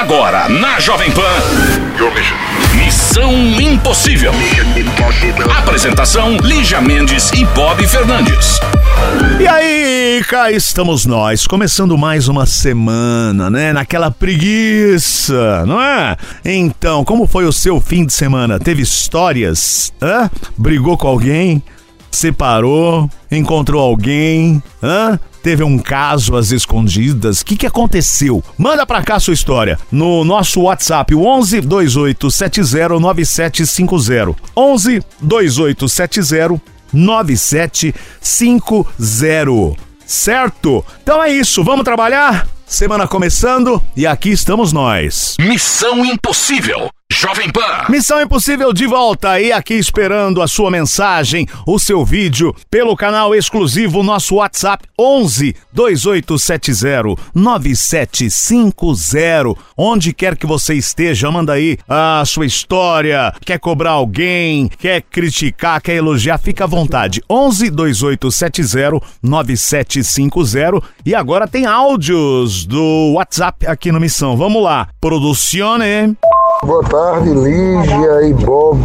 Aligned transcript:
Agora, 0.00 0.48
na 0.48 0.80
Jovem 0.80 1.10
Pan. 1.10 1.20
Missão 2.74 3.34
Impossível. 3.60 4.32
Apresentação: 5.58 6.38
Lígia 6.38 6.80
Mendes 6.80 7.30
e 7.32 7.44
Bob 7.44 7.86
Fernandes. 7.86 8.58
E 9.38 9.46
aí, 9.46 10.24
cá 10.26 10.50
estamos 10.50 11.04
nós, 11.04 11.46
começando 11.46 11.98
mais 11.98 12.28
uma 12.28 12.46
semana, 12.46 13.50
né? 13.50 13.74
Naquela 13.74 14.10
preguiça, 14.10 15.66
não 15.66 15.78
é? 15.78 16.16
Então, 16.46 17.04
como 17.04 17.26
foi 17.26 17.44
o 17.44 17.52
seu 17.52 17.78
fim 17.78 18.06
de 18.06 18.14
semana? 18.14 18.58
Teve 18.58 18.80
histórias? 18.80 19.92
Hã? 20.00 20.30
Brigou 20.56 20.96
com 20.96 21.08
alguém? 21.08 21.62
Separou? 22.10 23.08
Encontrou 23.30 23.82
alguém? 23.82 24.62
Hã? 24.82 25.20
Teve 25.42 25.64
um 25.64 25.78
caso 25.78 26.36
às 26.36 26.50
escondidas? 26.50 27.40
O 27.40 27.46
que, 27.46 27.56
que 27.56 27.66
aconteceu? 27.66 28.44
Manda 28.58 28.84
pra 28.84 29.02
cá 29.02 29.14
a 29.16 29.20
sua 29.20 29.32
história 29.34 29.78
no 29.90 30.22
nosso 30.24 30.60
WhatsApp, 30.62 31.14
o 31.14 31.24
11 31.24 31.60
2870 31.62 33.00
9750. 33.00 34.36
11 34.56 35.02
2870 35.20 36.60
9750. 36.92 39.80
Certo? 40.04 40.84
Então 41.02 41.22
é 41.22 41.32
isso, 41.32 41.64
vamos 41.64 41.84
trabalhar? 41.84 42.46
Semana 42.66 43.08
começando 43.08 43.82
e 43.96 44.06
aqui 44.06 44.30
estamos 44.30 44.72
nós. 44.72 45.36
Missão 45.40 46.04
Impossível. 46.04 46.90
Jovem 47.12 47.50
Pan. 47.50 47.86
Missão 47.88 48.22
Impossível 48.22 48.72
de 48.72 48.86
volta 48.86 49.40
e 49.40 49.50
aqui 49.50 49.74
esperando 49.74 50.40
a 50.40 50.46
sua 50.46 50.70
mensagem, 50.70 51.44
o 51.66 51.76
seu 51.76 52.04
vídeo 52.04 52.54
pelo 52.70 52.96
canal 52.96 53.34
exclusivo 53.34 54.04
nosso 54.04 54.36
WhatsApp 54.36 54.86
11 54.98 55.56
2870 55.72 57.20
9750. 57.34 59.60
Onde 59.76 60.12
quer 60.12 60.36
que 60.36 60.46
você 60.46 60.74
esteja, 60.74 61.28
manda 61.32 61.54
aí 61.54 61.78
a 61.88 62.22
sua 62.24 62.46
história. 62.46 63.34
Quer 63.44 63.58
cobrar 63.58 63.90
alguém, 63.90 64.68
quer 64.68 65.02
criticar, 65.02 65.82
quer 65.82 65.96
elogiar, 65.96 66.38
fica 66.38 66.62
à 66.62 66.68
vontade. 66.68 67.20
11 67.28 67.70
2870 67.70 69.00
9750 69.20 70.80
e 71.04 71.12
agora 71.14 71.48
tem 71.48 71.66
áudios 71.66 72.64
do 72.64 73.14
WhatsApp 73.14 73.66
aqui 73.66 73.90
no 73.90 73.98
Missão. 73.98 74.36
Vamos 74.36 74.62
lá. 74.62 74.86
Producione. 75.00 76.16
Boa 76.62 76.84
tarde, 76.84 77.30
Lígia 77.30 78.22
e 78.28 78.34
Bob. 78.34 78.78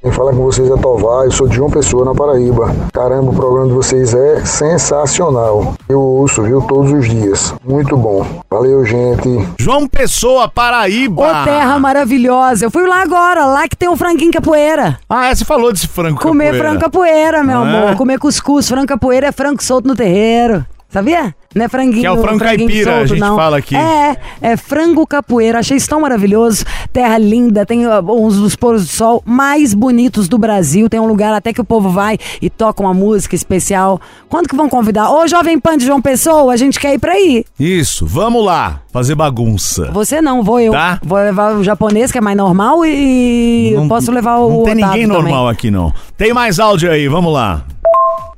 Quem 0.00 0.10
fala 0.10 0.32
com 0.32 0.44
vocês 0.44 0.68
é 0.68 0.76
Tovar, 0.78 1.24
eu 1.26 1.30
sou 1.30 1.46
de 1.46 1.54
João 1.56 1.70
Pessoa, 1.70 2.06
na 2.06 2.14
Paraíba. 2.14 2.74
Caramba, 2.92 3.30
o 3.30 3.34
programa 3.34 3.68
de 3.68 3.74
vocês 3.74 4.14
é 4.14 4.44
sensacional. 4.44 5.74
Eu 5.88 6.00
ouço, 6.00 6.42
viu, 6.42 6.62
todos 6.62 6.90
os 6.90 7.06
dias. 7.08 7.54
Muito 7.64 7.96
bom. 7.96 8.26
Valeu, 8.50 8.84
gente. 8.84 9.28
João 9.60 9.86
Pessoa, 9.86 10.48
Paraíba. 10.48 11.22
Ô, 11.22 11.44
terra 11.44 11.78
maravilhosa. 11.78 12.64
Eu 12.64 12.70
fui 12.70 12.86
lá 12.86 13.02
agora, 13.02 13.44
lá 13.44 13.68
que 13.68 13.76
tem 13.76 13.88
um 13.90 13.96
franguinho 13.96 14.32
capoeira. 14.32 14.98
Ah, 15.08 15.26
é, 15.26 15.34
você 15.34 15.44
falou 15.44 15.70
desse 15.70 15.86
frango 15.86 16.18
Comer 16.18 16.46
capoeira. 16.46 16.64
frango 16.64 16.80
capoeira, 16.80 17.44
meu 17.44 17.62
é? 17.62 17.62
amor. 17.62 17.96
Comer 17.96 18.18
cuscuz. 18.18 18.68
Frango 18.68 18.86
capoeira 18.86 19.26
é 19.28 19.32
frango 19.32 19.62
solto 19.62 19.86
no 19.86 19.94
terreiro. 19.94 20.64
Sabia? 20.88 21.34
Não 21.54 21.64
é 21.64 21.68
franguinho. 21.68 22.00
Que 22.00 22.06
é 22.06 22.10
o 22.10 22.20
frango 22.20 22.38
caipira, 22.38 22.90
a 22.90 22.94
solto, 22.98 23.08
gente 23.08 23.20
não. 23.20 23.36
fala 23.36 23.58
aqui. 23.58 23.76
É, 23.76 24.16
é 24.40 24.56
frango 24.56 25.06
capoeira. 25.06 25.58
Achei 25.58 25.76
isso 25.76 25.88
tão 25.88 26.00
maravilhoso. 26.00 26.64
Terra 26.92 27.18
linda, 27.18 27.64
tem 27.66 27.86
uns 27.86 28.36
dos 28.36 28.56
pôros 28.56 28.82
do 28.86 28.88
sol 28.88 29.22
mais 29.26 29.74
bonitos 29.74 30.28
do 30.28 30.38
Brasil. 30.38 30.88
Tem 30.88 30.98
um 31.00 31.06
lugar 31.06 31.32
até 31.34 31.52
que 31.52 31.60
o 31.60 31.64
povo 31.64 31.88
vai 31.90 32.18
e 32.40 32.48
toca 32.50 32.82
uma 32.82 32.94
música 32.94 33.34
especial. 33.34 34.00
Quando 34.28 34.48
que 34.48 34.56
vão 34.56 34.68
convidar? 34.68 35.10
Ô, 35.10 35.26
Jovem 35.26 35.58
Pan 35.58 35.76
de 35.76 35.84
João 35.86 36.00
Pessoa, 36.00 36.52
a 36.52 36.56
gente 36.56 36.78
quer 36.80 36.94
ir 36.94 36.98
pra 36.98 37.12
aí. 37.12 37.44
Isso, 37.58 38.06
vamos 38.06 38.44
lá, 38.44 38.80
fazer 38.92 39.14
bagunça. 39.14 39.90
Você 39.92 40.20
não, 40.22 40.42
vou 40.42 40.60
eu. 40.60 40.72
Tá. 40.72 40.98
Vou 41.02 41.18
levar 41.18 41.54
o 41.54 41.62
japonês, 41.64 42.10
que 42.10 42.18
é 42.18 42.20
mais 42.20 42.36
normal, 42.36 42.84
e 42.84 43.72
Não- 43.74 43.88
posso 43.88 44.10
levar 44.10 44.36
o 44.38 44.48
Não 44.50 44.62
tem 44.64 44.74
ninguém 44.74 44.90
também. 44.90 45.06
normal 45.06 45.48
aqui, 45.48 45.70
não. 45.70 45.92
Tem 46.16 46.32
mais 46.32 46.58
áudio 46.58 46.90
aí, 46.90 47.08
vamos 47.08 47.32
lá. 47.32 47.64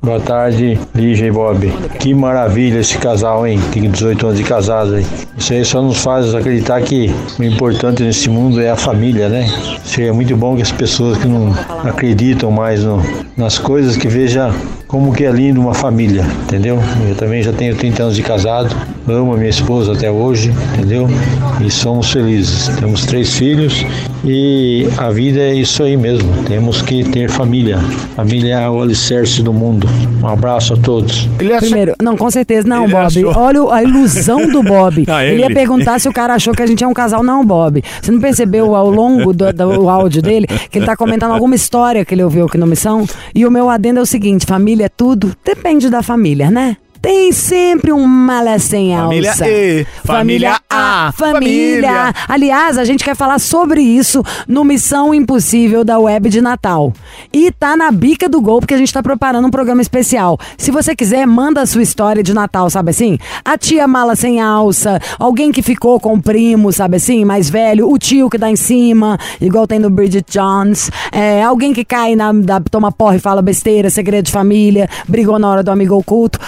Boa 0.01 0.19
tarde, 0.19 0.79
Lígia 0.93 1.27
e 1.27 1.31
Bob. 1.31 1.67
Que 1.99 2.13
maravilha 2.13 2.79
esse 2.79 2.97
casal, 2.97 3.45
hein? 3.47 3.59
Tem 3.71 3.89
18 3.89 4.27
anos 4.27 4.37
de 4.37 4.43
casado, 4.43 4.97
hein? 4.99 5.05
Isso 5.35 5.51
aí 5.53 5.65
só 5.65 5.81
nos 5.81 5.97
faz 6.03 6.33
acreditar 6.35 6.79
que 6.81 7.09
o 7.39 7.43
importante 7.43 8.03
nesse 8.03 8.29
mundo 8.29 8.61
é 8.61 8.69
a 8.69 8.75
família, 8.75 9.27
né? 9.29 9.47
Seria 9.83 10.13
muito 10.13 10.35
bom 10.37 10.55
que 10.55 10.61
as 10.61 10.71
pessoas 10.71 11.17
que 11.17 11.27
não 11.27 11.51
acreditam 11.83 12.51
mais 12.51 12.83
no- 12.83 13.01
nas 13.35 13.57
coisas 13.57 13.97
que 13.97 14.07
vejam 14.07 14.53
como 14.87 15.11
que 15.11 15.25
é 15.25 15.31
lindo 15.31 15.59
uma 15.59 15.73
família, 15.73 16.23
entendeu? 16.43 16.79
Eu 17.09 17.15
também 17.15 17.41
já 17.41 17.51
tenho 17.51 17.75
30 17.75 18.03
anos 18.03 18.15
de 18.15 18.21
casado, 18.21 18.75
amo 19.07 19.33
a 19.33 19.37
minha 19.37 19.49
esposa 19.49 19.93
até 19.93 20.09
hoje, 20.11 20.53
entendeu? 20.73 21.07
E 21.65 21.69
somos 21.69 22.11
felizes. 22.11 22.67
Temos 22.79 23.05
três 23.05 23.33
filhos 23.35 23.85
e 24.23 24.87
a 24.97 25.09
vida 25.11 25.39
é 25.39 25.53
isso 25.55 25.83
aí 25.83 25.95
mesmo. 25.95 26.29
Temos 26.43 26.81
que 26.81 27.03
ter 27.03 27.29
família. 27.29 27.77
Família 28.15 28.55
é 28.59 28.69
o 28.69 28.81
alicerce 28.81 29.41
do 29.43 29.53
mundo. 29.53 29.87
Um 30.21 30.27
abraço 30.27 30.73
a 30.73 30.77
todos. 30.77 31.29
Ele 31.39 31.53
achou... 31.53 31.67
Primeiro, 31.69 31.93
não, 32.01 32.17
com 32.17 32.29
certeza, 32.31 32.67
não, 32.67 32.83
Ele 32.85 32.93
Bob. 32.93 33.05
achou- 33.05 33.33
Olha 33.37 33.73
a 33.73 33.83
ilusão 33.83 34.47
do 34.49 34.61
Bob. 34.63 35.05
Ah, 35.15 35.23
ele 35.23 35.39
ia 35.41 35.45
ele. 35.45 35.53
perguntar 35.53 35.99
se 35.99 36.09
o 36.09 36.13
cara 36.13 36.33
achou 36.33 36.53
que 36.53 36.61
a 36.61 36.65
gente 36.65 36.83
é 36.83 36.87
um 36.87 36.93
casal. 36.93 37.23
Não, 37.23 37.45
Bob. 37.45 37.81
Você 38.01 38.11
não 38.11 38.19
percebeu 38.19 38.75
ao 38.75 38.89
longo 38.89 39.31
do, 39.33 39.53
do 39.53 39.87
áudio 39.89 40.21
dele 40.21 40.47
que 40.69 40.77
ele 40.79 40.85
tá 40.85 40.95
comentando 40.97 41.31
alguma 41.31 41.55
história 41.55 42.03
que 42.03 42.13
ele 42.13 42.23
ouviu 42.23 42.45
aqui 42.45 42.57
no 42.57 42.65
Missão? 42.67 43.05
E 43.33 43.45
o 43.45 43.51
meu 43.51 43.69
adendo 43.69 43.99
é 43.99 44.01
o 44.01 44.05
seguinte: 44.05 44.45
família 44.45 44.85
é 44.85 44.89
tudo? 44.89 45.31
Depende 45.45 45.89
da 45.89 46.01
família, 46.03 46.49
né? 46.51 46.75
Tem 47.05 47.31
sempre 47.31 47.93
um 47.93 48.03
mala 48.07 48.57
sem 48.57 48.95
Família 48.95 49.29
alça. 49.29 49.47
E, 49.47 49.85
família 50.03 50.59
A, 50.67 51.13
família. 51.15 51.39
família. 51.39 52.13
Aliás, 52.27 52.79
a 52.79 52.83
gente 52.83 53.03
quer 53.03 53.15
falar 53.15 53.37
sobre 53.37 53.79
isso 53.79 54.23
no 54.47 54.63
Missão 54.63 55.13
Impossível 55.13 55.83
da 55.83 55.99
Web 55.99 56.29
de 56.29 56.41
Natal. 56.41 56.91
E 57.31 57.51
tá 57.51 57.77
na 57.77 57.91
bica 57.91 58.27
do 58.27 58.41
gol, 58.41 58.59
porque 58.59 58.73
a 58.73 58.77
gente 58.79 58.91
tá 58.91 59.03
preparando 59.03 59.45
um 59.47 59.51
programa 59.51 59.83
especial. 59.83 60.39
Se 60.57 60.71
você 60.71 60.95
quiser, 60.95 61.27
manda 61.27 61.61
a 61.61 61.67
sua 61.67 61.83
história 61.83 62.23
de 62.23 62.33
Natal, 62.33 62.71
sabe 62.71 62.89
assim? 62.89 63.19
A 63.43 63.55
tia 63.55 63.87
mala 63.87 64.15
sem 64.15 64.41
alça, 64.41 64.99
alguém 65.19 65.51
que 65.51 65.61
ficou 65.61 65.99
com 65.99 66.15
o 66.15 66.21
primo, 66.21 66.73
sabe 66.73 66.97
assim, 66.97 67.23
mais 67.23 67.51
velho, 67.51 67.87
o 67.87 67.99
tio 67.99 68.31
que 68.31 68.37
dá 68.39 68.49
em 68.49 68.55
cima, 68.55 69.19
igual 69.39 69.67
tem 69.67 69.77
no 69.77 69.91
Bridget 69.91 70.25
Jones, 70.27 70.89
é, 71.11 71.43
alguém 71.43 71.71
que 71.71 71.85
cai 71.85 72.15
na, 72.15 72.33
da, 72.33 72.59
toma 72.59 72.91
porra 72.91 73.17
e 73.17 73.19
fala 73.19 73.43
besteira, 73.43 73.91
segredo 73.91 74.25
de 74.25 74.31
família, 74.31 74.89
brigou 75.07 75.37
na 75.37 75.47
hora 75.47 75.61
do 75.61 75.69
amigo 75.69 75.93
oculto. 75.93 76.39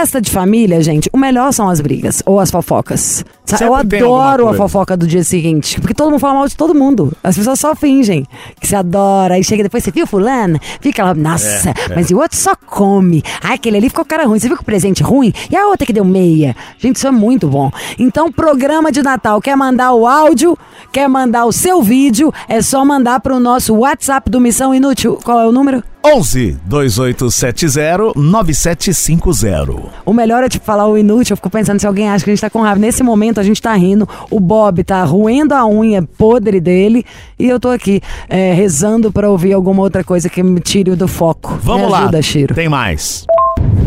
Festa 0.00 0.18
de 0.18 0.30
família, 0.30 0.80
gente, 0.80 1.10
o 1.12 1.18
melhor 1.18 1.52
são 1.52 1.68
as 1.68 1.78
brigas 1.78 2.22
ou 2.24 2.40
as 2.40 2.50
fofocas. 2.50 3.22
Eu 3.64 3.74
adoro 3.74 4.48
a 4.48 4.54
fofoca 4.54 4.96
do 4.96 5.06
dia 5.06 5.24
seguinte, 5.24 5.80
porque 5.80 5.94
todo 5.94 6.10
mundo 6.10 6.20
fala 6.20 6.34
mal 6.34 6.48
de 6.48 6.56
todo 6.56 6.74
mundo. 6.74 7.12
As 7.22 7.36
pessoas 7.36 7.58
só 7.60 7.74
fingem 7.74 8.26
que 8.60 8.66
se 8.66 8.74
adora. 8.76 9.34
Aí 9.34 9.44
chega 9.44 9.62
depois, 9.62 9.82
você 9.82 9.90
viu 9.90 10.06
fulano? 10.06 10.58
Fica 10.80 11.04
lá, 11.04 11.14
nossa, 11.14 11.70
É, 11.70 11.94
mas 11.94 12.10
e 12.10 12.14
o 12.14 12.18
outro 12.18 12.36
só 12.36 12.54
come. 12.54 13.22
Ai, 13.42 13.54
aquele 13.54 13.76
ali 13.78 13.88
ficou 13.88 14.04
cara 14.04 14.24
ruim. 14.26 14.38
Você 14.38 14.48
viu 14.48 14.56
que 14.56 14.62
o 14.62 14.66
presente 14.66 15.02
ruim? 15.02 15.32
E 15.50 15.56
a 15.56 15.66
outra 15.66 15.86
que 15.86 15.92
deu 15.92 16.04
meia? 16.04 16.54
Gente, 16.78 16.96
isso 16.96 17.06
é 17.06 17.10
muito 17.10 17.48
bom. 17.48 17.70
Então, 17.98 18.30
programa 18.30 18.92
de 18.92 19.02
Natal, 19.02 19.40
quer 19.40 19.56
mandar 19.56 19.92
o 19.92 20.06
áudio, 20.06 20.56
quer 20.92 21.08
mandar 21.08 21.44
o 21.44 21.52
seu 21.52 21.82
vídeo, 21.82 22.32
é 22.48 22.62
só 22.62 22.84
mandar 22.84 23.20
pro 23.20 23.40
nosso 23.40 23.74
WhatsApp 23.74 24.30
do 24.30 24.40
Missão 24.40 24.74
Inútil. 24.74 25.18
Qual 25.22 25.38
é 25.40 25.46
o 25.46 25.52
número? 25.52 25.82
11 26.02 26.56
2870 26.64 28.12
9750. 28.16 29.72
O 30.04 30.12
melhor 30.12 30.42
é 30.42 30.48
tipo 30.48 30.64
falar 30.64 30.86
o 30.86 30.96
inútil. 30.96 31.32
Eu 31.34 31.36
fico 31.36 31.50
pensando 31.50 31.78
se 31.78 31.86
alguém 31.86 32.08
acha 32.08 32.24
que 32.24 32.30
a 32.30 32.34
gente 32.34 32.40
tá 32.40 32.50
com 32.50 32.60
raiva. 32.62 32.80
Nesse 32.80 33.02
momento 33.02 33.39
a 33.40 33.44
gente 33.44 33.60
tá 33.60 33.74
rindo. 33.74 34.08
O 34.30 34.38
Bob 34.38 34.84
tá 34.84 35.02
roendo 35.04 35.54
a 35.54 35.66
unha 35.66 36.02
podre 36.02 36.60
dele. 36.60 37.04
E 37.38 37.48
eu 37.48 37.58
tô 37.58 37.68
aqui 37.68 38.00
é, 38.28 38.52
rezando 38.52 39.10
pra 39.10 39.30
ouvir 39.30 39.52
alguma 39.52 39.82
outra 39.82 40.04
coisa 40.04 40.28
que 40.28 40.42
me 40.42 40.60
tire 40.60 40.94
do 40.94 41.08
foco. 41.08 41.58
Vamos 41.62 41.86
me 41.86 41.92
lá. 41.92 41.98
ajuda, 42.00 42.22
Chiro. 42.22 42.54
Tem 42.54 42.68
mais. 42.68 43.26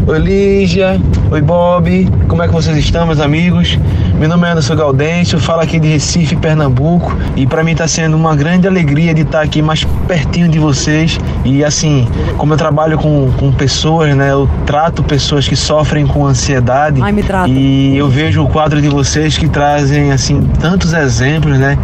Oi 0.06 0.19
Lígia, 0.19 1.00
oi 1.31 1.41
Bob, 1.41 2.09
como 2.28 2.44
é 2.44 2.47
que 2.47 2.53
vocês 2.53 2.75
estão, 2.78 3.06
meus 3.06 3.22
amigos? 3.22 3.80
Meu 4.19 4.28
nome 4.28 4.46
é 4.46 4.52
Anderson 4.52 4.75
Gaudêncio, 4.75 5.39
falo 5.39 5.62
aqui 5.62 5.80
de 5.80 5.88
Recife, 5.88 6.36
Pernambuco, 6.36 7.16
e 7.38 7.48
para 7.48 7.63
mim 7.63 7.72
está 7.72 7.88
sendo 7.88 8.18
uma 8.18 8.36
grande 8.36 8.68
alegria 8.68 9.13
de 9.13 9.22
estar 9.22 9.42
aqui 9.42 9.62
mais 9.62 9.86
pertinho 10.07 10.50
de 10.50 10.60
vocês. 10.60 11.18
E 11.45 11.63
assim, 11.63 12.06
como 12.38 12.54
eu 12.54 12.57
trabalho 12.57 12.98
com, 12.98 13.31
com 13.38 13.51
pessoas, 13.54 14.13
né, 14.16 14.31
eu 14.31 14.50
trato 14.66 15.04
pessoas 15.04 15.48
que 15.48 15.56
sofrem 15.56 16.06
com 16.06 16.25
ansiedade. 16.25 17.01
Ai, 17.01 17.12
me 17.13 17.24
trata. 17.24 17.50
E 17.50 17.98
eu 17.98 18.10
vejo 18.10 18.44
o 18.44 18.48
quadro 18.50 18.81
de 18.81 18.89
vocês 18.89 19.38
que 19.38 19.48
trazem 19.48 20.12
assim 20.12 20.42
tantos 20.60 20.92
exemplos, 20.94 21.57
né, 21.57 21.77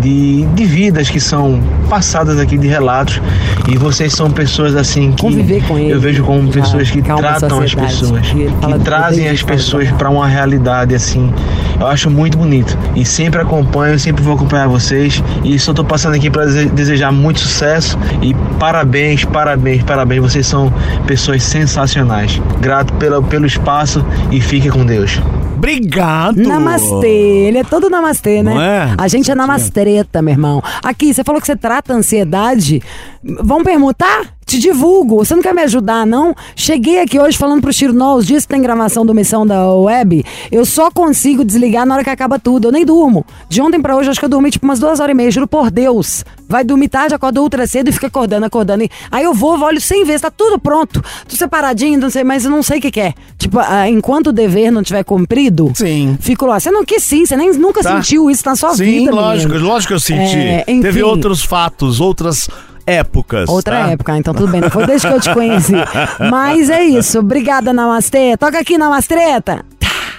de, 0.00 0.46
de 0.46 0.64
vidas 0.64 1.10
que 1.10 1.18
são 1.18 1.60
passadas 1.90 2.38
aqui 2.38 2.56
de 2.56 2.68
relatos. 2.68 3.20
E 3.68 3.76
vocês 3.76 4.12
são 4.12 4.30
pessoas 4.30 4.76
assim 4.76 5.10
que 5.12 5.22
Conviver 5.22 5.62
com 5.64 5.76
ele. 5.78 5.92
eu 5.92 6.00
vejo 6.00 6.22
como 6.22 6.52
Já 6.52 6.60
pessoas 6.60 6.90
que 6.90 7.02
calma 7.02 7.36
as 7.64 7.74
pessoas, 7.74 8.26
E 8.28 8.46
que 8.46 8.78
trazem 8.84 9.28
as 9.28 9.42
pessoas 9.42 9.90
para 9.92 10.10
uma 10.10 10.26
realidade 10.26 10.94
assim. 10.94 11.32
Eu 11.78 11.86
acho 11.86 12.10
muito 12.10 12.38
bonito 12.38 12.76
e 12.94 13.04
sempre 13.04 13.40
acompanho, 13.40 13.98
sempre 13.98 14.22
vou 14.22 14.34
acompanhar 14.34 14.66
vocês 14.66 15.22
e 15.44 15.58
só 15.58 15.74
tô 15.74 15.84
passando 15.84 16.14
aqui 16.14 16.30
para 16.30 16.46
desejar 16.46 17.12
muito 17.12 17.40
sucesso 17.40 17.98
e 18.22 18.34
parabéns, 18.58 19.24
parabéns, 19.24 19.82
parabéns. 19.82 20.22
Vocês 20.22 20.46
são 20.46 20.72
pessoas 21.06 21.42
sensacionais. 21.42 22.40
Grato 22.60 22.92
pelo, 22.94 23.22
pelo 23.22 23.46
espaço 23.46 24.04
e 24.30 24.40
fique 24.40 24.70
com 24.70 24.84
Deus. 24.86 25.20
obrigado. 25.56 26.36
Namastê, 26.36 27.46
ele 27.48 27.58
é 27.58 27.64
todo 27.64 27.90
namastê, 27.90 28.42
né? 28.42 28.54
Não 28.54 28.60
é? 28.60 28.94
A 28.96 29.08
gente 29.08 29.30
é 29.30 29.34
namastreta, 29.34 30.22
meu 30.22 30.32
irmão. 30.32 30.62
Aqui, 30.82 31.12
você 31.12 31.22
falou 31.24 31.40
que 31.40 31.46
você 31.46 31.56
trata 31.56 31.92
a 31.92 31.96
ansiedade. 31.96 32.82
Vamos 33.22 33.64
permutar? 33.64 34.35
Te 34.46 34.60
divulgo. 34.60 35.16
Você 35.16 35.34
não 35.34 35.42
quer 35.42 35.52
me 35.52 35.62
ajudar, 35.62 36.06
não? 36.06 36.32
Cheguei 36.54 37.00
aqui 37.00 37.18
hoje 37.18 37.36
falando 37.36 37.60
pro 37.60 37.72
Chiro 37.72 37.92
os 38.16 38.24
dias 38.24 38.44
que 38.44 38.48
tem 38.52 38.62
gravação 38.62 39.04
do 39.04 39.12
Missão 39.12 39.44
da 39.44 39.68
Web, 39.74 40.24
eu 40.52 40.64
só 40.64 40.88
consigo 40.88 41.44
desligar 41.44 41.84
na 41.84 41.94
hora 41.96 42.04
que 42.04 42.10
acaba 42.10 42.38
tudo. 42.38 42.68
Eu 42.68 42.72
nem 42.72 42.84
durmo. 42.84 43.26
De 43.48 43.60
ontem 43.60 43.80
pra 43.82 43.96
hoje, 43.96 44.08
acho 44.08 44.20
que 44.20 44.24
eu 44.24 44.28
dormi 44.30 44.50
tipo 44.52 44.64
umas 44.64 44.78
duas 44.78 45.00
horas 45.00 45.12
e 45.12 45.16
meia, 45.16 45.30
juro 45.32 45.48
por 45.48 45.68
Deus. 45.68 46.24
Vai 46.48 46.62
dormir 46.62 46.88
tarde, 46.88 47.12
acorda 47.12 47.42
ultra 47.42 47.66
cedo 47.66 47.88
e 47.88 47.92
fica 47.92 48.06
acordando, 48.06 48.46
acordando. 48.46 48.84
E- 48.84 48.90
Aí 49.10 49.24
eu 49.24 49.34
vou, 49.34 49.58
olho 49.60 49.80
sem 49.80 50.04
ver, 50.04 50.20
tá 50.20 50.30
tudo 50.30 50.60
pronto. 50.60 51.02
Tô 51.28 51.34
separadinho, 51.34 51.98
não 51.98 52.08
sei, 52.08 52.22
mas 52.22 52.44
eu 52.44 52.50
não 52.52 52.62
sei 52.62 52.78
o 52.78 52.80
que, 52.80 52.92
que 52.92 53.00
é. 53.00 53.14
Tipo, 53.36 53.58
ah, 53.58 53.88
enquanto 53.90 54.28
o 54.28 54.32
dever 54.32 54.70
não 54.70 54.82
tiver 54.84 55.02
cumprido, 55.02 55.72
Sim. 55.74 56.16
fico 56.20 56.46
lá. 56.46 56.60
Você 56.60 56.70
não 56.70 56.84
quis 56.84 57.02
sim, 57.02 57.26
você 57.26 57.36
nem 57.36 57.52
nunca 57.54 57.82
Tá. 57.82 57.96
sentiu 57.96 58.30
isso 58.30 58.44
na 58.46 58.54
sua 58.54 58.76
Sim, 58.76 58.84
vida, 58.84 59.10
lógico, 59.12 59.52
menino. 59.52 59.68
lógico 59.68 59.88
que 59.88 59.94
eu 59.94 60.00
senti. 60.00 60.36
É, 60.38 60.64
enfim. 60.68 60.82
Teve 60.82 61.02
outros 61.02 61.42
fatos, 61.42 62.00
outras 62.00 62.48
épocas. 62.86 63.48
Outra 63.48 63.84
tá? 63.84 63.90
época, 63.90 64.16
então 64.16 64.32
tudo 64.32 64.50
bem, 64.50 64.60
não 64.60 64.70
foi 64.70 64.86
desde 64.86 65.08
que 65.08 65.14
eu 65.14 65.20
te 65.20 65.34
conheci. 65.34 65.74
Mas 66.30 66.70
é 66.70 66.84
isso, 66.84 67.18
obrigada, 67.18 67.72
Namastê. 67.72 68.36
Toca 68.36 68.58
aqui, 68.58 68.78
Namastreta. 68.78 69.64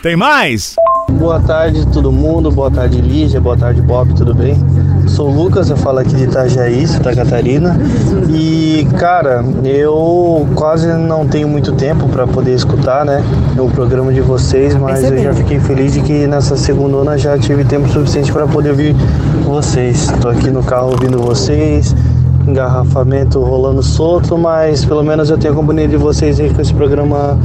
Tem 0.02 0.16
mais? 0.16 0.76
Boa 1.10 1.40
tarde 1.40 1.88
todo 1.88 2.12
mundo, 2.12 2.52
boa 2.52 2.70
tarde 2.70 3.02
Lígia, 3.02 3.42
boa 3.42 3.58
tarde 3.58 3.82
Bob, 3.82 4.14
tudo 4.14 4.36
bem? 4.36 4.56
Sou 5.08 5.30
o 5.30 5.44
Lucas, 5.44 5.70
eu 5.70 5.78
falo 5.78 6.00
aqui 6.00 6.16
de 6.16 6.26
Itajaí, 6.26 6.86
Santa 6.86 7.16
Catarina. 7.16 7.76
E 8.30 8.88
cara, 9.00 9.44
eu 9.64 10.48
quase 10.54 10.88
não 10.88 11.28
tenho 11.28 11.48
muito 11.48 11.72
tempo 11.72 12.08
para 12.10 12.28
poder 12.28 12.54
escutar, 12.54 13.06
né, 13.06 13.24
o 13.58 13.70
programa 13.70 14.14
de 14.14 14.22
vocês, 14.22 14.76
mas 14.76 15.04
eu 15.04 15.18
já 15.18 15.34
fiquei 15.34 15.60
feliz 15.60 15.94
de 15.94 16.02
que 16.02 16.28
nessa 16.28 16.56
segunda 16.56 17.18
já 17.18 17.38
tive 17.38 17.64
tempo 17.64 17.88
suficiente 17.90 18.32
para 18.32 18.46
poder 18.46 18.72
ouvir 18.72 18.94
vocês. 19.44 20.08
Tô 20.22 20.30
aqui 20.30 20.52
no 20.52 20.64
carro 20.64 20.92
ouvindo 20.92 21.20
vocês, 21.20 21.96
engarrafamento 22.48 23.40
rolando 23.42 23.84
solto, 23.84 24.38
mas 24.38 24.86
pelo 24.86 25.04
menos 25.04 25.30
eu 25.30 25.38
tenho 25.38 25.54
a 25.54 25.56
companhia 25.56 25.88
de 25.88 25.98
vocês 25.98 26.40
aí 26.40 26.50
com 26.54 26.62
esse 26.62 26.74
programa 26.74 27.38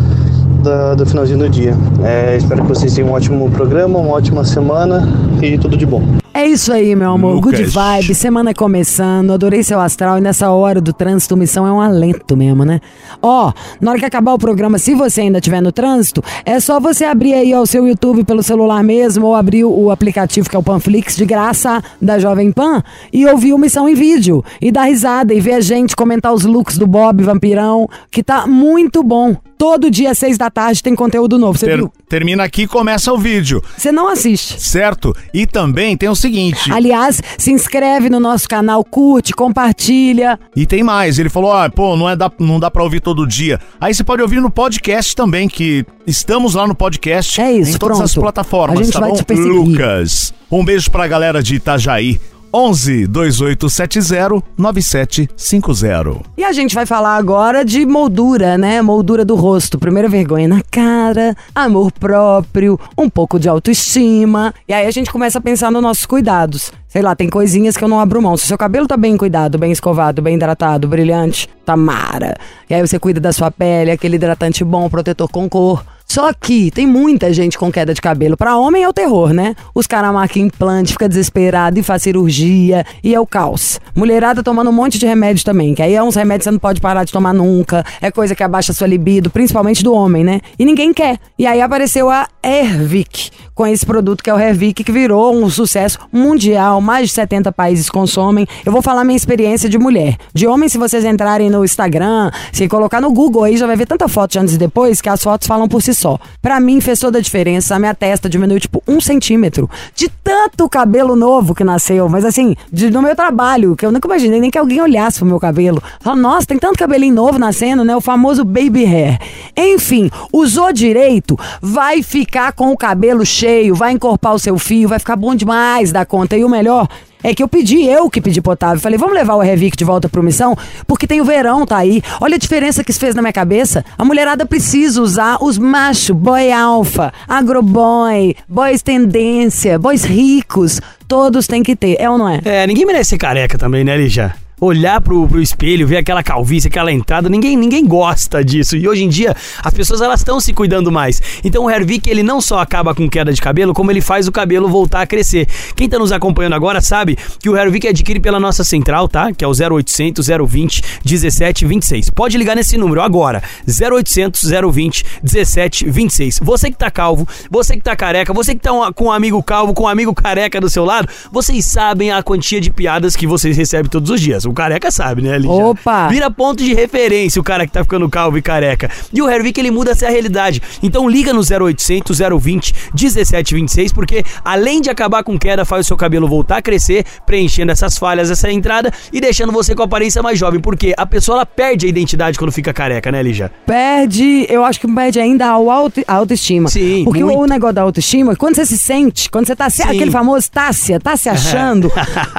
da- 0.62 0.94
do 0.94 1.04
finalzinho 1.04 1.38
do 1.38 1.49
dia. 1.49 1.75
É, 2.04 2.37
espero 2.37 2.62
que 2.62 2.69
vocês 2.69 2.94
tenham 2.94 3.10
um 3.10 3.12
ótimo 3.12 3.50
programa, 3.50 3.99
uma 3.99 4.12
ótima 4.12 4.44
semana 4.44 5.08
e 5.43 5.58
tudo 5.58 5.76
de 5.76 5.84
bom. 5.87 6.22
É 6.34 6.46
isso 6.46 6.73
aí, 6.73 6.96
meu 6.96 7.12
amor. 7.12 7.34
Lucas. 7.34 7.61
Good 7.61 7.70
vibe, 7.70 8.14
semana 8.14 8.55
começando. 8.55 9.32
Adorei 9.32 9.62
seu 9.62 9.79
astral 9.79 10.17
e 10.17 10.20
nessa 10.23 10.50
hora 10.50 10.81
do 10.81 10.90
trânsito, 10.93 11.37
missão 11.37 11.67
é 11.67 11.73
um 11.73 11.79
alento 11.81 12.34
mesmo, 12.37 12.64
né? 12.64 12.81
Ó, 13.20 13.52
na 13.79 13.90
hora 13.90 14.00
que 14.00 14.06
acabar 14.06 14.32
o 14.32 14.38
programa, 14.38 14.79
se 14.79 14.94
você 14.94 15.20
ainda 15.23 15.38
estiver 15.38 15.61
no 15.61 15.70
trânsito, 15.70 16.23
é 16.46 16.58
só 16.58 16.81
você 16.81 17.05
abrir 17.05 17.34
aí 17.34 17.52
ó, 17.55 17.61
o 17.61 17.67
seu 17.67 17.87
YouTube 17.87 18.25
pelo 18.25 18.43
celular 18.43 18.82
mesmo 18.82 19.26
ou 19.26 19.37
abrir 19.37 19.64
o 19.64 19.90
aplicativo 19.90 20.49
que 20.49 20.56
é 20.56 20.58
o 20.58 20.62
Panflix 20.62 21.17
de 21.17 21.26
graça 21.26 21.82
da 22.00 22.19
Jovem 22.19 22.50
Pan 22.50 22.82
e 23.12 23.26
ouvir 23.26 23.52
o 23.52 23.58
Missão 23.58 23.87
em 23.87 23.94
vídeo 23.94 24.43
e 24.61 24.73
dar 24.73 24.85
risada 24.85 25.35
e 25.35 25.40
ver 25.40 25.52
a 25.55 25.61
gente 25.61 25.94
comentar 25.94 26.32
os 26.32 26.44
looks 26.44 26.78
do 26.78 26.87
Bob 26.87 27.23
Vampirão, 27.23 27.87
que 28.11 28.23
tá 28.23 28.46
muito 28.46 29.02
bom. 29.02 29.37
Todo 29.58 29.88
dia 29.90 30.11
às 30.11 30.19
seis 30.19 30.37
da 30.37 30.50
tarde 30.50 30.82
tem 30.82 30.93
conteúdo 30.96 31.38
novo, 31.38 31.56
você 31.56 31.67
Ter- 31.67 31.76
viu? 31.76 31.93
termina 32.08 32.43
aqui 32.43 32.62
e 32.62 32.67
começa 32.67 33.12
o 33.12 33.19
vídeo, 33.19 33.62
Você 33.76 33.93
não 33.93 34.08
assiste. 34.08 34.61
certo? 34.61 35.14
E 35.32 35.46
também 35.46 35.96
tem 35.96 36.08
o 36.08 36.17
seguinte. 36.23 36.73
Aliás, 36.73 37.21
se 37.37 37.53
inscreve 37.53 38.09
no 38.09 38.19
nosso 38.19 38.49
canal, 38.49 38.83
curte, 38.85 39.33
compartilha. 39.33 40.39
E 40.57 40.65
tem 40.67 40.83
mais, 40.83 41.19
ele 41.19 41.29
falou, 41.29 41.53
ah, 41.53 41.69
pô, 41.69 41.97
não, 41.97 42.09
é 42.09 42.17
dá, 42.17 42.31
não 42.39 42.59
dá 42.59 42.71
pra 42.71 42.83
ouvir 42.83 43.01
todo 43.01 43.27
dia. 43.27 43.61
Aí 43.81 43.93
você 43.93 44.03
pode 44.05 44.23
ouvir 44.23 44.41
no 44.41 44.51
podcast 44.51 45.15
também, 45.15 45.49
que 45.49 45.85
estamos 46.07 46.55
lá 46.55 46.67
no 46.67 46.75
podcast. 46.75 47.41
É 47.41 47.53
isso, 47.53 47.77
Em 47.77 47.79
todas 47.79 47.99
pronto. 47.99 48.05
as 48.05 48.15
plataformas, 48.15 48.81
A 48.81 48.83
gente 48.83 48.93
tá 48.93 49.01
vai 49.01 49.11
bom? 49.11 49.17
te 49.17 49.25
perseguir. 49.25 49.53
Lucas, 49.53 50.33
um 50.51 50.65
beijo 50.65 50.91
pra 50.91 51.07
galera 51.07 51.43
de 51.43 51.57
Itajaí. 51.57 52.21
11 52.52 53.06
2870 53.06 54.43
9750. 54.56 56.20
E 56.37 56.44
a 56.44 56.52
gente 56.52 56.75
vai 56.75 56.84
falar 56.84 57.16
agora 57.16 57.64
de 57.64 57.87
moldura, 57.87 58.58
né? 58.58 58.82
Moldura 58.82 59.25
do 59.25 59.34
rosto. 59.34 59.78
Primeira 59.78 60.08
vergonha 60.08 60.46
na 60.46 60.62
cara, 60.70 61.34
amor 61.54 61.90
próprio, 61.93 62.78
um 62.96 63.08
pouco 63.08 63.38
de 63.38 63.49
autoestima. 63.49 64.54
E 64.69 64.72
aí 64.75 64.87
a 64.87 64.90
gente 64.90 65.10
começa 65.10 65.38
a 65.38 65.43
pensar 65.43 65.70
nos 65.70 65.82
nossos 65.82 66.04
cuidados. 66.06 66.72
Sei 66.88 67.00
lá, 67.00 67.16
tem 67.16 67.31
coisinhas 67.31 67.75
que 67.75 67.82
eu 67.82 67.88
não 67.88 67.99
abro 67.99 68.20
mão. 68.20 68.37
Se 68.37 68.44
o 68.44 68.49
seu 68.49 68.58
cabelo 68.58 68.87
tá 68.87 68.99
bem 68.99 69.16
cuidado, 69.16 69.56
bem 69.56 69.72
escovado, 69.72 70.20
bem 70.20 70.34
hidratado, 70.37 70.87
brilhante, 70.87 71.49
tá 71.64 71.75
mara. 71.75 72.37
E 72.69 72.75
aí 72.75 72.87
você 72.87 72.99
cuida 72.99 73.19
da 73.19 73.32
sua 73.32 73.50
pele, 73.50 73.90
aquele 73.90 74.16
hidratante 74.16 74.62
bom, 74.62 74.90
protetor 74.90 75.28
com 75.31 75.49
cor. 75.49 75.82
Só 76.12 76.31
que 76.35 76.70
tem 76.70 76.87
muita 76.87 77.32
gente 77.32 77.56
com 77.56 77.73
queda 77.73 77.94
de 77.94 78.00
cabelo. 78.03 78.37
Pra 78.37 78.59
homem 78.59 78.82
é 78.82 78.88
o 78.88 78.93
terror, 78.93 79.32
né? 79.32 79.56
Os 79.75 79.87
caras 79.87 80.12
marcam 80.12 80.43
implante, 80.43 80.93
fica 80.93 81.09
desesperado 81.09 81.79
e 81.79 81.82
faz 81.82 82.03
cirurgia 82.03 82.85
e 83.03 83.14
é 83.14 83.19
o 83.19 83.26
caos. 83.26 83.81
Mulherada 83.97 84.43
tomando 84.43 84.69
um 84.69 84.75
monte 84.75 84.99
de 84.99 85.06
remédio 85.06 85.43
também, 85.43 85.75
que 85.75 85.81
aí 85.81 85.94
é 85.94 86.03
uns 86.03 86.14
remédios 86.14 86.43
que 86.43 86.44
você 86.44 86.50
não 86.50 86.59
pode 86.59 86.82
parar 86.82 87.05
de 87.05 87.12
tomar 87.12 87.32
nunca. 87.32 87.82
É 87.99 88.11
coisa 88.11 88.35
que 88.35 88.43
abaixa 88.43 88.73
a 88.73 88.75
sua 88.75 88.87
libido, 88.87 89.31
principalmente 89.31 89.82
do 89.82 89.94
homem, 89.94 90.23
né? 90.23 90.43
E 90.59 90.67
ninguém 90.67 90.93
quer. 90.93 91.19
E 91.38 91.47
aí 91.47 91.62
apareceu 91.62 92.11
a 92.11 92.29
Hervik 92.43 93.31
com 93.55 93.67
esse 93.67 93.85
produto 93.85 94.23
que 94.23 94.31
é 94.31 94.35
o 94.35 94.38
Hervik, 94.38 94.82
que 94.82 94.93
virou 94.93 95.35
um 95.35 95.49
sucesso 95.49 95.99
mundial. 96.12 96.81
Mais 96.81 97.09
de 97.09 97.14
70 97.14 97.53
países 97.53 97.88
consomem. 97.88 98.47
Eu 98.64 98.73
vou 98.73 98.82
falar 98.82 99.05
minha 99.05 99.17
experiência 99.17 99.69
de 99.69 99.79
mulher. 99.79 100.17
De 100.35 100.47
homem, 100.47 100.69
se 100.69 100.79
vocês 100.79 101.05
entrarem 101.05 101.50
no 101.50 101.64
Instagram, 101.64 102.31
se 102.53 102.69
colocar 102.69 103.00
no 103.00 103.12
Google 103.12 103.44
aí, 103.44 103.56
já 103.56 103.67
vai 103.67 103.76
ver 103.76 103.87
tanta 103.87 104.09
foto 104.09 104.32
de 104.32 104.38
antes 104.38 104.55
e 104.55 104.59
depois 104.59 105.00
que 105.00 105.09
as 105.09 105.23
fotos 105.23 105.47
falam 105.47 105.69
por 105.69 105.82
si 105.82 105.94
só. 106.02 106.19
Pra 106.40 106.58
mim, 106.58 106.81
fez 106.81 106.99
toda 106.99 107.19
a 107.19 107.22
diferença. 107.22 107.76
A 107.76 107.78
minha 107.78 107.94
testa 107.94 108.28
diminuiu, 108.28 108.58
tipo, 108.58 108.82
um 108.87 109.00
centímetro. 109.00 109.70
De 109.94 110.08
tanto 110.08 110.69
cabelo 110.69 111.14
novo 111.14 111.54
que 111.54 111.62
nasceu. 111.62 112.08
Mas 112.08 112.25
assim, 112.25 112.56
de, 112.72 112.90
no 112.90 113.00
meu 113.00 113.14
trabalho, 113.14 113.76
que 113.76 113.87
eu 113.87 113.93
nunca 113.93 114.08
imaginei 114.08 114.40
nem 114.40 114.50
que 114.50 114.58
alguém 114.58 114.81
olhasse 114.81 115.19
pro 115.19 115.26
meu 115.26 115.38
cabelo. 115.38 115.82
Fala, 116.00 116.16
nossa, 116.16 116.46
tem 116.46 116.58
tanto 116.58 116.78
cabelinho 116.78 117.14
novo 117.14 117.38
nascendo, 117.38 117.84
né? 117.84 117.94
O 117.94 118.00
famoso 118.00 118.44
baby 118.44 118.84
hair. 118.84 119.19
Enfim, 119.56 120.10
usou 120.32 120.72
direito, 120.72 121.38
vai 121.60 122.02
ficar 122.02 122.52
com 122.52 122.72
o 122.72 122.76
cabelo 122.76 123.25
cheio, 123.25 123.75
vai 123.75 123.93
encorpar 123.93 124.34
o 124.34 124.38
seu 124.38 124.58
fio, 124.58 124.88
vai 124.88 124.99
ficar 124.99 125.16
bom 125.16 125.34
demais 125.34 125.93
da 125.93 126.04
conta. 126.04 126.37
E 126.37 126.44
o 126.44 126.49
melhor 126.49 126.88
é 127.23 127.35
que 127.35 127.43
eu 127.43 127.49
pedi, 127.49 127.85
eu 127.85 128.11
que 128.11 128.21
pedi 128.21 128.41
pro 128.41 128.53
Otávio. 128.53 128.81
Falei, 128.81 128.99
vamos 128.99 129.15
levar 129.15 129.35
o 129.35 129.41
Revic 129.41 129.77
de 129.77 129.85
volta 129.85 130.09
pro 130.09 130.23
Missão? 130.23 130.57
Porque 130.87 131.07
tem 131.07 131.21
o 131.21 131.25
verão, 131.25 131.65
tá 131.65 131.79
aí. 131.79 132.03
Olha 132.21 132.37
a 132.37 132.39
diferença 132.39 132.83
que 132.83 132.91
isso 132.91 133.01
fez 133.01 133.15
na 133.15 133.23
minha 133.23 133.33
cabeça. 133.33 133.85
A 133.97 134.05
mulherada 134.05 134.45
precisa 134.45 135.01
usar 135.01 135.39
os 135.41 135.59
machos, 135.59 136.11
boy 136.17 136.51
alfa, 136.53 137.13
agroboy, 137.29 138.35
boys 138.49 138.83
tendência, 138.83 139.79
boys 139.79 140.05
ricos. 140.05 140.81
Todos 141.07 141.47
têm 141.47 141.62
que 141.62 141.76
ter, 141.76 141.97
é 142.00 142.09
ou 142.09 142.19
não 142.19 142.29
é? 142.29 142.41
É, 142.45 142.67
ninguém 142.67 142.87
merece 142.87 143.11
ser 143.11 143.19
careca 143.19 143.59
também, 143.59 143.85
né, 143.85 143.97
Lígia? 143.97 144.35
Olhar 144.64 145.00
pro, 145.00 145.26
pro 145.26 145.42
espelho, 145.42 145.88
ver 145.88 145.97
aquela 145.97 146.23
calvície, 146.23 146.69
aquela 146.69 146.92
entrada, 146.92 147.28
ninguém, 147.28 147.57
ninguém 147.57 147.85
gosta 147.85 148.45
disso. 148.45 148.76
E 148.76 148.87
hoje 148.87 149.02
em 149.02 149.09
dia, 149.09 149.35
as 149.61 149.75
pessoas 149.75 150.00
elas 150.00 150.21
estão 150.21 150.38
se 150.38 150.52
cuidando 150.52 150.92
mais. 150.92 151.21
Então 151.42 151.64
o 151.64 151.71
Hervik, 151.71 152.09
ele 152.09 152.23
não 152.23 152.40
só 152.40 152.61
acaba 152.61 152.95
com 152.95 153.09
queda 153.11 153.33
de 153.33 153.40
cabelo, 153.42 153.75
como 153.75 153.90
ele 153.90 154.00
faz 154.00 154.28
o 154.28 154.33
cabelo 154.33 154.69
voltar 154.69 155.02
a 155.02 155.07
crescer. 155.07 155.49
Quem 155.75 155.88
tá 155.88 155.99
nos 155.99 156.12
acompanhando 156.12 156.52
agora 156.54 156.81
sabe 156.81 157.19
que 157.40 157.50
o 157.50 157.57
Hervik 157.57 157.88
adquire 157.88 158.21
pela 158.21 158.38
nossa 158.38 158.62
central, 158.62 159.09
tá? 159.09 159.33
Que 159.33 159.45
é 159.45 159.49
o 159.49 159.52
0800 159.52 160.28
020 160.47 160.83
1726. 161.04 162.11
Pode 162.11 162.38
ligar 162.38 162.54
nesse 162.54 162.78
número 162.78 163.02
agora. 163.02 163.42
0800 163.66 164.42
020 164.73 165.04
1726. 165.25 166.38
Você 166.40 166.71
que 166.71 166.76
tá 166.76 166.88
calvo, 166.88 167.26
você 167.50 167.75
que 167.76 167.83
tá 167.83 167.97
careca, 167.97 168.33
você 168.33 168.54
que 168.54 168.61
tá 168.61 168.73
um- 168.73 168.92
com 168.92 169.07
um 169.07 169.12
amigo 169.12 169.42
calvo, 169.42 169.75
com 169.75 169.85
um 169.85 169.88
amigo 169.88 170.14
careca 170.14 170.61
do 170.61 170.71
seu 170.71 170.85
lado, 170.85 171.09
vocês 171.33 171.64
sabem 171.64 172.12
a 172.12 172.23
quantia 172.23 172.61
de 172.61 172.71
piadas 172.71 173.16
que 173.16 173.26
vocês 173.26 173.57
recebem 173.57 173.90
todos 173.90 174.09
os 174.09 174.21
dias. 174.21 174.45
O 174.52 174.54
careca 174.54 174.90
sabe, 174.90 175.23
né, 175.23 175.37
Lígia? 175.38 175.50
Opa! 175.50 176.09
Vira 176.09 176.30
ponto 176.30 176.62
de 176.62 176.75
referência 176.75 177.40
o 177.40 177.44
cara 177.44 177.66
que 177.66 177.73
tá 177.73 177.82
ficando 177.82 178.09
calvo 178.09 178.37
e 178.37 178.42
careca. 178.42 178.90
E 179.12 179.23
o 179.23 179.28
Hervik, 179.28 179.59
ele 179.59 179.71
muda 179.71 179.92
essa 179.92 180.09
realidade. 180.09 180.61
Então 180.82 181.09
liga 181.09 181.32
no 181.32 181.40
0800 181.40 182.18
020 182.40 182.75
1726, 182.94 183.92
porque 183.92 184.23
além 184.44 184.80
de 184.80 184.90
acabar 184.90 185.23
com 185.25 185.38
queda, 185.38 185.64
faz 185.64 185.87
o 185.87 185.88
seu 185.88 185.97
cabelo 185.97 186.28
voltar 186.28 186.59
a 186.59 186.62
crescer, 186.62 187.04
preenchendo 187.25 187.73
essas 187.73 187.97
falhas, 187.97 188.30
essa 188.30 188.50
entrada 188.50 188.92
e 189.12 189.21
deixando 189.21 189.52
você 189.52 189.75
com 189.75 189.82
a 189.82 189.85
aparência 189.87 190.23
mais 190.23 190.38
jovem. 190.38 190.61
Porque 190.61 190.92
a 190.97 191.06
pessoa 191.06 191.38
ela 191.38 191.47
perde 191.47 191.87
a 191.87 191.88
identidade 191.88 192.38
quando 192.38 192.52
fica 192.52 192.73
careca, 192.73 193.11
né, 193.11 193.23
Lígia? 193.23 193.50
Perde, 193.66 194.47
eu 194.50 194.64
acho 194.64 194.78
que 194.80 194.87
perde 194.92 195.18
ainda 195.18 195.47
a 195.47 195.50
auto- 195.50 196.02
a 196.06 196.14
autoestima. 196.14 196.68
Sim, 196.68 197.04
Porque 197.04 197.25
muito. 197.25 197.38
o 197.40 197.47
negócio 197.47 197.75
da 197.75 197.82
autoestima, 197.82 198.37
quando 198.37 198.56
você 198.56 198.66
se 198.66 198.76
sente, 198.78 199.30
quando 199.30 199.47
você 199.47 199.56
tá 199.56 199.71
se, 199.71 199.82
aquele 199.82 200.11
famoso 200.11 200.50
Tássia, 200.50 201.00
tá 201.00 201.16
se 201.16 201.28
achando, 201.32 201.90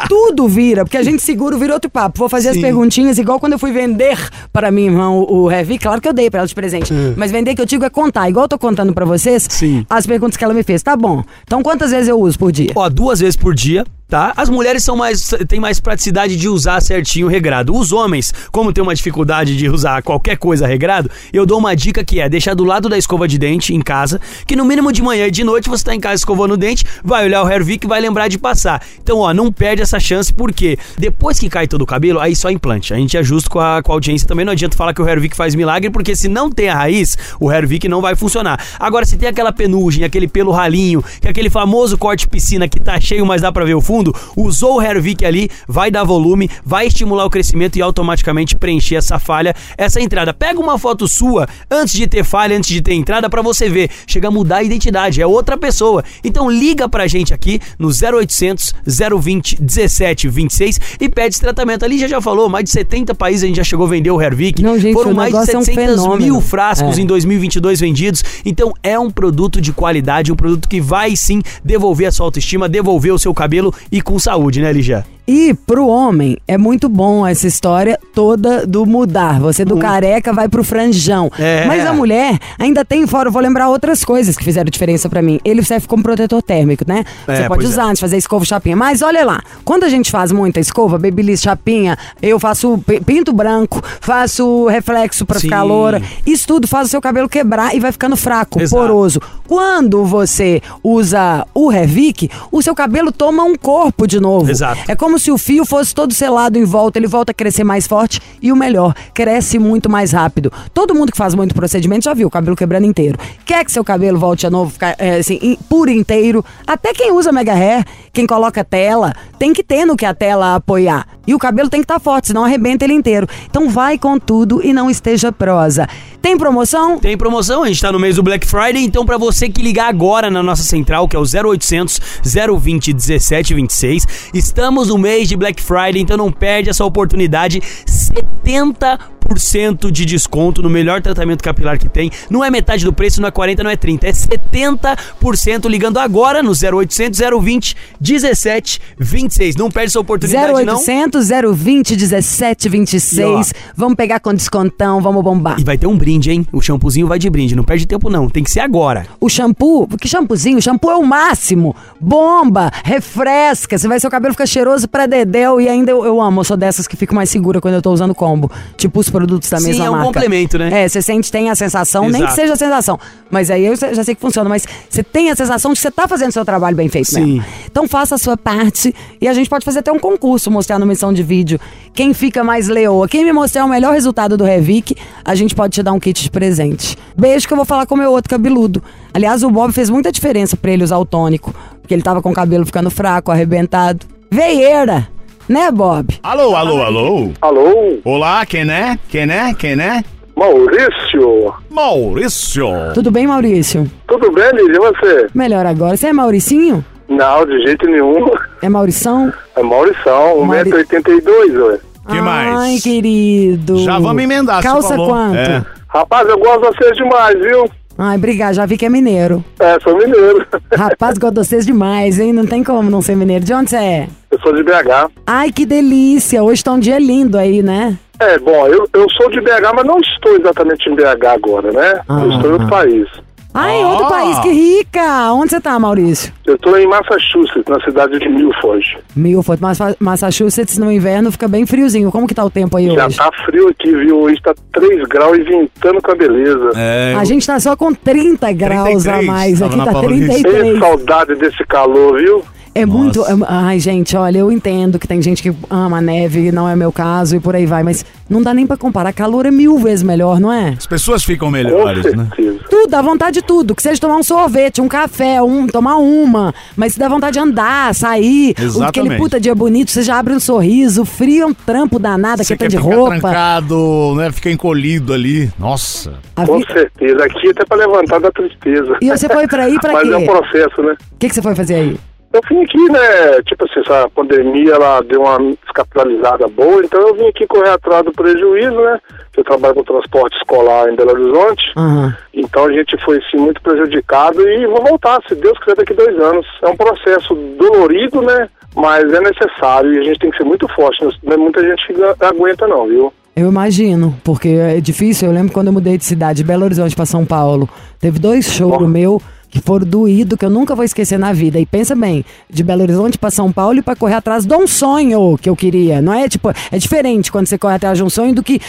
tudo 0.08 0.48
vira, 0.48 0.84
porque 0.86 0.98
a 0.98 1.04
gente 1.04 1.22
segura, 1.24 1.58
vira 1.58 1.74
outro 1.74 1.90
papo. 1.94 2.20
Vou 2.20 2.28
fazer 2.28 2.50
as 2.50 2.56
Sim. 2.56 2.62
perguntinhas, 2.62 3.18
igual 3.18 3.40
quando 3.40 3.54
eu 3.54 3.60
fui 3.60 3.72
vender 3.72 4.18
para 4.52 4.72
minha 4.72 4.88
irmã 4.88 5.10
o, 5.12 5.44
o 5.44 5.52
Heavy, 5.52 5.78
claro 5.78 6.02
que 6.02 6.08
eu 6.08 6.14
dei 6.14 6.30
pra 6.30 6.40
ela 6.40 6.48
de 6.48 6.56
presente. 6.56 6.92
Mas 7.16 7.32
vender 7.32 7.56
que 7.56 7.62
eu 7.62 7.66
digo 7.66 7.86
é 7.86 7.90
contar, 7.90 8.28
igual 8.30 8.46
eu 8.46 8.50
tô 8.50 8.58
contando 8.60 8.94
pra 8.94 9.06
vocês, 9.06 9.48
Sim. 9.50 9.86
as 9.90 10.06
perguntas 10.06 10.36
que 10.36 10.44
ela 10.44 10.54
me 10.54 10.64
fez. 10.64 10.82
Tá 10.82 10.98
bom. 10.98 11.24
Então 11.44 11.62
quantas 11.62 11.92
vezes 11.92 12.10
eu 12.10 12.20
uso 12.20 12.38
por 12.38 12.52
dia? 12.52 12.72
Ó, 12.76 12.90
duas 12.90 13.20
vezes 13.20 13.36
por 13.36 13.54
dia, 13.54 13.86
tá? 14.14 14.32
As 14.38 14.48
mulheres 14.48 14.84
são 14.84 14.96
mais 14.96 15.34
têm 15.48 15.60
mais 15.60 15.80
praticidade 15.80 16.36
de 16.36 16.48
usar 16.48 16.80
certinho 16.82 17.28
regrado. 17.28 17.76
Os 17.76 17.92
homens, 17.92 18.32
como 18.52 18.72
tem 18.72 18.84
uma 18.84 18.94
dificuldade 18.94 19.58
de 19.58 19.68
usar 19.68 20.04
qualquer 20.04 20.38
coisa 20.38 20.68
regrado, 20.68 21.10
eu 21.34 21.48
dou 21.48 21.58
uma 21.58 21.76
dica 21.76 22.04
que 22.04 22.20
é 22.20 22.30
deixar 22.30 22.54
do 22.54 22.64
lado 22.64 22.88
da 22.88 22.96
escova 22.96 23.28
de 23.28 23.40
dente 23.40 23.74
em 23.74 23.82
casa, 23.82 24.22
que 24.46 24.56
no 24.56 24.66
mínimo 24.66 24.92
de 24.92 25.02
manhã 25.02 25.26
e 25.26 25.32
de 25.32 25.44
noite 25.44 25.68
você 25.68 25.84
tá 25.84 25.96
em 25.96 26.00
casa 26.00 26.14
escovando 26.14 26.52
o 26.52 26.58
dente, 26.58 26.86
vai 27.04 27.26
olhar 27.26 27.42
o 27.42 27.50
Hervik 27.50 27.88
e 27.88 27.90
vai 27.90 28.00
lembrar 28.00 28.28
de 28.28 28.38
passar. 28.38 28.84
Então, 29.02 29.18
ó, 29.18 29.34
não 29.34 29.52
perde 29.52 29.82
essa 29.82 30.00
chance 30.00 30.32
porque 30.32 30.78
depois 30.96 31.40
que 31.40 31.50
cai 31.50 31.68
todo 31.68 31.82
o 31.82 31.88
cabelo, 31.88 32.20
aí 32.20 32.36
só 32.36 32.52
implante. 32.52 32.94
A 32.94 32.98
gente 32.98 33.18
é 33.18 33.24
justo 33.24 33.50
com 33.50 33.60
a, 33.60 33.82
com 33.82 33.94
a 33.94 33.96
audiência 33.96 34.28
também, 34.28 34.46
não 34.46 34.54
adianta 34.54 34.78
falar 34.78 34.94
que 34.94 35.02
o 35.02 35.10
Hervik 35.10 35.36
faz 35.36 35.56
milagre, 35.56 35.90
porque 35.90 36.16
se 36.16 36.28
não 36.28 36.52
tem 36.52 36.70
a 36.70 36.76
raiz, 36.76 37.18
o 37.40 37.52
Hervik 37.52 37.88
não 37.88 38.00
vai 38.00 38.16
funcionar. 38.16 38.64
Agora, 38.80 39.08
se 39.08 39.18
tem 39.18 39.28
aquela 39.28 39.52
penugem, 39.52 40.04
aquele 40.04 40.28
pelo 40.28 40.52
ralinho, 40.52 41.04
que 41.20 41.28
é 41.28 41.32
aquele 41.32 41.50
famoso 41.50 41.98
corte 41.98 42.28
piscina 42.28 42.68
que 42.68 42.80
tá 42.80 43.02
cheio, 43.02 43.26
mas 43.26 43.42
dá 43.42 43.52
pra 43.52 43.66
ver 43.66 43.74
o 43.74 43.82
fundo, 43.82 44.03
usou 44.36 44.78
o 44.78 44.82
Hervik 44.82 45.24
ali, 45.26 45.50
vai 45.68 45.92
dar 45.92 46.04
volume, 46.04 46.50
vai 46.66 46.88
estimular 46.88 47.26
o 47.26 47.30
crescimento 47.30 47.78
e 47.78 47.82
automaticamente 47.82 48.56
preencher 48.56 48.96
essa 48.96 49.20
falha, 49.20 49.56
essa 49.78 50.02
entrada. 50.02 50.34
Pega 50.34 50.60
uma 50.60 50.78
foto 50.78 51.08
sua 51.08 51.48
antes 51.70 51.94
de 51.94 52.08
ter 52.08 52.24
falha, 52.24 52.58
antes 52.58 52.70
de 52.70 52.82
ter 52.82 52.94
entrada, 52.94 53.30
pra 53.30 53.42
você 53.42 53.70
ver. 53.70 53.90
Chega 54.08 54.28
a 54.28 54.32
mudar 54.32 54.58
a 54.58 54.64
identidade, 54.64 55.22
é 55.22 55.28
outra 55.28 55.58
pessoa. 55.58 56.04
Então 56.24 56.50
liga 56.50 56.90
pra 56.90 57.08
gente 57.08 57.34
aqui 57.34 57.60
no 57.78 57.90
0800 57.90 58.74
020 59.22 59.62
1726 59.62 60.80
e 61.00 61.10
pede 61.10 61.36
esse 61.36 61.42
tratamento. 61.42 61.84
Ali 61.84 61.98
já 62.00 62.08
já 62.08 62.22
falou, 62.22 62.50
mais 62.50 62.66
de 62.66 62.72
70 62.72 63.16
países 63.16 63.44
a 63.44 63.48
gente 63.48 63.56
já 63.58 63.64
chegou 63.64 63.86
a 63.86 63.90
vender 63.90 64.12
o 64.12 64.22
Hervik. 64.22 64.62
Não, 64.62 64.78
gente, 64.80 64.94
Foram 64.94 65.14
mais 65.14 65.30
de 65.32 65.40
negócio 65.40 65.56
é 65.56 65.60
um 65.60 65.64
700 65.64 66.18
mil 66.20 66.42
frascos 66.42 66.98
É. 66.98 67.02
em 67.02 67.06
2022 67.06 67.80
vendidos. 67.80 68.24
Então 68.46 68.74
é 68.84 68.98
um 69.00 69.10
produto 69.10 69.60
de 69.62 69.72
qualidade, 69.74 70.32
um 70.32 70.36
produto 70.36 70.68
que 70.68 70.80
vai 70.80 71.16
sim 71.16 71.42
devolver 71.64 72.08
a 72.08 72.12
sua 72.12 72.26
autoestima, 72.26 72.70
devolver 72.70 73.14
o 73.14 73.20
seu 73.20 73.34
cabelo 73.34 73.74
e 73.94 74.02
com 74.02 74.18
saúde, 74.18 74.60
né, 74.60 74.74
Lígia? 74.74 75.06
E 75.26 75.54
pro 75.54 75.88
homem 75.88 76.38
é 76.46 76.58
muito 76.58 76.90
bom 76.90 77.26
essa 77.26 77.48
história 77.48 77.98
toda 78.14 78.68
do 78.68 78.86
mudar. 78.86 79.40
Você 79.40 79.64
do 79.64 79.78
careca 79.78 80.34
vai 80.34 80.50
pro 80.50 80.64
franjão. 80.66 81.32
É. 81.40 81.66
Mas 81.66 81.86
a 81.86 81.94
mulher 81.94 82.38
ainda 82.60 82.84
tem 82.84 83.08
fora, 83.08 83.30
eu 83.30 83.32
vou 83.32 83.42
lembrar 83.42 83.70
outras 83.70 84.04
coisas 84.04 84.36
que 84.38 84.44
fizeram 84.44 84.70
diferença 84.70 85.08
pra 85.08 85.22
mim. 85.22 85.40
Ele 85.46 85.64
serve 85.64 85.88
como 85.88 86.04
protetor 86.04 86.42
térmico, 86.44 86.84
né? 86.86 87.06
É, 87.26 87.36
Você 87.38 87.48
pode 87.48 87.66
é. 87.66 87.68
usar 87.70 87.84
antes 87.86 87.96
de 88.00 88.02
fazer 88.02 88.18
escova 88.18 88.44
chapinha. 88.44 88.76
Mas 88.76 89.02
olha 89.02 89.24
lá, 89.24 89.42
quando 89.64 89.86
a 89.86 89.90
gente 89.90 90.12
faz 90.12 90.30
muita 90.34 90.60
escova, 90.60 90.98
babyliss 91.00 91.42
chapinha, 91.42 91.98
eu 92.22 92.38
faço 92.38 92.78
pi- 92.86 93.00
pinto 93.00 93.32
branco, 93.32 93.82
faço 94.02 94.68
reflexo 94.68 95.26
pra 95.26 95.40
Sim. 95.40 95.48
ficar 95.48 95.64
loura. 95.64 96.02
Isso 96.26 96.46
tudo 96.46 96.68
faz 96.68 96.88
o 96.88 96.92
seu 96.92 97.02
cabelo 97.02 97.30
quebrar 97.30 97.74
e 97.74 97.80
vai 97.80 97.94
ficando 97.94 98.18
fraco, 98.18 98.62
Exato. 98.62 98.82
poroso. 98.82 99.22
Quando 99.48 100.04
você 100.04 100.62
usa 100.84 101.46
o 101.54 101.70
Revic, 101.70 102.30
o 102.52 102.62
seu 102.62 102.76
cabelo 102.76 103.12
toma 103.12 103.44
um 103.44 103.56
corpo 103.56 104.06
de 104.06 104.20
novo. 104.20 104.52
Exato. 104.52 104.82
É 104.88 104.96
como 104.96 105.13
se 105.18 105.32
o 105.32 105.38
fio 105.38 105.66
fosse 105.66 105.94
todo 105.94 106.14
selado 106.14 106.58
em 106.58 106.64
volta, 106.64 107.00
ele 107.00 107.08
volta 107.08 107.32
a 107.32 107.34
crescer 107.34 107.64
mais 107.64 107.88
forte 107.88 108.22
e 108.42 108.52
o 108.52 108.56
melhor, 108.56 108.94
cresce 109.14 109.60
muito 109.60 109.90
mais 109.90 110.12
rápido. 110.12 110.52
Todo 110.74 110.96
mundo 110.96 111.12
que 111.12 111.18
faz 111.18 111.34
muito 111.34 111.56
procedimento 111.56 112.06
já 112.06 112.14
viu 112.14 112.28
o 112.28 112.32
cabelo 112.32 112.56
quebrando 112.56 112.86
inteiro. 112.86 113.18
Quer 113.46 113.64
que 113.66 113.72
seu 113.72 113.84
cabelo 113.84 114.20
volte 114.20 114.46
a 114.46 114.50
novo, 114.50 114.74
é, 114.98 115.18
assim, 115.18 115.58
por 115.70 115.90
inteiro? 115.90 116.44
Até 116.66 116.94
quem 116.94 117.12
usa 117.12 117.32
mega 117.32 117.54
hair, 117.54 117.86
quem 118.12 118.28
coloca 118.28 118.64
tela, 118.64 119.14
tem 119.40 119.54
que 119.54 119.64
ter 119.64 119.86
no 119.86 119.96
que 119.96 120.06
a 120.06 120.14
tela 120.14 120.56
apoiar. 120.56 121.08
E 121.26 121.34
o 121.34 121.40
cabelo 121.40 121.70
tem 121.70 121.80
que 121.80 121.86
estar 121.86 122.00
forte, 122.00 122.28
senão 122.28 122.44
arrebenta 122.44 122.84
ele 122.84 122.94
inteiro. 122.94 123.28
Então 123.50 123.70
vai 123.70 123.98
com 123.98 124.20
tudo 124.20 124.62
e 124.64 124.74
não 124.74 124.90
esteja 124.90 125.32
prosa. 125.32 125.88
Tem 126.24 126.38
promoção? 126.38 127.00
Tem 127.00 127.18
promoção, 127.18 127.64
a 127.64 127.68
gente 127.68 127.82
tá 127.82 127.92
no 127.92 128.00
mês 128.00 128.16
do 128.16 128.24
Black 128.24 128.48
Friday, 128.48 128.82
então 128.82 129.06
pra 129.06 129.18
você 129.18 129.50
que 129.50 129.62
ligar 129.62 129.90
agora 129.90 130.32
na 130.32 130.42
nossa 130.42 130.64
central, 130.64 131.06
que 131.06 131.18
é 131.18 131.20
o 131.20 131.24
0800 131.24 132.00
020 132.24 132.94
1726, 132.94 134.08
estamos 134.34 134.88
no 134.88 134.98
mês 134.98 135.28
de 135.28 135.36
Black 135.36 135.62
Friday, 135.62 136.02
então 136.02 136.16
não 136.16 136.32
perde 136.32 136.70
essa 136.70 136.86
oportunidade. 136.86 137.62
70% 137.86 139.92
de 139.92 140.06
desconto 140.06 140.62
no 140.62 140.70
melhor 140.70 141.02
tratamento 141.02 141.44
capilar 141.44 141.78
que 141.78 141.90
tem. 141.90 142.12
Não 142.30 142.44
é 142.44 142.50
metade 142.50 142.86
do 142.86 142.94
preço, 142.94 143.20
não 143.20 143.28
é 143.28 143.32
40, 143.32 143.64
não 143.64 143.72
é 143.72 143.76
30, 143.76 144.08
é 144.08 144.12
70% 144.12 145.70
ligando 145.70 145.98
agora 145.98 146.44
no 146.44 146.52
0800 146.52 147.20
020 147.42 147.76
1726. 148.00 149.56
Não 149.56 149.70
perde 149.70 149.88
essa 149.88 150.00
oportunidade 150.00 150.64
não. 150.64 150.76
0800 150.76 151.30
020 151.54 151.98
1726. 151.98 153.54
Vamos 153.76 153.96
pegar 153.96 154.20
com 154.20 154.34
descontão, 154.34 155.02
vamos 155.02 155.24
bombar. 155.24 155.60
E 155.60 155.64
vai 155.64 155.78
ter 155.78 155.88
um 155.88 155.98
brinde, 155.98 156.13
hein? 156.32 156.46
O 156.52 156.62
shampoozinho 156.62 157.08
vai 157.08 157.20
de 157.20 157.30
brinde, 157.30 157.56
não 157.56 157.64
perde 157.64 157.86
tempo 157.86 158.10
não, 158.10 158.30
tem 158.30 158.44
que 158.44 158.52
ser 158.52 158.60
agora. 158.60 159.06
O 159.20 159.30
shampoo, 159.30 159.88
que 160.00 160.08
shampoozinho? 160.08 160.58
O 160.58 160.62
shampoo 160.62 160.92
é 160.92 160.96
o 160.96 161.04
máximo. 161.04 161.76
Bomba, 162.00 162.72
refresca. 162.84 163.78
Você 163.78 163.88
vai, 163.88 164.00
seu 164.00 164.10
cabelo 164.10 164.34
fica 164.34 164.46
cheiroso 164.46 164.88
pra 164.88 165.06
dedéu. 165.06 165.60
E 165.60 165.68
ainda 165.70 165.92
eu, 165.92 166.06
eu 166.06 166.22
amo, 166.22 166.42
eu 166.42 166.44
sou 166.44 166.58
dessas 166.58 166.88
que 166.88 166.96
fico 166.96 167.14
mais 167.16 167.30
segura 167.30 167.62
quando 167.62 167.76
eu 167.76 167.82
tô 167.82 167.92
usando 167.92 168.14
combo. 168.14 168.52
Tipo 168.78 169.00
os 169.00 169.10
produtos 169.10 169.50
da 169.50 169.60
Sim, 169.60 169.68
mesma 169.68 169.86
é 169.86 169.90
um 169.90 169.94
marca. 169.94 170.08
complemento, 170.08 170.58
né? 170.58 170.84
É, 170.84 170.88
você 170.88 171.02
sente, 171.02 171.32
tem 171.32 171.50
a 171.50 171.56
sensação, 171.56 172.04
nem 172.04 172.22
que 172.22 172.28
Exato. 172.28 172.36
seja 172.36 172.54
a 172.54 172.58
sensação. 172.58 173.00
Mas 173.30 173.50
aí 173.50 173.66
eu 173.66 173.76
já 173.76 174.04
sei 174.04 174.16
que 174.16 174.22
funciona. 174.22 174.50
Mas 174.50 174.66
você 174.90 175.04
tem 175.04 175.32
a 175.32 175.36
sensação 175.36 175.72
de 175.72 175.78
que 175.78 175.82
você 175.82 175.92
tá 175.92 176.08
fazendo 176.08 176.32
seu 176.32 176.46
trabalho 176.46 176.76
bem 176.76 176.90
feito 176.90 177.10
Sim. 177.12 177.36
mesmo. 177.36 177.46
Então 177.70 177.88
faça 177.88 178.16
a 178.16 178.18
sua 178.18 178.38
parte 178.38 178.94
e 179.20 179.28
a 179.28 179.34
gente 179.34 179.50
pode 179.50 179.66
fazer 179.66 179.80
até 179.80 179.92
um 179.92 180.00
concurso, 180.00 180.52
mostrar 180.52 180.78
numa 180.80 180.90
missão 180.90 181.14
de 181.14 181.24
vídeo 181.24 181.60
quem 181.94 182.14
fica 182.14 182.44
mais 182.44 182.68
leoa. 182.68 183.08
Quem 183.08 183.24
me 183.24 183.32
mostrar 183.32 183.66
o 183.66 183.70
melhor 183.70 183.94
resultado 183.94 184.36
do 184.36 184.44
Revic, 184.44 184.96
a 185.24 185.36
gente 185.36 185.54
pode 185.56 185.74
te 185.74 185.84
dar 185.84 185.94
um 185.94 186.00
kit 186.04 186.22
de 186.22 186.30
presente. 186.30 186.98
Beijo 187.18 187.48
que 187.48 187.54
eu 187.54 187.58
vou 187.58 187.66
falar 187.66 187.86
com 187.86 187.96
o 187.96 187.98
meu 187.98 188.12
outro 188.12 188.30
cabeludo. 188.30 188.84
Aliás, 189.14 189.42
o 189.44 189.50
Bob 189.50 189.72
fez 189.72 189.90
muita 189.90 190.12
diferença 190.12 190.58
pra 190.58 190.72
ele 190.72 190.84
usar 190.84 190.98
o 190.98 191.06
tônico, 191.06 191.54
porque 191.82 191.94
ele 191.94 192.04
tava 192.04 192.22
com 192.22 192.30
o 192.32 192.34
cabelo 192.34 192.66
ficando 192.66 192.90
fraco, 192.92 193.32
arrebentado. 193.32 194.06
Veieira, 194.30 195.08
né, 195.48 195.72
Bob? 195.72 196.20
Alô, 196.24 196.56
alô, 196.56 196.82
alô. 196.82 197.32
Alô, 197.42 198.00
Olá, 198.04 198.46
quem 198.46 198.70
é? 198.70 198.98
Quem 199.08 199.30
é? 199.32 199.54
Quem 199.54 199.72
é? 199.80 200.04
Maurício. 200.36 201.54
Maurício. 201.70 202.68
Tudo 202.94 203.12
bem, 203.12 203.28
Maurício? 203.28 203.90
Tudo 204.08 204.32
bem, 204.32 204.50
Lídia? 204.54 204.76
E 204.76 204.80
você? 204.80 205.28
Melhor 205.34 205.66
agora. 205.66 205.96
Você 205.96 206.08
é 206.08 206.14
Mauricinho? 206.14 206.84
Não, 207.08 207.46
de 207.46 207.62
jeito 207.64 207.86
nenhum. 207.86 208.26
É 208.62 208.68
Maurição? 208.70 209.32
É 209.56 209.62
Maurição, 209.62 210.44
Mauri- 210.44 210.72
1,82m, 210.72 211.68
ué. 211.68 211.80
Que 212.10 212.18
Ai, 212.18 212.22
mais? 212.22 212.84
querido. 212.84 213.78
Já 213.80 213.98
vamos 214.00 214.22
emendar, 214.24 214.62
Calça 214.62 214.96
quanto? 214.96 215.36
É. 215.38 215.64
Rapaz, 215.94 216.28
eu 216.28 216.40
gosto 216.40 216.62
de 216.62 216.78
vocês 216.78 216.98
demais, 216.98 217.40
viu? 217.40 217.70
Ai, 217.98 218.18
obrigado. 218.18 218.56
Já 218.56 218.66
vi 218.66 218.78
que 218.78 218.86
é 218.86 218.90
mineiro. 218.90 219.44
É, 219.60 219.80
sou 219.80 219.96
mineiro. 219.96 220.44
Rapaz, 220.76 221.20
gosto 221.20 221.36
de 221.36 221.48
vocês 221.48 221.66
demais, 221.66 222.20
hein? 222.20 222.34
Não 222.34 222.48
tem 222.48 222.64
como 222.64 222.90
não 222.90 223.02
ser 223.02 223.16
mineiro. 223.16 223.46
De 223.46 223.54
onde 223.54 223.70
você 223.70 223.78
é? 223.78 224.08
Eu 224.32 224.40
sou 224.42 224.56
de 224.56 224.64
BH. 224.64 225.12
Ai, 225.28 225.52
que 225.52 225.68
delícia. 225.68 226.44
Hoje 226.44 226.64
tá 226.64 226.72
um 226.72 226.80
dia 226.80 226.98
lindo 226.98 227.38
aí, 227.38 227.62
né? 227.62 227.96
É, 228.20 228.40
bom, 228.40 228.68
eu, 228.68 228.88
eu 228.94 229.08
sou 229.12 229.30
de 229.30 229.40
BH, 229.40 229.74
mas 229.76 229.86
não 229.86 230.00
estou 230.00 230.36
exatamente 230.36 230.90
em 230.90 230.96
BH 230.96 231.26
agora, 231.32 231.72
né? 231.72 232.02
Ah, 232.10 232.22
eu 232.24 232.32
estou 232.32 232.50
em 232.50 232.54
outro 232.54 232.68
ah. 232.68 232.70
país. 232.70 233.08
Ai, 233.54 233.84
Ó. 233.84 233.92
outro 233.92 234.08
país, 234.08 234.40
que 234.40 234.50
rica. 234.52 235.32
Onde 235.34 235.52
você 235.52 235.62
tá, 235.62 235.78
Maurício? 235.78 236.34
Eu 236.46 236.56
estou 236.56 236.78
em 236.78 236.88
Massachusetts, 236.88 237.64
na 237.68 237.80
cidade 237.82 238.18
de 238.20 238.28
Milford. 238.28 238.98
Milford, 239.16 239.62
Massa- 239.62 239.96
Massachusetts, 240.00 240.78
no 240.78 240.92
inverno 240.92 241.32
fica 241.32 241.48
bem 241.48 241.66
friozinho. 241.66 242.12
Como 242.12 242.28
que 242.28 242.34
tá 242.34 242.44
o 242.44 242.50
tempo 242.50 242.76
aí 242.78 242.88
Já 242.94 243.06
hoje? 243.06 243.18
tá 243.18 243.30
frio 243.46 243.68
aqui, 243.70 243.92
viu? 243.96 244.22
Hoje 244.22 244.42
tá 244.42 244.54
3 244.74 245.04
graus 245.08 245.38
e 245.38 245.44
ventando 245.44 246.02
com 246.02 246.12
a 246.12 246.16
beleza. 246.16 246.72
É, 246.76 247.16
A 247.18 247.24
gente 247.24 247.46
tá 247.46 247.60
só 247.60 247.76
com 247.76 247.94
30 247.94 248.52
graus 248.54 249.06
a 249.08 249.14
33, 249.20 249.26
mais. 249.26 249.62
Aqui 249.62 249.70
tava 249.72 249.78
na 249.78 249.86
tá 249.86 249.92
Paulista. 250.00 250.34
33. 250.34 250.66
Ei, 250.74 250.80
saudade 250.80 251.36
desse 251.36 251.64
calor, 251.66 252.18
viu? 252.20 252.44
É 252.76 252.86
muito. 252.86 253.20
Nossa. 253.20 253.34
é- 253.34 253.46
ai, 253.48 253.80
gente, 253.80 254.16
olha, 254.18 254.40
eu 254.40 254.52
entendo 254.52 254.98
que 254.98 255.08
tem 255.08 255.22
gente 255.22 255.44
que 255.44 255.54
ama 255.70 255.98
a 255.98 256.02
neve, 256.02 256.52
não 256.52 256.68
é 256.68 256.76
meu 256.76 256.92
caso 256.92 257.36
e 257.36 257.40
por 257.40 257.56
aí 257.56 257.66
vai, 257.68 257.84
mas 257.84 258.04
não 258.28 258.42
dá 258.42 258.52
nem 258.54 258.66
pra 258.66 258.76
comparar. 258.76 259.14
Calor 259.14 259.46
é 259.46 259.52
mil 259.52 259.78
vezes 259.78 260.02
melhor, 260.02 260.40
não 260.40 260.52
é? 260.52 260.70
As 260.78 260.88
pessoas 260.88 261.24
ficam 261.24 261.52
melhores, 261.52 262.04
né? 262.16 262.28
certeza. 262.36 262.60
Tudo, 262.70 262.88
dá 262.90 263.02
vontade 263.02 263.40
de 263.40 263.46
tudo. 263.46 263.76
Que 263.76 263.84
seja 263.84 264.02
tomar 264.02 264.16
um 264.16 264.24
sorvete, 264.24 264.82
um 264.82 264.88
café, 264.88 265.40
um, 265.42 265.68
tomar 265.68 265.98
uma. 265.98 266.54
Mas 266.76 266.94
se 266.94 267.00
dá 267.00 267.08
vontade 267.08 267.34
de 267.34 267.40
andar, 267.40 267.94
sair. 267.94 268.56
Exatamente. 268.60 269.00
Aquele 269.00 269.18
puta 269.18 269.40
dia 269.40 269.54
bonito, 269.54 269.92
você 269.92 270.02
já 270.02 270.18
abre 270.18 270.34
um 270.34 270.40
sorriso. 270.40 271.06
Frio 271.06 271.44
é 271.44 271.46
um 271.46 271.54
trampo 271.54 272.00
danado, 272.00 272.44
Você 272.44 272.58
quer 272.58 272.70
tanto 272.70 272.72
de 272.72 272.78
roupa. 272.78 273.20
trancado, 273.20 274.16
né? 274.16 274.32
Fica 274.32 274.50
encolhido 274.50 275.14
ali. 275.14 275.52
Nossa. 275.60 276.14
A 276.36 276.46
Com 276.46 276.58
vi- 276.58 276.66
certeza. 276.74 277.24
Aqui 277.24 277.50
até 277.50 277.66
pra 277.66 277.78
levantar 277.78 278.20
da 278.20 278.32
tristeza. 278.32 278.98
E 279.00 279.10
você 279.10 279.30
foi 279.30 279.48
pra 279.48 279.66
aí 279.66 279.80
pra 279.80 279.94
Mas 279.94 280.08
quê? 280.08 280.14
é 280.14 280.18
um 280.18 280.26
processo, 280.26 280.82
né? 280.82 280.94
O 281.12 281.18
que, 281.20 281.30
que 281.30 281.36
você 281.36 281.42
foi 281.42 281.54
fazer 281.56 281.76
aí? 281.76 281.98
Eu 282.34 282.42
vim 282.50 282.64
aqui, 282.64 282.84
né? 282.92 283.42
Tipo 283.46 283.66
assim, 283.66 283.80
essa 283.82 284.10
pandemia 284.10 284.74
ela 284.74 285.02
deu 285.02 285.22
uma 285.22 285.38
descapitalizada 285.64 286.48
boa, 286.48 286.84
então 286.84 287.00
eu 287.00 287.14
vim 287.14 287.28
aqui 287.28 287.46
correr 287.46 287.70
atrás 287.70 288.04
do 288.04 288.12
prejuízo, 288.12 288.76
né? 288.76 289.00
Eu 289.38 289.44
trabalho 289.44 289.76
com 289.76 289.84
transporte 289.84 290.36
escolar 290.38 290.90
em 290.90 290.96
Belo 290.96 291.12
Horizonte, 291.12 291.72
Aham. 291.78 292.16
então 292.34 292.66
a 292.66 292.72
gente 292.74 292.98
foi 293.06 293.18
assim, 293.18 293.38
muito 293.38 293.62
prejudicado 293.62 294.42
e 294.50 294.66
vou 294.66 294.84
voltar, 294.84 295.22
se 295.28 295.36
Deus 295.36 295.58
quiser, 295.60 295.76
daqui 295.76 295.94
dois 295.94 296.20
anos. 296.20 296.46
É 296.64 296.68
um 296.70 296.76
processo 296.76 297.36
dolorido, 297.36 298.22
né? 298.24 298.50
Mas 298.76 299.04
é 299.14 299.20
necessário 299.20 299.94
e 299.94 300.00
a 300.00 300.04
gente 300.04 300.20
tem 300.20 300.32
que 300.32 300.38
ser 300.38 300.44
muito 300.44 300.68
forte. 300.70 301.04
Não 301.24 301.34
é 301.34 301.38
muita 301.38 301.62
gente 301.62 301.86
que 301.86 302.26
aguenta, 302.26 302.68
não, 302.68 302.88
viu? 302.88 303.14
Eu 303.36 303.48
imagino, 303.48 304.16
porque 304.24 304.50
é 304.50 304.80
difícil. 304.80 305.28
Eu 305.28 305.34
lembro 305.34 305.54
quando 305.54 305.68
eu 305.68 305.74
mudei 305.74 305.98
de 305.98 306.06
cidade, 306.06 306.38
de 306.38 306.44
Belo 306.44 306.66
Horizonte 306.66 306.96
pra 306.96 307.06
São 307.06 307.26
Paulo. 307.26 307.70
Teve 308.00 308.20
dois 308.20 308.60
Ó. 308.62 308.80
meu 308.88 309.22
que 309.54 309.62
foram 309.62 309.86
doído, 309.86 310.36
que 310.36 310.44
eu 310.44 310.50
nunca 310.50 310.74
vou 310.74 310.84
esquecer 310.84 311.20
na 311.20 311.32
vida. 311.32 311.60
E 311.60 311.66
pensa 311.66 311.96
bem, 311.96 312.26
de 312.50 312.64
Belo 312.64 312.82
Horizonte 312.82 313.20
pra 313.20 313.30
São 313.30 313.52
Paulo 313.52 313.78
e 313.78 313.82
pra 313.84 313.96
correr 313.96 314.16
atrás 314.16 314.46
de 314.48 314.56
um 314.56 314.66
sonho 314.66 315.38
que 315.40 315.48
eu 315.48 315.56
queria. 315.56 316.02
Não 316.02 316.12
é 316.12 316.28
tipo, 316.28 316.50
é 316.72 316.78
diferente 316.80 317.32
quando 317.32 317.46
você 317.46 317.56
corre 317.56 317.76
atrás 317.76 317.96
de 318.00 318.04
um 318.04 318.10
sonho 318.10 318.34
do 318.34 318.42
que 318.42 318.60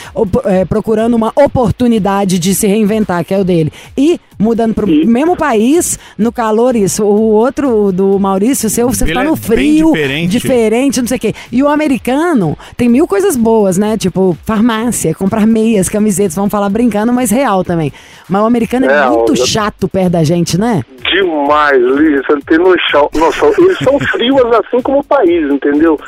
é, 0.44 0.66
procurando 0.66 1.14
uma 1.14 1.32
oportunidade 1.34 2.38
de 2.38 2.54
se 2.54 2.66
reinventar, 2.66 3.24
que 3.24 3.32
é 3.32 3.38
o 3.40 3.44
dele. 3.44 3.72
E 3.96 4.20
mudando 4.38 4.74
pro 4.74 4.86
mesmo 4.86 5.36
país, 5.36 5.98
no 6.18 6.30
calor, 6.30 6.76
isso. 6.76 7.02
O 7.04 7.30
outro 7.32 7.90
do 7.90 8.18
Maurício, 8.18 8.66
o 8.66 8.70
seu, 8.70 8.88
você 8.88 9.04
Ele 9.04 9.14
tá 9.14 9.20
é 9.22 9.24
no 9.24 9.36
bem 9.36 9.42
frio, 9.42 9.92
diferente. 9.92 10.30
diferente, 10.30 11.00
não 11.00 11.08
sei 11.08 11.16
o 11.16 11.20
quê. 11.20 11.34
E 11.50 11.62
o 11.62 11.68
americano 11.68 12.58
tem 12.76 12.88
mil 12.88 13.06
coisas 13.06 13.36
boas, 13.36 13.78
né? 13.78 13.96
Tipo, 13.96 14.36
farmácia, 14.44 15.14
comprar 15.14 15.46
meias, 15.46 15.88
camisetas, 15.88 16.34
vamos 16.34 16.50
falar 16.50 16.68
brincando, 16.68 17.12
mas 17.12 17.30
real 17.30 17.64
também. 17.64 17.90
Mas 18.28 18.42
o 18.42 18.44
americano 18.44 18.86
é, 18.86 19.04
É, 19.04 19.08
muito 19.08 19.32
eu- 19.32 19.46
chato 19.46 19.88
perto 19.88 20.10
da 20.12 20.24
gente, 20.24 20.58
né? 20.58 20.73
Demais, 21.10 21.80
Lígia, 21.80 22.22
você 22.26 22.32
não 22.32 22.40
tem 22.40 22.58
noção, 22.58 23.10
noção. 23.14 23.52
Eles 23.58 23.78
são 23.78 23.98
frios 23.98 24.40
assim 24.52 24.80
como 24.82 24.98
o 24.98 25.04
país, 25.04 25.50
entendeu? 25.50 25.98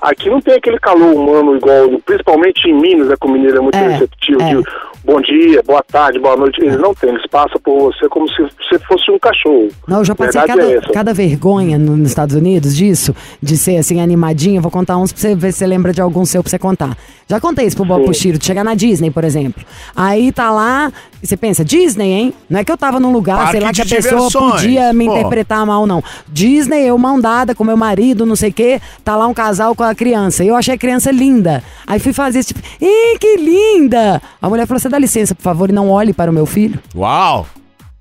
Aqui 0.00 0.30
não 0.30 0.40
tem 0.40 0.54
aquele 0.54 0.78
calor 0.78 1.14
humano 1.14 1.56
igual, 1.56 1.98
principalmente 2.04 2.68
em 2.68 2.74
Minas, 2.74 3.08
que 3.18 3.26
o 3.26 3.30
mineiro 3.30 3.58
é 3.58 3.60
muito 3.60 3.76
É, 3.76 3.88
receptivo, 3.88 4.40
é. 4.42 4.62
Bom 5.04 5.20
dia, 5.20 5.62
boa 5.66 5.82
tarde, 5.82 6.18
boa 6.18 6.36
noite. 6.36 6.60
Eles 6.62 6.78
não 6.80 6.94
têm, 6.94 7.10
eles 7.10 7.26
passam 7.30 7.60
por 7.62 7.78
você 7.92 8.08
como 8.08 8.28
se 8.28 8.42
você 8.42 8.78
fosse 8.86 9.10
um 9.10 9.18
cachorro. 9.18 9.68
Não, 9.86 9.98
eu 9.98 10.04
já 10.04 10.14
passei 10.14 10.40
Verdade 10.40 10.60
é 10.60 10.80
cada, 10.80 10.92
cada 10.92 11.14
vergonha 11.14 11.78
no- 11.78 11.96
nos 11.96 12.08
Estados 12.10 12.34
Unidos 12.34 12.76
disso, 12.76 13.14
de 13.42 13.56
ser 13.56 13.76
assim, 13.78 14.00
animadinha. 14.00 14.60
Vou 14.60 14.70
contar 14.70 14.96
uns 14.96 15.12
pra 15.12 15.20
você 15.20 15.34
ver 15.34 15.52
se 15.52 15.58
você 15.58 15.66
lembra 15.66 15.92
de 15.92 16.00
algum 16.00 16.24
seu 16.24 16.42
pra 16.42 16.50
você 16.50 16.58
contar. 16.58 16.96
Já 17.28 17.40
contei 17.40 17.66
isso 17.66 17.76
pro 17.76 17.84
Bob. 17.84 18.04
Puxiro, 18.04 18.36
de 18.38 18.44
chegar 18.44 18.64
na 18.64 18.74
Disney, 18.74 19.10
por 19.10 19.24
exemplo. 19.24 19.62
Aí 19.96 20.32
tá 20.32 20.50
lá, 20.50 20.92
e 21.22 21.26
você 21.26 21.36
pensa, 21.36 21.64
Disney, 21.64 22.10
hein? 22.12 22.34
Não 22.50 22.60
é 22.60 22.64
que 22.64 22.70
eu 22.70 22.76
tava 22.76 22.98
num 23.00 23.12
lugar, 23.12 23.36
Parque 23.38 23.52
sei 23.52 23.60
lá, 23.60 23.72
que 23.72 23.80
a 23.80 23.84
pessoa 23.86 24.12
diversões, 24.28 24.52
podia 24.62 24.92
me 24.92 25.06
pô. 25.06 25.12
interpretar 25.16 25.64
mal, 25.64 25.86
não. 25.86 26.02
Disney, 26.28 26.84
eu 26.86 26.98
mão 26.98 27.20
dada 27.20 27.54
com 27.54 27.64
meu 27.64 27.76
marido, 27.76 28.26
não 28.26 28.36
sei 28.36 28.50
o 28.50 28.52
quê, 28.52 28.80
tá 29.04 29.16
lá 29.16 29.26
um 29.26 29.34
casal 29.34 29.74
com 29.74 29.82
a 29.82 29.94
criança. 29.94 30.44
Eu 30.44 30.54
achei 30.56 30.74
a 30.74 30.78
criança 30.78 31.10
linda. 31.10 31.62
Aí 31.86 31.98
fui 31.98 32.12
fazer 32.12 32.40
esse 32.40 32.52
tipo, 32.52 32.60
ih, 32.80 33.18
que 33.18 33.36
linda! 33.36 34.20
A 34.40 34.48
mulher 34.48 34.66
falou, 34.66 34.78
você 34.80 34.88
dá 34.92 34.98
licença, 34.98 35.34
por 35.34 35.42
favor, 35.42 35.68
e 35.68 35.72
não 35.72 35.90
olhe 35.90 36.12
para 36.12 36.30
o 36.30 36.34
meu 36.34 36.46
filho. 36.46 36.78
Uau! 36.94 37.46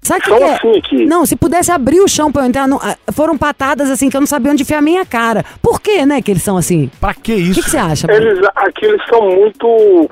Sabe 0.04 0.20
o 0.22 0.24
que, 0.24 0.36
que 0.36 0.44
é? 0.44 0.54
assim 0.56 0.78
aqui. 0.78 1.06
Não, 1.06 1.26
se 1.28 1.36
pudesse 1.36 1.72
abrir 1.72 2.00
o 2.02 2.08
chão 2.08 2.32
pra 2.32 2.42
eu 2.44 2.48
entrar, 2.48 2.68
não- 2.68 2.80
ah, 2.82 2.96
foram 3.12 3.38
patadas 3.38 3.90
assim 3.90 4.10
que 4.10 4.18
eu 4.18 4.22
não 4.22 4.26
sabia 4.28 4.52
onde 4.52 4.64
enfiar 4.64 4.80
a 4.80 4.82
minha 4.82 5.06
cara. 5.06 5.46
Por 5.62 5.80
que, 5.80 6.06
né, 6.06 6.22
que 6.24 6.32
eles 6.32 6.42
são 6.44 6.58
assim? 6.58 6.90
Pra 7.00 7.14
que 7.14 7.34
O 7.34 7.38
isso? 7.38 7.54
que, 7.54 7.64
que 7.64 7.70
você 7.70 7.78
acha? 7.78 8.08
mano? 8.08 8.20
Eles, 8.20 8.48
aqui 8.56 8.86
eles 8.86 9.02
são 9.08 9.22
muito 9.30 10.10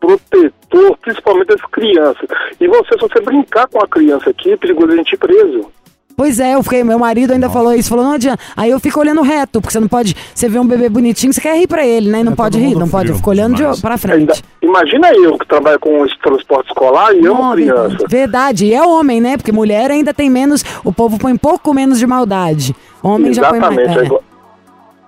protetor, 0.00 0.96
principalmente 0.98 1.48
das 1.48 1.60
crianças. 1.70 2.28
E 2.60 2.66
você, 2.68 2.88
se 2.94 3.00
você 3.00 3.20
brincar 3.20 3.66
com 3.68 3.82
a 3.82 3.86
criança 3.88 4.30
aqui, 4.30 4.52
é 4.52 4.56
perigoso 4.56 4.92
a 4.92 4.96
gente 4.96 5.12
ir 5.12 5.18
preso. 5.18 5.70
Pois 6.16 6.38
é, 6.38 6.54
eu 6.54 6.62
fiquei, 6.62 6.84
meu 6.84 6.98
marido 6.98 7.32
ainda 7.32 7.48
falou 7.50 7.74
isso, 7.74 7.88
falou, 7.88 8.04
não 8.04 8.12
adianta. 8.12 8.38
Aí 8.56 8.70
eu 8.70 8.78
fico 8.78 9.00
olhando 9.00 9.22
reto, 9.22 9.60
porque 9.60 9.72
você 9.72 9.80
não 9.80 9.88
pode, 9.88 10.14
você 10.34 10.48
vê 10.48 10.58
um 10.58 10.66
bebê 10.66 10.88
bonitinho, 10.88 11.32
você 11.32 11.40
quer 11.40 11.56
rir 11.58 11.66
pra 11.66 11.86
ele, 11.86 12.10
né? 12.10 12.20
E 12.20 12.24
não 12.24 12.32
É, 12.32 12.36
pode 12.36 12.58
rir, 12.58 12.74
não 12.76 12.88
pode, 12.88 13.08
eu 13.08 13.14
frio 13.14 13.16
fico 13.16 13.30
olhando 13.30 13.54
de, 13.56 13.62
pra 13.80 13.92
Ainda- 13.94 13.98
frente. 13.98 14.42
imagina 14.62 15.12
eu 15.12 15.38
que 15.38 15.46
trabalho 15.46 15.78
com 15.80 16.04
esse 16.06 16.18
transporte 16.20 16.68
escolar 16.68 17.14
e 17.14 17.20
Não, 17.20 17.52
criança. 17.52 17.96
verdade, 18.08 18.66
e 18.66 18.74
é 18.74 18.82
homem, 18.82 19.20
né? 19.20 19.36
Porque 19.36 19.52
mulher 19.52 19.90
ainda 19.90 20.12
tem 20.14 20.28
menos, 20.30 20.64
o 20.84 20.92
povo 20.92 21.18
põe 21.18 21.36
pouco 21.36 21.72
menos 21.74 21.98
de 21.98 22.06
maldade. 22.06 22.74
Homem 23.02 23.32
já 23.34 23.48
põe 23.48 23.58
mais. 23.58 23.76
Exatamente. 23.78 24.14
é. 24.14 24.31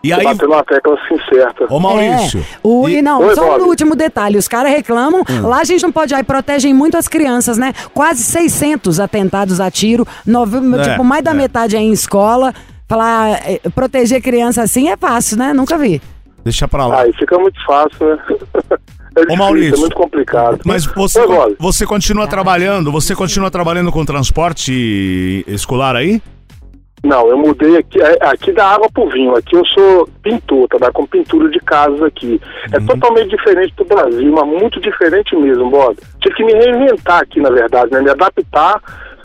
E 0.05 0.13
aí, 0.13 0.23
batendo 0.25 0.53
uma 0.53 0.63
tecla 0.65 0.95
assim 0.95 1.19
certa. 1.35 1.67
ô 1.73 1.81
Maurício. 1.81 2.41
É. 2.41 2.59
O, 2.63 2.89
e, 2.89 3.01
não, 3.03 3.21
Oi, 3.23 3.35
só 3.35 3.45
Bob. 3.59 3.63
um 3.63 3.67
último 3.69 3.97
detalhe. 3.97 4.37
Os 4.39 4.47
caras 4.47 4.71
reclamam, 4.73 5.23
Hum. 5.29 5.47
lá 5.49 5.61
a 5.61 5.65
gente 5.65 5.83
não 5.83 5.91
pode, 5.93 6.15
aí 6.15 6.23
protegem 6.23 6.75
muito 6.75 6.97
as 6.97 7.09
crianças, 7.09 7.57
né? 7.59 7.73
Quase 7.95 8.23
600 8.23 9.01
atentados 9.01 9.61
a 9.61 9.71
tiro, 9.71 10.07
nove, 10.27 10.59
É, 10.79 10.91
tipo, 10.91 11.03
mais 11.03 11.25
da 11.25 11.31
é. 11.31 11.35
metade 11.35 11.77
é 11.77 11.81
em 11.81 11.93
escola. 11.93 12.53
Falar, 12.87 13.41
eh, 13.51 13.61
proteger 13.75 14.21
criança 14.21 14.63
assim 14.63 14.89
é 14.91 14.97
fácil, 14.97 15.39
né? 15.39 15.55
Nunca 15.55 15.79
vi. 15.79 16.03
Deixa 16.45 16.69
pra 16.69 16.87
lá. 16.87 17.01
Aí 17.01 17.13
fica 17.15 17.39
muito 17.39 17.59
fácil, 17.65 18.07
né? 18.07 18.19
É 19.17 19.21
difícil, 19.21 19.39
Maurício. 19.45 19.77
é 19.77 19.79
muito 19.79 19.95
complicado. 19.95 20.61
Mas 20.65 20.85
você, 20.87 21.21
Oi, 21.21 21.55
você 21.57 21.87
continua 21.87 22.27
trabalhando, 22.27 22.91
você 22.91 23.15
continua 23.15 23.49
trabalhando 23.49 23.93
com 23.93 24.05
transporte 24.05 25.45
escolar 25.47 25.95
aí? 25.95 26.21
Não, 27.05 27.29
eu 27.29 27.37
mudei 27.37 27.77
aqui, 27.77 28.01
é- 28.01 28.19
aqui 28.23 28.51
da 28.51 28.67
água 28.67 28.89
pro 28.93 29.09
vinho. 29.11 29.37
Aqui 29.37 29.55
eu 29.55 29.65
sou 29.67 30.09
pintor, 30.23 30.67
trabalho 30.69 30.93
com 30.95 31.07
pintura 31.07 31.51
de 31.51 31.59
casas 31.61 32.03
aqui. 32.03 32.41
É 32.73 32.79
Uhum. 32.79 32.87
totalmente 32.87 33.29
diferente 33.29 33.75
do 33.77 33.85
Brasil, 33.85 34.33
mas 34.33 34.47
muito 34.49 34.81
diferente 34.81 35.37
mesmo, 35.37 35.69
Bob. 35.71 35.97
Tive 36.23 36.35
que 36.35 36.45
me 36.45 36.55
reinventar 36.55 37.21
aqui, 37.21 37.41
na 37.41 37.51
verdade, 37.51 37.93
né? 37.93 38.01
Me 38.01 38.11
adaptar, 38.11 38.81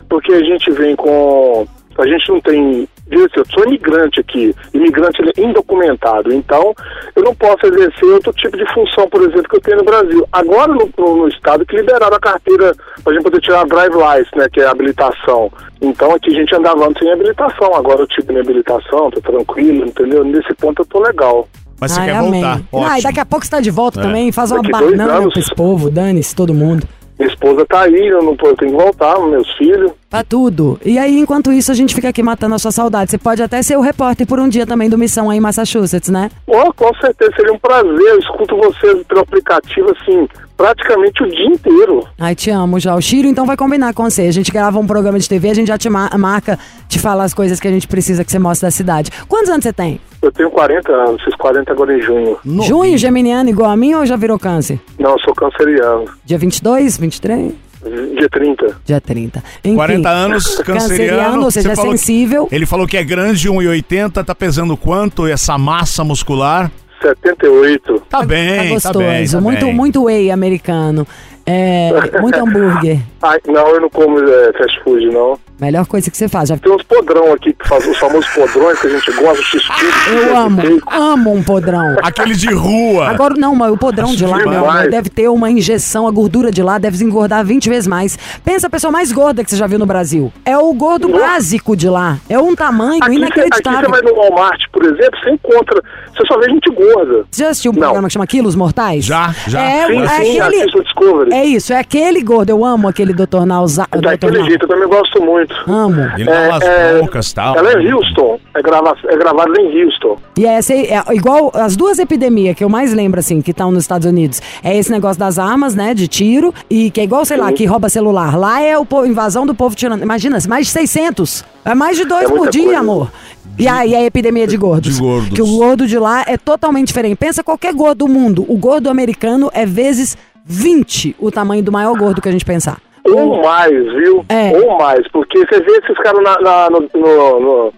porque 0.08 0.30
a 0.32 0.40
gente 0.44 0.70
vem 0.72 0.94
com. 0.94 1.66
A 1.98 2.06
gente 2.06 2.28
não 2.30 2.40
tem. 2.40 2.86
Assim, 3.16 3.32
Eu 3.36 3.44
sou 3.52 3.64
imigrante 3.66 4.20
aqui, 4.20 4.54
imigrante 4.74 5.22
é 5.36 5.40
indocumentado, 5.42 6.32
então 6.32 6.74
eu 7.16 7.22
não 7.22 7.34
posso 7.34 7.66
exercer 7.66 8.04
outro 8.08 8.32
tipo 8.32 8.56
de 8.56 8.64
função, 8.72 9.08
por 9.08 9.20
exemplo, 9.22 9.48
que 9.48 9.56
eu 9.56 9.60
tenho 9.60 9.78
no 9.78 9.84
Brasil. 9.84 10.26
Agora 10.32 10.72
no, 10.72 10.88
no- 10.98 11.16
no 11.16 11.28
estado 11.28 11.64
que 11.66 11.76
liberaram 11.76 12.16
a 12.16 12.20
carteira 12.20 12.74
pra 13.02 13.12
gente 13.12 13.22
poder 13.22 13.40
tirar 13.40 13.60
a 13.62 13.64
drive 13.64 13.94
license, 13.94 14.36
né, 14.38 14.46
que 14.52 14.60
é 14.60 14.66
a 14.66 14.70
habilitação. 14.70 15.50
Então 15.80 16.12
aqui 16.14 16.30
a 16.30 16.34
gente 16.40 16.54
andava 16.54 16.86
antes 16.86 17.02
sem 17.02 17.12
habilitação, 17.12 17.74
agora 17.74 18.00
eu 18.02 18.06
tive 18.06 18.28
minha 18.28 18.42
habilitação, 18.42 19.10
tô 19.10 19.20
tranquilo, 19.20 19.86
entendeu? 19.86 20.22
Nesse 20.24 20.52
ponto 20.54 20.82
eu 20.82 20.86
tô 20.86 21.00
legal. 21.00 21.48
Mas 21.80 21.92
você 21.92 22.00
Ai, 22.00 22.06
quer 22.08 22.16
amém. 22.16 22.42
voltar? 22.42 22.60
Ah, 22.60 22.76
e 22.76 22.76
Ótimo. 22.76 23.02
daqui 23.04 23.20
a 23.20 23.24
pouco 23.26 23.44
você 23.46 23.50
tá 23.50 23.60
de 23.60 23.70
volta 23.70 24.00
É. 24.00 24.02
também, 24.02 24.30
faz 24.30 24.50
uma 24.52 24.60
banana 24.62 25.04
anos. 25.14 25.32
pra 25.32 25.40
esse 25.40 25.54
povo, 25.54 25.90
dane-se 25.90 26.36
todo 26.36 26.52
mundo. 26.52 26.86
Minha 27.18 27.30
esposa 27.32 27.64
tá 27.66 27.80
aí, 27.82 28.06
eu 28.08 28.22
não 28.22 28.36
tô, 28.36 28.48
eu 28.48 28.56
tenho 28.56 28.76
que 28.76 28.82
voltar, 28.82 29.18
meus 29.20 29.50
filhos. 29.56 29.90
Pra 30.10 30.24
tudo. 30.24 30.76
E 30.84 30.98
aí, 30.98 31.20
enquanto 31.20 31.52
isso, 31.52 31.70
a 31.70 31.74
gente 31.74 31.94
fica 31.94 32.08
aqui 32.08 32.20
matando 32.20 32.56
a 32.56 32.58
sua 32.58 32.72
saudade. 32.72 33.12
Você 33.12 33.16
pode 33.18 33.40
até 33.40 33.62
ser 33.62 33.76
o 33.78 33.80
repórter 33.80 34.26
por 34.26 34.40
um 34.40 34.48
dia 34.48 34.66
também 34.66 34.90
do 34.90 34.98
Missão 34.98 35.30
aí 35.30 35.38
em 35.38 35.40
Massachusetts, 35.40 36.10
né? 36.10 36.28
Oh, 36.48 36.72
com 36.74 36.92
certeza, 37.00 37.30
seria 37.36 37.52
um 37.52 37.58
prazer. 37.60 37.92
Eu 38.08 38.18
escuto 38.18 38.56
vocês 38.56 39.06
pelo 39.06 39.20
aplicativo, 39.20 39.92
assim, 39.92 40.26
praticamente 40.56 41.22
o 41.22 41.28
dia 41.30 41.46
inteiro. 41.46 42.08
Ai, 42.18 42.34
te 42.34 42.50
amo 42.50 42.80
já. 42.80 42.96
O 42.96 43.00
Chiro, 43.00 43.28
então, 43.28 43.46
vai 43.46 43.56
combinar 43.56 43.94
com 43.94 44.02
você. 44.02 44.22
A 44.22 44.32
gente 44.32 44.50
grava 44.50 44.80
um 44.80 44.86
programa 44.86 45.16
de 45.16 45.28
TV, 45.28 45.48
a 45.50 45.54
gente 45.54 45.68
já 45.68 45.78
te 45.78 45.88
ma- 45.88 46.10
marca 46.18 46.58
te 46.88 46.98
falar 46.98 47.22
as 47.22 47.32
coisas 47.32 47.60
que 47.60 47.68
a 47.68 47.70
gente 47.70 47.86
precisa 47.86 48.24
que 48.24 48.32
você 48.32 48.38
mostre 48.40 48.66
da 48.66 48.72
cidade. 48.72 49.12
Quantos 49.28 49.48
anos 49.48 49.62
você 49.62 49.72
tem? 49.72 50.00
Eu 50.20 50.32
tenho 50.32 50.50
40 50.50 50.90
anos, 50.92 51.22
fiz 51.22 51.36
40 51.36 51.70
agora 51.70 51.96
em 51.96 52.02
junho. 52.02 52.36
Junho, 52.66 52.98
geminiano 52.98 53.48
igual 53.48 53.70
a 53.70 53.76
mim 53.76 53.94
ou 53.94 54.04
já 54.04 54.16
virou 54.16 54.40
câncer? 54.40 54.80
Não, 54.98 55.12
eu 55.12 55.18
sou 55.20 55.32
canceriano. 55.36 56.06
Dia 56.24 56.36
22, 56.36 56.98
23? 56.98 57.52
Dia 57.82 58.28
30. 58.30 58.76
Dia 58.84 59.00
30. 59.00 59.42
Enfim, 59.64 59.74
40 59.74 60.08
anos, 60.08 60.58
canceriano. 60.64 61.44
ou 61.44 61.50
seja, 61.50 61.68
Você 61.68 61.72
é 61.72 61.76
falou 61.76 61.92
que- 61.92 61.98
sensível. 61.98 62.48
Ele 62.52 62.66
falou 62.66 62.86
que 62.86 62.96
é 62.96 63.02
grande, 63.04 63.48
1,80, 63.48 64.22
tá 64.24 64.34
pesando 64.34 64.76
quanto 64.76 65.26
essa 65.26 65.56
massa 65.56 66.04
muscular? 66.04 66.70
78. 67.02 68.02
Tá 68.10 68.22
bem, 68.24 68.56
Tá 68.56 68.62
tá, 68.64 68.68
gostoso. 68.92 68.98
bem. 68.98 69.26
tá 69.28 69.40
muito, 69.40 69.64
bem. 69.66 69.74
muito 69.74 70.04
whey 70.04 70.30
americano. 70.30 71.06
É, 71.46 71.90
muito 72.20 72.36
hambúrguer. 72.44 72.98
Ai, 73.22 73.38
não, 73.46 73.68
eu 73.68 73.80
não 73.80 73.88
como 73.88 74.18
é, 74.18 74.52
fast 74.52 74.78
food, 74.84 75.06
não. 75.06 75.38
Melhor 75.60 75.86
coisa 75.86 76.10
que 76.10 76.16
você 76.16 76.28
faz. 76.28 76.48
Já- 76.48 76.56
Tem 76.56 76.72
uns 76.72 76.82
podrão 76.82 77.32
aqui, 77.32 77.52
que 77.52 77.68
faz 77.68 77.86
os 77.86 77.96
famosos 77.98 78.28
podrões 78.30 78.78
que 78.80 78.86
a 78.86 78.90
gente 78.90 79.12
gosta, 79.12 79.42
x 79.42 79.62
Eu 80.10 80.36
amo, 80.36 80.62
amo 80.90 81.32
um 81.34 81.42
podrão. 81.42 81.96
Aquele 82.02 82.34
de 82.34 82.52
rua. 82.52 83.08
Agora, 83.08 83.34
não, 83.36 83.54
mas 83.54 83.70
o 83.72 83.76
podrão 83.76 84.14
de 84.14 84.24
lá, 84.24 84.40
amor, 84.42 84.88
deve 84.90 85.10
ter 85.10 85.28
uma 85.28 85.50
injeção, 85.50 86.06
a 86.06 86.10
gordura 86.10 86.50
de 86.50 86.62
lá 86.62 86.78
deve 86.78 87.02
engordar 87.04 87.44
20 87.44 87.68
vezes 87.68 87.86
mais. 87.86 88.18
Pensa 88.44 88.66
a 88.66 88.70
pessoa 88.70 88.90
mais 88.90 89.12
gorda 89.12 89.44
que 89.44 89.50
você 89.50 89.56
já 89.56 89.66
viu 89.66 89.78
no 89.78 89.86
Brasil. 89.86 90.32
É 90.44 90.56
o 90.56 90.72
gordo 90.72 91.08
Nossa. 91.08 91.24
básico 91.26 91.76
de 91.76 91.88
lá. 91.88 92.18
É 92.28 92.38
um 92.38 92.54
tamanho 92.56 93.02
Aqui 93.02 93.18
você, 93.18 93.24
aqui 93.24 93.34
você 93.34 93.40
inacreditável. 93.46 93.90
vai 93.90 94.00
no 94.02 94.14
Walmart, 94.14 94.62
por 94.72 94.84
exemplo, 94.84 95.18
você 95.22 95.30
encontra, 95.30 95.82
você 96.14 96.26
só 96.26 96.38
vê 96.38 96.48
gente 96.50 96.70
gorda. 96.70 97.24
Você 97.30 97.42
já 97.44 97.50
assistiu 97.50 97.72
um 97.72 97.74
Não. 97.74 97.80
programa 97.82 98.08
que 98.08 98.12
chama 98.14 98.26
Quilos 98.26 98.54
Mortais? 98.54 99.04
Já, 99.04 99.34
já. 99.46 99.60
É, 99.60 99.86
Sim, 99.88 100.02
é 100.02 100.08
sim, 100.08 100.40
aquele. 100.40 101.34
É 101.34 101.44
isso, 101.44 101.72
é 101.72 101.78
aquele 101.78 102.22
gordo. 102.22 102.50
Eu 102.50 102.64
amo 102.64 102.88
aquele 102.88 103.12
Dr. 103.12 103.44
Nauza. 103.46 103.86
Dr. 103.92 104.00
Daquele 104.00 104.38
Nau. 104.38 104.46
jeito, 104.48 104.64
eu 104.64 104.68
também 104.68 104.88
gosto 104.88 105.22
muito. 105.22 105.49
Amo. 105.66 106.02
Ele 106.16 106.24
dá 106.24 106.48
umas 106.48 106.62
broncas 106.98 107.30
e 107.30 107.34
tal. 107.34 107.56
Ela 107.56 107.72
é 107.72 107.82
em 107.82 107.92
Houston, 107.92 108.40
é, 108.54 108.62
grava, 108.62 108.96
é 109.04 109.16
gravada 109.16 109.60
em 109.60 109.84
Houston. 109.84 110.16
E 110.38 110.46
é, 110.46 110.54
essa 110.54 110.74
é 110.74 111.02
igual 111.12 111.50
as 111.54 111.76
duas 111.76 111.98
epidemias 111.98 112.56
que 112.56 112.64
eu 112.64 112.68
mais 112.68 112.92
lembro, 112.92 113.20
assim, 113.20 113.40
que 113.40 113.50
estão 113.50 113.70
nos 113.70 113.84
Estados 113.84 114.06
Unidos. 114.06 114.40
É 114.62 114.76
esse 114.76 114.90
negócio 114.90 115.18
das 115.18 115.38
armas, 115.38 115.74
né, 115.74 115.94
de 115.94 116.08
tiro, 116.08 116.54
e 116.68 116.90
que 116.90 117.00
é 117.00 117.04
igual, 117.04 117.24
sei 117.24 117.36
lá, 117.36 117.52
que 117.52 117.64
rouba 117.64 117.88
celular. 117.88 118.36
Lá 118.36 118.62
é 118.62 118.78
o 118.78 118.86
invasão 119.06 119.46
do 119.46 119.54
povo 119.54 119.74
tirando. 119.74 120.02
Imagina, 120.02 120.38
mais 120.48 120.66
de 120.66 120.72
600. 120.72 121.44
É 121.64 121.74
mais 121.74 121.96
de 121.96 122.04
dois 122.04 122.24
É 122.24 122.28
por 122.28 122.48
dia, 122.48 122.64
coisa. 122.64 122.78
amor. 122.78 123.10
E 123.58 123.68
aí 123.68 123.94
a 123.94 124.02
epidemia 124.02 124.46
de 124.46 124.56
gordos. 124.56 124.94
De 124.94 125.00
gordos. 125.00 125.30
Que 125.30 125.42
o 125.42 125.46
gordo 125.46 125.86
de 125.86 125.98
lá 125.98 126.24
é 126.26 126.38
totalmente 126.38 126.86
diferente. 126.88 127.16
Pensa 127.16 127.44
qualquer 127.44 127.74
gordo 127.74 128.06
do 128.06 128.08
mundo. 128.08 128.44
O 128.48 128.56
gordo 128.56 128.88
americano 128.88 129.50
é 129.52 129.66
vezes 129.66 130.16
20 130.44 131.16
o 131.18 131.30
tamanho 131.30 131.62
do 131.62 131.70
maior 131.70 131.94
gordo 131.96 132.22
que 132.22 132.28
a 132.28 132.32
gente 132.32 132.44
pensar. 132.44 132.78
Ou 133.16 133.42
mais, 133.42 133.70
viu? 133.94 134.24
É. 134.28 134.56
Ou 134.58 134.78
mais, 134.78 135.06
porque 135.12 135.38
você 135.38 135.60
vê 135.60 135.72
esses 135.72 135.96
caras 135.98 136.22
na, 136.22 136.40
na- 136.40 136.70
no, 136.70 136.80
no, 136.94 137.40
no, 137.40 137.72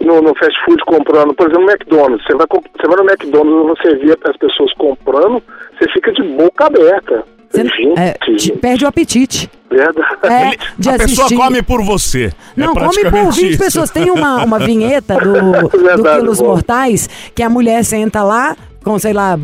no- 0.00 0.22
no 0.22 0.34
fast 0.36 0.58
food 0.64 0.82
comprando, 0.84 1.32
por 1.34 1.46
exemplo, 1.48 1.64
no 1.66 1.70
McDonald's. 1.70 2.24
Você 2.26 2.34
vai, 2.34 2.46
você 2.50 2.86
vai 2.88 2.96
no 2.96 3.10
McDonald's 3.10 3.84
e 3.84 3.90
você 3.90 3.96
vê 4.06 4.18
as 4.24 4.36
pessoas 4.36 4.72
comprando, 4.74 5.42
você 5.78 5.88
fica 5.92 6.12
de 6.12 6.22
boca 6.22 6.66
aberta. 6.66 7.24
Você- 7.50 7.64
Gente. 7.64 7.98
é, 7.98 8.56
perde 8.60 8.84
o 8.84 8.88
apetite. 8.88 9.50
Verdade. 9.70 10.00
É, 10.24 10.50
de 10.78 10.88
a 10.88 10.92
pessoa 10.98 11.26
assistir. 11.26 11.36
come 11.36 11.62
por 11.62 11.82
você. 11.82 12.32
Não, 12.56 12.64
é 12.72 12.74
come 12.74 12.80
por 12.80 12.90
praticamente 12.94 13.40
20 13.40 13.50
isso. 13.50 13.58
pessoas. 13.62 13.90
Tem 13.90 14.10
uma, 14.10 14.42
uma 14.44 14.58
vinheta 14.58 15.14
do, 15.16 15.32
do 15.68 15.78
Verdade, 15.82 16.20
Quilos 16.20 16.40
bom. 16.40 16.46
Mortais 16.48 17.08
que 17.34 17.42
a 17.42 17.48
mulher 17.50 17.84
senta 17.84 18.22
lá 18.22 18.56
com, 18.82 18.98
sei 18.98 19.12
lá, 19.12 19.38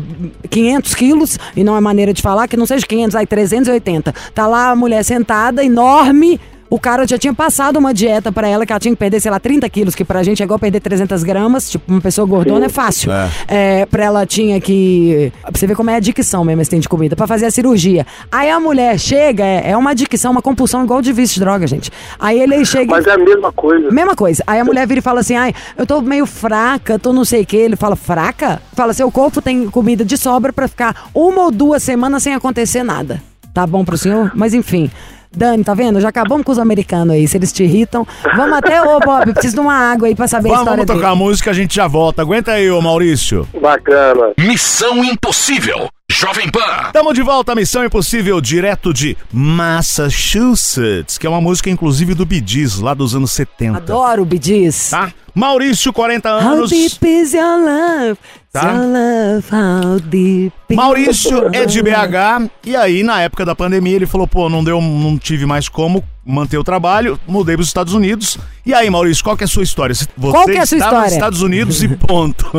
500 0.49 0.95
quilos, 0.95 1.39
e 1.55 1.63
não 1.63 1.75
é 1.75 1.81
maneira 1.81 2.13
de 2.13 2.21
falar, 2.21 2.47
que 2.47 2.57
não 2.57 2.65
seja 2.65 2.85
500, 2.85 3.15
aí 3.15 3.25
380. 3.25 4.13
Tá 4.33 4.47
lá 4.47 4.71
a 4.71 4.75
mulher 4.75 5.03
sentada, 5.03 5.63
enorme, 5.63 6.39
o 6.69 6.79
cara 6.79 7.07
já 7.07 7.17
tinha 7.17 7.33
passado 7.33 7.77
uma 7.77 7.93
dieta 7.93 8.31
pra 8.31 8.47
ela, 8.47 8.65
que 8.65 8.71
ela 8.71 8.79
tinha 8.79 8.93
que 8.93 8.99
perder, 8.99 9.19
sei 9.19 9.31
lá, 9.31 9.39
30 9.39 9.69
quilos, 9.69 9.95
que 9.95 10.05
pra 10.05 10.21
gente 10.23 10.41
é 10.41 10.45
igual 10.45 10.59
perder 10.59 10.79
300 10.79 11.23
gramas, 11.23 11.69
tipo, 11.69 11.91
uma 11.91 12.01
pessoa 12.01 12.27
gordona 12.27 12.67
é 12.67 12.69
fácil. 12.69 13.11
É. 13.47 13.85
pra 13.85 14.03
ela 14.03 14.25
tinha 14.25 14.59
que... 14.61 15.31
Pra 15.41 15.51
você 15.53 15.65
ver 15.65 15.75
como 15.75 15.89
é 15.89 15.95
a 15.95 15.99
dicção 15.99 16.43
mesmo, 16.45 16.61
esse 16.61 16.69
tem 16.69 16.79
de 16.79 16.89
comida, 16.89 17.15
pra 17.15 17.27
fazer 17.27 17.47
a 17.47 17.51
cirurgia. 17.51 18.05
Aí 18.31 18.49
a 18.49 18.59
mulher 18.59 18.99
chega, 18.99 19.43
é, 19.43 19.71
é 19.71 19.77
uma 19.77 19.95
dicção, 19.95 20.31
uma 20.31 20.41
compulsão 20.41 20.83
igual 20.83 21.01
de 21.01 21.11
vício 21.11 21.35
de 21.35 21.39
droga, 21.39 21.65
gente. 21.65 21.91
Aí 22.19 22.39
ele 22.39 22.63
chega... 22.65 22.91
Mas 22.91 23.07
é 23.07 23.11
a 23.11 23.17
mesma 23.17 23.51
coisa. 23.51 23.91
Mesma 23.91 24.15
coisa. 24.15 24.43
Aí 24.45 24.59
a 24.59 24.65
mulher 24.65 24.87
vira 24.87 24.99
e 24.99 25.01
fala 25.01 25.19
assim: 25.21 25.35
ai, 25.35 25.53
eu 25.77 25.85
tô 25.85 26.01
meio 26.01 26.25
fraca, 26.25 26.99
tô 26.99 27.13
não 27.13 27.25
sei 27.25 27.41
o 27.41 27.45
que. 27.45 27.57
Ele 27.57 27.75
fala, 27.75 27.95
fraca? 27.95 28.61
Fala, 28.73 28.93
seu 28.93 29.11
corpo 29.11 29.41
tem 29.41 29.69
comida 29.69 30.05
de 30.05 30.17
sobra 30.17 30.53
pra 30.53 30.67
ficar 30.67 31.09
uma 31.13 31.43
ou 31.43 31.51
duas 31.51 31.83
semanas 31.83 32.23
sem 32.23 32.33
acontecer 32.33 32.83
nada. 32.83 33.21
Tá 33.53 33.65
bom 33.65 33.83
pro 33.83 33.97
senhor? 33.97 34.31
Mas 34.35 34.53
enfim. 34.53 34.89
Dani, 35.31 35.63
tá 35.63 35.73
vendo? 35.73 36.01
Já 36.01 36.09
acabamos 36.09 36.43
com 36.43 36.51
os 36.51 36.59
americanos 36.59 37.13
aí. 37.13 37.27
Se 37.27 37.37
eles 37.37 37.51
te 37.51 37.63
irritam. 37.63 38.05
Vamos 38.35 38.57
até, 38.57 38.81
ô 38.81 38.99
Bob, 38.99 39.31
preciso 39.33 39.55
de 39.55 39.59
uma 39.61 39.73
água 39.75 40.07
aí 40.07 40.15
pra 40.15 40.27
saber 40.27 40.49
a 40.49 40.51
Vamos, 40.51 40.61
história 40.63 40.85
vamos 40.85 41.01
tocar 41.01 41.11
a 41.11 41.15
música, 41.15 41.51
a 41.51 41.53
gente 41.53 41.75
já 41.75 41.87
volta. 41.87 42.21
Aguenta 42.21 42.51
aí, 42.51 42.69
ô 42.69 42.81
Maurício. 42.81 43.47
Bacana. 43.61 44.33
Missão 44.37 45.03
Impossível. 45.03 45.87
Jovem 46.11 46.49
Pan. 46.49 46.87
Estamos 46.87 47.13
de 47.13 47.21
volta 47.21 47.51
à 47.51 47.55
Missão 47.55 47.85
Impossível, 47.85 48.41
direto 48.41 48.91
de 48.91 49.15
Massachusetts, 49.31 51.17
que 51.19 51.27
é 51.27 51.29
uma 51.29 51.39
música, 51.39 51.69
inclusive, 51.69 52.15
do 52.15 52.27
Gees, 52.45 52.79
lá 52.79 52.95
dos 52.95 53.15
anos 53.15 53.31
70. 53.31 53.77
Adoro 53.77 54.23
o 54.23 54.25
Bidiz. 54.25 54.89
Tá? 54.89 55.13
Maurício, 55.35 55.93
40 55.93 56.29
How 56.29 56.39
anos. 56.39 56.69
deep 56.71 57.07
is 57.07 57.33
your 57.33 57.57
love? 57.59 58.17
Tá. 58.51 58.63
Your 58.73 58.87
love, 58.87 59.47
how 59.51 59.99
deep 59.99 60.51
is 60.69 60.75
Maurício 60.75 61.49
é 61.53 61.67
de 61.67 61.83
BH 61.83 62.49
e 62.65 62.75
aí 62.75 63.03
na 63.03 63.21
época 63.21 63.45
da 63.45 63.53
pandemia 63.53 63.95
ele 63.95 64.07
falou, 64.07 64.27
pô, 64.27 64.49
não 64.49 64.63
deu, 64.63 64.81
não 64.81 65.19
tive 65.19 65.45
mais 65.45 65.69
como 65.69 66.03
manter 66.25 66.57
o 66.57 66.63
trabalho, 66.63 67.19
mudei 67.27 67.55
para 67.55 67.61
os 67.61 67.67
Estados 67.67 67.93
Unidos. 67.93 68.39
E 68.65 68.73
aí, 68.73 68.89
Maurício, 68.89 69.23
qual 69.23 69.37
que 69.37 69.43
é 69.43 69.45
a 69.45 69.47
sua 69.47 69.61
história? 69.63 69.93
Você 69.93 70.07
Qual 70.19 70.45
que 70.45 70.51
é 70.53 70.61
a 70.61 70.65
sua 70.65 70.77
está 70.77 70.87
nos 70.87 70.95
história? 70.95 71.13
Estados 71.13 71.41
Unidos 71.43 71.83
e 71.83 71.87
ponto. 71.95 72.51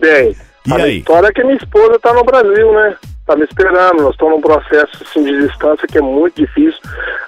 Bem, 0.00 0.36
E 0.66 0.72
a 0.72 0.76
aí? 0.76 0.98
história 0.98 1.28
é 1.28 1.32
que 1.32 1.42
minha 1.42 1.56
esposa 1.56 1.98
tá 1.98 2.12
no 2.12 2.24
Brasil, 2.24 2.72
né? 2.74 2.96
Tá 3.26 3.36
me 3.36 3.44
esperando. 3.44 4.02
Nós 4.02 4.12
estamos 4.12 4.34
num 4.34 4.40
processo 4.42 4.90
assim, 5.02 5.22
de 5.24 5.46
distância 5.46 5.86
que 5.88 5.98
é 5.98 6.02
muito 6.02 6.36
difícil. 6.36 6.80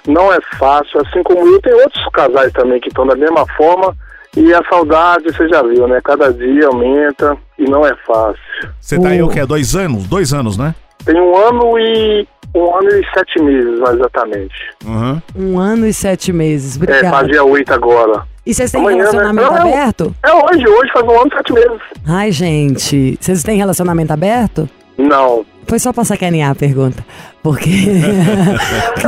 Não 0.07 0.31
é 0.31 0.37
fácil. 0.59 1.01
Assim 1.01 1.23
como 1.23 1.47
eu, 1.47 1.61
tem 1.61 1.73
outros 1.73 2.03
casais 2.13 2.51
também 2.53 2.79
que 2.79 2.89
estão 2.89 3.07
da 3.07 3.15
mesma 3.15 3.45
forma. 3.57 3.95
E 4.35 4.53
a 4.53 4.61
saudade, 4.67 5.25
você 5.25 5.47
já 5.47 5.61
viu, 5.61 5.87
né? 5.87 5.99
Cada 6.03 6.33
dia 6.33 6.67
aumenta 6.67 7.37
e 7.57 7.65
não 7.65 7.85
é 7.85 7.95
fácil. 8.05 8.41
Você 8.79 8.99
tá 8.99 9.09
aí 9.09 9.21
o 9.21 9.29
quê? 9.29 9.45
Dois 9.45 9.75
anos? 9.75 10.07
Dois 10.07 10.33
anos, 10.33 10.57
né? 10.57 10.73
Tem 11.05 11.19
um 11.19 11.35
ano 11.35 11.77
e 11.77 12.27
um 12.55 12.75
ano 12.75 12.89
e 12.89 13.05
sete 13.13 13.41
meses, 13.41 13.79
mais 13.79 13.95
exatamente. 13.95 14.55
Uhum. 14.85 15.21
Um 15.35 15.59
ano 15.59 15.85
e 15.85 15.93
sete 15.93 16.31
meses. 16.33 16.75
É, 16.75 16.77
Obrigada. 16.77 17.09
fazia 17.17 17.43
oito 17.43 17.73
agora. 17.73 18.23
E 18.45 18.53
vocês 18.53 18.71
têm 18.71 18.81
Amanhã, 18.81 18.97
né? 18.97 19.03
relacionamento 19.03 19.51
Não, 19.51 19.57
é 19.57 19.61
aberto? 19.61 20.15
É 20.23 20.33
hoje, 20.33 20.67
hoje 20.67 20.91
faz 20.91 21.05
um 21.05 21.19
ano 21.19 21.29
e 21.31 21.35
sete 21.37 21.53
meses. 21.53 21.81
Ai, 22.07 22.31
gente, 22.31 23.17
vocês 23.19 23.43
têm 23.43 23.57
relacionamento 23.57 24.11
aberto? 24.11 24.69
Não. 24.97 25.45
Foi 25.67 25.79
só 25.79 25.91
pra 25.93 26.03
sacanear 26.03 26.51
a 26.51 26.55
pergunta. 26.55 27.03
Porque. 27.41 27.69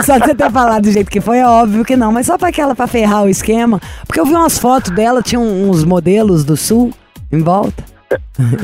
só 0.04 0.18
de 0.18 0.26
você 0.26 0.36
ter 0.36 0.52
falado 0.52 0.84
do 0.84 0.92
jeito 0.92 1.10
que 1.10 1.22
foi, 1.22 1.38
é 1.40 1.48
óbvio 1.48 1.86
que 1.86 1.96
não. 1.96 2.12
Mas 2.12 2.26
só 2.28 2.38
pra 2.38 2.50
aquela, 2.50 2.76
pra 2.76 2.88
ferrar 2.88 3.24
o 3.24 3.30
esquema. 3.30 3.80
Porque 4.06 4.20
eu 4.20 4.26
vi 4.26 4.34
umas 4.34 4.58
fotos 4.58 4.92
dela, 4.92 5.22
tinha 5.22 5.40
uns 5.40 5.84
modelos 5.84 6.44
do 6.44 6.58
sul 6.58 6.92
em 7.32 7.42
volta. 7.42 7.84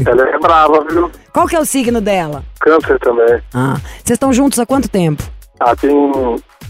Ela 0.05 0.29
é 0.29 0.39
brava, 0.39 0.85
viu? 0.89 1.09
Qual 1.33 1.47
que 1.47 1.55
é 1.55 1.59
o 1.59 1.65
signo 1.65 1.99
dela? 2.01 2.43
Câncer 2.59 2.99
também. 2.99 3.41
Ah, 3.53 3.75
vocês 4.03 4.11
estão 4.15 4.31
juntos 4.33 4.59
há 4.59 4.65
quanto 4.65 4.89
tempo? 4.89 5.23
Ah, 5.59 5.75
tem 5.75 5.89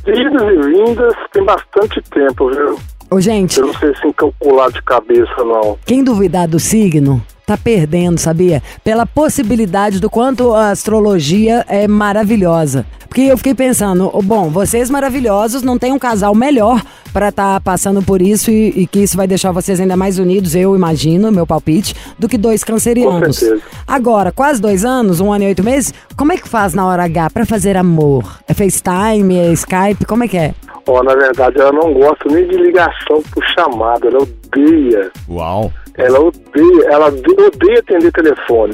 idas 0.07 0.41
e 0.41 0.62
vindas, 0.69 1.13
tem 1.34 1.43
bastante 1.45 2.01
tempo, 2.12 2.49
viu? 2.49 2.79
Ô, 3.10 3.19
gente, 3.19 3.60
Eu 3.60 3.67
não 3.67 3.73
sei 3.73 3.93
se 3.95 4.13
calcular 4.13 4.71
de 4.71 4.81
cabeça, 4.84 5.36
não. 5.43 5.77
quem 5.86 6.03
duvidar 6.03 6.47
do 6.47 6.60
signo 6.60 7.21
tá 7.51 7.57
perdendo, 7.57 8.17
sabia? 8.17 8.63
Pela 8.83 9.05
possibilidade 9.05 9.99
do 9.99 10.09
quanto 10.09 10.53
a 10.53 10.69
astrologia 10.69 11.65
é 11.67 11.85
maravilhosa. 11.87 12.85
Porque 13.09 13.23
eu 13.23 13.35
fiquei 13.35 13.53
pensando, 13.53 14.09
oh, 14.13 14.21
bom, 14.21 14.49
vocês 14.49 14.89
maravilhosos 14.89 15.63
não 15.63 15.77
tem 15.77 15.91
um 15.91 15.99
casal 15.99 16.33
melhor 16.33 16.81
pra 17.11 17.27
estar 17.27 17.59
passando 17.59 18.01
por 18.01 18.21
isso 18.21 18.49
e, 18.49 18.69
e 18.69 18.87
que 18.87 18.99
isso 18.99 19.17
vai 19.17 19.27
deixar 19.27 19.51
vocês 19.51 19.81
ainda 19.81 19.97
mais 19.97 20.17
unidos, 20.17 20.55
eu 20.55 20.73
imagino, 20.77 21.29
meu 21.29 21.45
palpite, 21.45 21.93
do 22.17 22.29
que 22.29 22.37
dois 22.37 22.63
cancerianos. 22.63 23.27
Com 23.27 23.33
certeza. 23.33 23.61
Agora, 23.85 24.31
quase 24.31 24.61
dois 24.61 24.85
anos, 24.85 25.19
um 25.19 25.33
ano 25.33 25.43
e 25.43 25.47
oito 25.47 25.61
meses, 25.61 25.93
como 26.15 26.31
é 26.31 26.37
que 26.37 26.47
faz 26.47 26.73
na 26.73 26.85
hora 26.85 27.03
H 27.03 27.31
pra 27.31 27.45
fazer 27.45 27.75
amor? 27.75 28.39
É 28.47 28.53
FaceTime, 28.53 29.37
é 29.37 29.51
Skype, 29.51 30.05
como 30.05 30.23
é 30.23 30.29
que 30.29 30.37
é? 30.37 30.53
Ó, 30.87 31.03
na 31.03 31.13
verdade, 31.13 31.59
ela 31.59 31.73
não 31.73 31.93
gosta 31.93 32.29
nem 32.29 32.47
de 32.47 32.55
ligação 32.55 33.21
por 33.33 33.43
chamada, 33.43 34.07
ela 34.07 34.19
odeia. 34.19 35.11
Uau. 35.29 35.69
Ela 35.97 36.19
odeia, 36.19 36.86
ela 36.89 37.08
ode- 37.08 37.41
odeia 37.41 37.80
atender 37.80 38.12
telefone. 38.12 38.73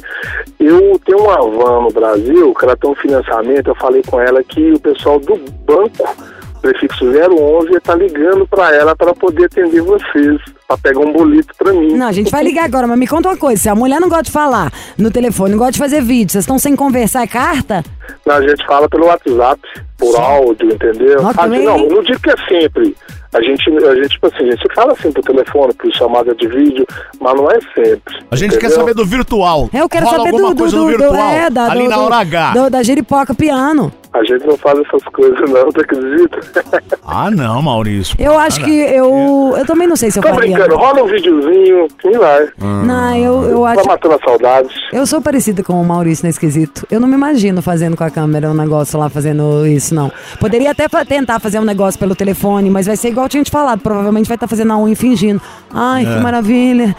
Eu 0.60 1.00
tenho 1.04 1.18
uma 1.24 1.36
van 1.50 1.82
no 1.82 1.88
Brasil, 1.90 2.54
que 2.54 2.64
ela 2.64 2.76
tem 2.76 2.90
um 2.90 2.94
financiamento, 2.94 3.68
eu 3.68 3.74
falei 3.74 4.02
com 4.06 4.20
ela 4.20 4.42
que 4.42 4.72
o 4.72 4.78
pessoal 4.80 5.18
do 5.18 5.36
banco, 5.66 6.16
prefixo 6.62 7.04
011, 7.06 7.76
está 7.76 7.94
ligando 7.94 8.46
para 8.46 8.74
ela 8.74 8.94
para 8.96 9.14
poder 9.14 9.46
atender 9.46 9.80
vocês, 9.80 10.40
para 10.66 10.76
pegar 10.78 11.00
um 11.00 11.12
boleto 11.12 11.48
para 11.58 11.72
mim. 11.72 11.94
Não, 11.96 12.06
a 12.08 12.12
gente 12.12 12.30
vai 12.30 12.42
ligar 12.42 12.64
agora, 12.64 12.86
mas 12.86 12.98
me 12.98 13.06
conta 13.06 13.28
uma 13.28 13.36
coisa: 13.36 13.62
se 13.62 13.68
a 13.68 13.74
mulher 13.74 14.00
não 14.00 14.08
gosta 14.08 14.24
de 14.24 14.32
falar 14.32 14.72
no 14.96 15.10
telefone, 15.10 15.52
não 15.52 15.58
gosta 15.58 15.72
de 15.72 15.78
fazer 15.78 16.02
vídeo, 16.02 16.30
vocês 16.32 16.42
estão 16.44 16.58
sem 16.58 16.74
conversar, 16.76 17.22
é 17.22 17.26
carta? 17.26 17.84
Não, 18.26 18.34
a 18.36 18.42
gente 18.42 18.64
fala 18.66 18.88
pelo 18.88 19.06
WhatsApp, 19.06 19.60
por 19.96 20.16
áudio, 20.16 20.70
entendeu? 20.72 21.18
Ó, 21.22 21.32
Ah, 21.36 21.46
não, 21.46 21.78
não 21.88 22.02
digo 22.02 22.20
que 22.20 22.30
é 22.30 22.36
sempre. 22.48 22.94
A 23.34 23.42
gente, 23.42 23.68
a 23.70 23.94
gente, 23.94 24.08
tipo 24.08 24.26
assim, 24.26 24.48
a 24.48 24.50
gente 24.52 24.74
fala 24.74 24.92
assim 24.92 25.12
por 25.12 25.22
telefone, 25.22 25.74
por 25.74 25.92
chamada 25.94 26.34
de 26.34 26.48
vídeo, 26.48 26.86
mas 27.20 27.34
não 27.34 27.50
é 27.50 27.58
sempre. 27.74 28.16
A 28.30 28.36
gente 28.36 28.52
quer 28.52 28.66
entendeu? 28.66 28.76
saber 28.78 28.94
do 28.94 29.04
virtual. 29.04 29.68
É, 29.72 29.80
Eu 29.82 29.88
quero 29.88 30.06
Rola 30.06 30.16
saber 30.18 30.30
alguma 30.30 30.48
do, 30.48 30.54
do, 30.54 30.58
coisa 30.60 30.76
do, 30.76 30.82
do 30.84 30.92
do- 30.92 30.98
virtual. 30.98 31.30
é, 31.30 31.50
da, 31.50 31.70
ali 31.70 31.84
do, 31.84 31.90
na 31.90 31.96
do- 31.96 32.02
hora 32.04 32.16
H. 32.16 32.50
do- 32.52 32.70
da 32.70 32.82
Jeripoca 32.82 33.34
Piano. 33.34 33.92
A 34.14 34.24
gente 34.24 34.46
não 34.46 34.56
faz 34.56 34.78
essas 34.78 35.02
coisas 35.12 35.38
não, 35.50 35.70
tu 35.70 35.80
acredita? 35.82 36.38
Ah, 37.10 37.30
não, 37.30 37.62
Maurício. 37.62 38.14
Eu 38.18 38.38
acho 38.38 38.62
que 38.62 38.70
eu. 38.70 39.54
Eu 39.56 39.64
também 39.64 39.88
não 39.88 39.96
sei 39.96 40.10
se 40.10 40.18
eu 40.18 40.22
Tô 40.22 40.28
faria. 40.28 40.54
brincando, 40.56 40.76
rola 40.76 41.02
um 41.02 41.06
videozinho 41.06 41.88
e 42.04 42.18
vai. 42.18 42.48
Não, 42.58 43.16
eu, 43.16 43.42
eu 43.44 43.60
Vai 43.62 43.76
acho. 43.78 43.88
matando 43.88 44.14
a 44.14 44.18
saudade. 44.18 44.68
Eu 44.92 45.06
sou 45.06 45.22
parecida 45.22 45.62
com 45.62 45.72
o 45.80 45.84
Maurício 45.84 46.26
nesse 46.26 46.38
quesito. 46.38 46.86
Eu 46.90 47.00
não 47.00 47.08
me 47.08 47.14
imagino 47.14 47.62
fazendo 47.62 47.96
com 47.96 48.04
a 48.04 48.10
câmera 48.10 48.50
um 48.50 48.54
negócio 48.54 48.98
lá, 48.98 49.08
fazendo 49.08 49.66
isso, 49.66 49.94
não. 49.94 50.12
Poderia 50.38 50.70
até 50.72 50.86
tentar 51.06 51.40
fazer 51.40 51.58
um 51.58 51.64
negócio 51.64 51.98
pelo 51.98 52.14
telefone, 52.14 52.68
mas 52.68 52.86
vai 52.86 52.96
ser 52.96 53.10
igual 53.18 53.28
tinha 53.28 53.42
te 53.42 53.50
falado. 53.50 53.80
Provavelmente 53.80 54.28
vai 54.28 54.36
estar 54.36 54.46
fazendo 54.46 54.72
a 54.72 54.78
unha 54.78 54.94
fingindo. 54.94 55.40
Ai, 55.72 56.04
que 56.04 56.20
maravilha. 56.20 56.94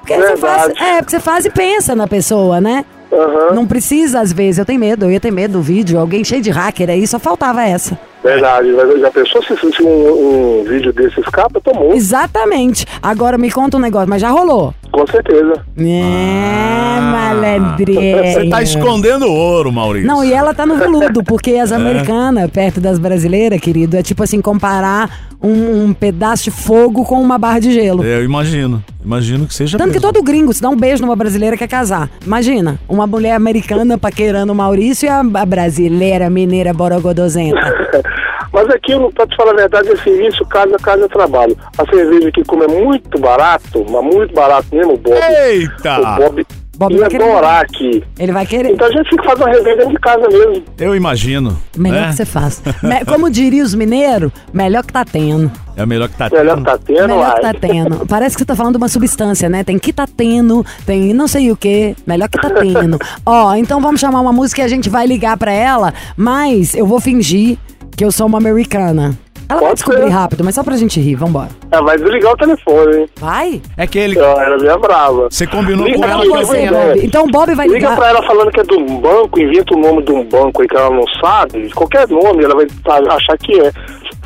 Porque 0.00 0.14
você 0.14 0.36
faz. 0.36 0.72
É, 0.80 0.96
porque 0.98 1.10
você 1.10 1.20
faz 1.20 1.44
e 1.46 1.50
pensa 1.50 1.94
na 1.94 2.06
pessoa, 2.06 2.60
né? 2.60 2.84
Aham, 3.12 3.54
Não 3.54 3.64
precisa, 3.66 4.20
às 4.20 4.32
vezes. 4.32 4.58
Eu 4.58 4.64
tenho 4.64 4.80
medo, 4.80 5.04
eu 5.04 5.10
ia 5.12 5.20
ter 5.20 5.30
medo 5.30 5.52
do 5.52 5.62
vídeo. 5.62 5.98
Alguém 6.00 6.24
cheio 6.24 6.42
de 6.42 6.50
hacker 6.50 6.90
aí, 6.90 7.06
só 7.06 7.18
faltava 7.18 7.62
essa. 7.62 7.96
verdade. 8.24 8.72
Mas 8.72 9.00
Já 9.00 9.10
pensou 9.10 9.40
se, 9.44 9.56
se 9.56 9.82
um, 9.82 10.60
um 10.60 10.64
vídeo 10.64 10.92
desse 10.92 11.20
escapa? 11.20 11.60
Tomou, 11.60 11.92
Exatamente. 11.94 12.84
Agora 13.00 13.38
me 13.38 13.50
conta 13.52 13.76
um 13.76 13.80
negócio, 13.80 14.08
mas 14.08 14.20
já 14.20 14.30
rolou. 14.30 14.74
com 14.90 15.06
certeza. 15.06 15.64
É, 15.78 17.00
malandrinha. 17.00 18.20
Ah. 18.20 18.32
Você 18.32 18.48
tá 18.48 18.62
escondendo 18.62 19.26
ouro, 19.30 19.70
Maurício. 19.70 20.08
Não, 20.08 20.24
e 20.24 20.32
ela 20.32 20.52
tá 20.52 20.66
no 20.66 20.76
veludo, 20.76 21.22
porque 21.22 21.52
as 21.52 21.70
americanas, 21.70 22.50
perto 22.50 22.80
das 22.80 22.98
brasileiras, 22.98 23.60
querido, 23.60 23.96
é 23.96 24.02
tipo 24.02 24.24
assim, 24.24 24.40
comparar 24.40 25.33
um, 25.44 25.84
um 25.84 25.92
pedaço 25.94 26.44
de 26.44 26.50
fogo 26.50 27.04
com 27.04 27.20
uma 27.20 27.36
barra 27.38 27.58
de 27.58 27.72
gelo. 27.72 28.02
Eu 28.02 28.24
imagino. 28.24 28.82
Imagino 29.04 29.46
que 29.46 29.54
seja. 29.54 29.76
Tanto 29.76 29.90
que 29.92 29.98
mesmo. 29.98 30.12
todo 30.12 30.22
gringo 30.24 30.52
se 30.52 30.62
dá 30.62 30.70
um 30.70 30.76
beijo 30.76 31.02
numa 31.02 31.14
brasileira 31.14 31.56
quer 31.56 31.68
casar. 31.68 32.08
Imagina, 32.24 32.78
uma 32.88 33.06
mulher 33.06 33.34
americana 33.34 33.98
paquerando 33.98 34.52
o 34.52 34.56
Maurício 34.56 35.06
e 35.06 35.08
a, 35.08 35.20
a 35.20 35.46
brasileira 35.46 36.30
mineira 36.30 36.72
borogodozenta. 36.72 37.60
Mas 38.52 38.70
aqui, 38.70 38.92
eu 38.92 39.00
não- 39.00 39.10
pra 39.10 39.26
te 39.26 39.36
falar 39.36 39.50
a 39.50 39.56
verdade, 39.56 39.88
é 39.90 39.96
serviço, 39.96 40.44
casa, 40.46 40.76
casa, 40.78 41.08
trabalho. 41.08 41.56
A 41.76 41.84
cerveja 41.90 42.28
aqui, 42.28 42.44
como 42.44 42.62
é 42.62 42.68
muito 42.68 43.18
barato, 43.18 43.84
mas 43.90 44.04
muito 44.04 44.32
barato 44.32 44.68
mesmo, 44.72 44.92
o 44.92 44.96
Bob. 44.96 45.16
Eita! 45.44 46.00
O 46.00 46.16
Bob 46.16 46.46
Bob 46.76 46.92
ia 46.92 47.00
vai 47.00 47.08
querer. 47.08 47.24
adorar 47.24 47.62
aqui. 47.62 48.02
Ele 48.18 48.32
vai 48.32 48.46
querer. 48.46 48.70
Então 48.72 48.86
a 48.86 48.90
gente 48.90 49.08
fica 49.10 49.22
fazendo 49.22 49.42
uma 49.42 49.50
resenha 49.50 49.76
dentro 49.76 49.92
de 49.92 49.98
casa 49.98 50.28
mesmo. 50.28 50.64
Eu 50.78 50.96
imagino. 50.96 51.58
Melhor 51.76 52.00
né? 52.02 52.08
que 52.08 52.16
você 52.16 52.24
faça. 52.24 52.62
Como 53.06 53.30
diria 53.30 53.62
os 53.62 53.74
mineiros, 53.74 54.32
melhor 54.52 54.84
que 54.84 54.92
tá 54.92 55.04
tendo. 55.04 55.50
É 55.76 55.82
o 55.82 55.86
melhor 55.86 56.08
que 56.08 56.16
tá 56.16 56.30
Melhor 56.30 56.58
que 56.58 56.64
tá 56.64 56.78
tendo, 56.78 57.08
melhor 57.08 57.34
que 57.34 57.40
tá 57.40 57.54
tendo. 57.54 58.06
Parece 58.06 58.36
que 58.36 58.40
você 58.40 58.46
tá 58.46 58.54
falando 58.54 58.74
de 58.74 58.78
uma 58.78 58.88
substância, 58.88 59.48
né? 59.48 59.64
Tem 59.64 59.78
que 59.78 59.92
tá 59.92 60.06
tendo, 60.06 60.64
tem 60.86 61.12
não 61.12 61.26
sei 61.26 61.50
o 61.50 61.56
que, 61.56 61.96
melhor 62.06 62.28
que 62.28 62.40
tá 62.40 62.50
tendo. 62.50 62.98
Ó, 63.26 63.54
então 63.54 63.80
vamos 63.80 64.00
chamar 64.00 64.20
uma 64.20 64.32
música 64.32 64.62
e 64.62 64.64
a 64.64 64.68
gente 64.68 64.88
vai 64.88 65.06
ligar 65.06 65.36
pra 65.36 65.52
ela, 65.52 65.92
mas 66.16 66.74
eu 66.74 66.86
vou 66.86 67.00
fingir 67.00 67.58
que 67.96 68.04
eu 68.04 68.12
sou 68.12 68.26
uma 68.26 68.38
americana. 68.38 69.18
Ela 69.48 69.60
vai 69.60 69.68
Pode 69.68 69.74
descobrir 69.74 70.02
ser. 70.04 70.08
rápido, 70.08 70.44
mas 70.44 70.54
só 70.54 70.62
pra 70.64 70.76
gente 70.76 70.98
rir, 71.00 71.14
vambora. 71.16 71.48
Ela 71.70 71.82
vai 71.82 71.98
desligar 71.98 72.32
o 72.32 72.36
telefone, 72.36 72.96
hein? 72.96 73.06
Vai? 73.20 73.62
É 73.76 73.86
que 73.86 73.98
ele. 73.98 74.18
Ela 74.18 74.42
era 74.42 74.58
bem 74.58 74.78
brava. 74.80 75.28
Você 75.30 75.46
combinou 75.46 75.86
Liga 75.86 75.98
com 75.98 76.04
ela 76.04 76.24
pra 76.24 76.40
Você, 76.44 76.60
liga, 76.64 76.72
Bob. 76.72 77.00
Então 77.06 77.24
o 77.24 77.30
Bob 77.30 77.54
vai 77.54 77.66
Liga 77.66 77.78
ligar. 77.78 77.96
pra 77.96 78.08
ela 78.08 78.22
falando 78.22 78.50
que 78.50 78.60
é 78.60 78.62
de 78.62 78.74
um 78.74 79.00
banco, 79.00 79.38
inventa 79.40 79.74
o 79.74 79.78
nome 79.78 80.02
de 80.02 80.12
um 80.12 80.24
banco 80.24 80.62
aí 80.62 80.68
que 80.68 80.76
ela 80.76 80.90
não 80.90 81.04
sabe, 81.20 81.70
qualquer 81.74 82.08
nome, 82.08 82.42
ela 82.44 82.54
vai 82.54 82.66
tá- 82.84 83.00
achar 83.14 83.36
que 83.38 83.60
é. 83.60 83.70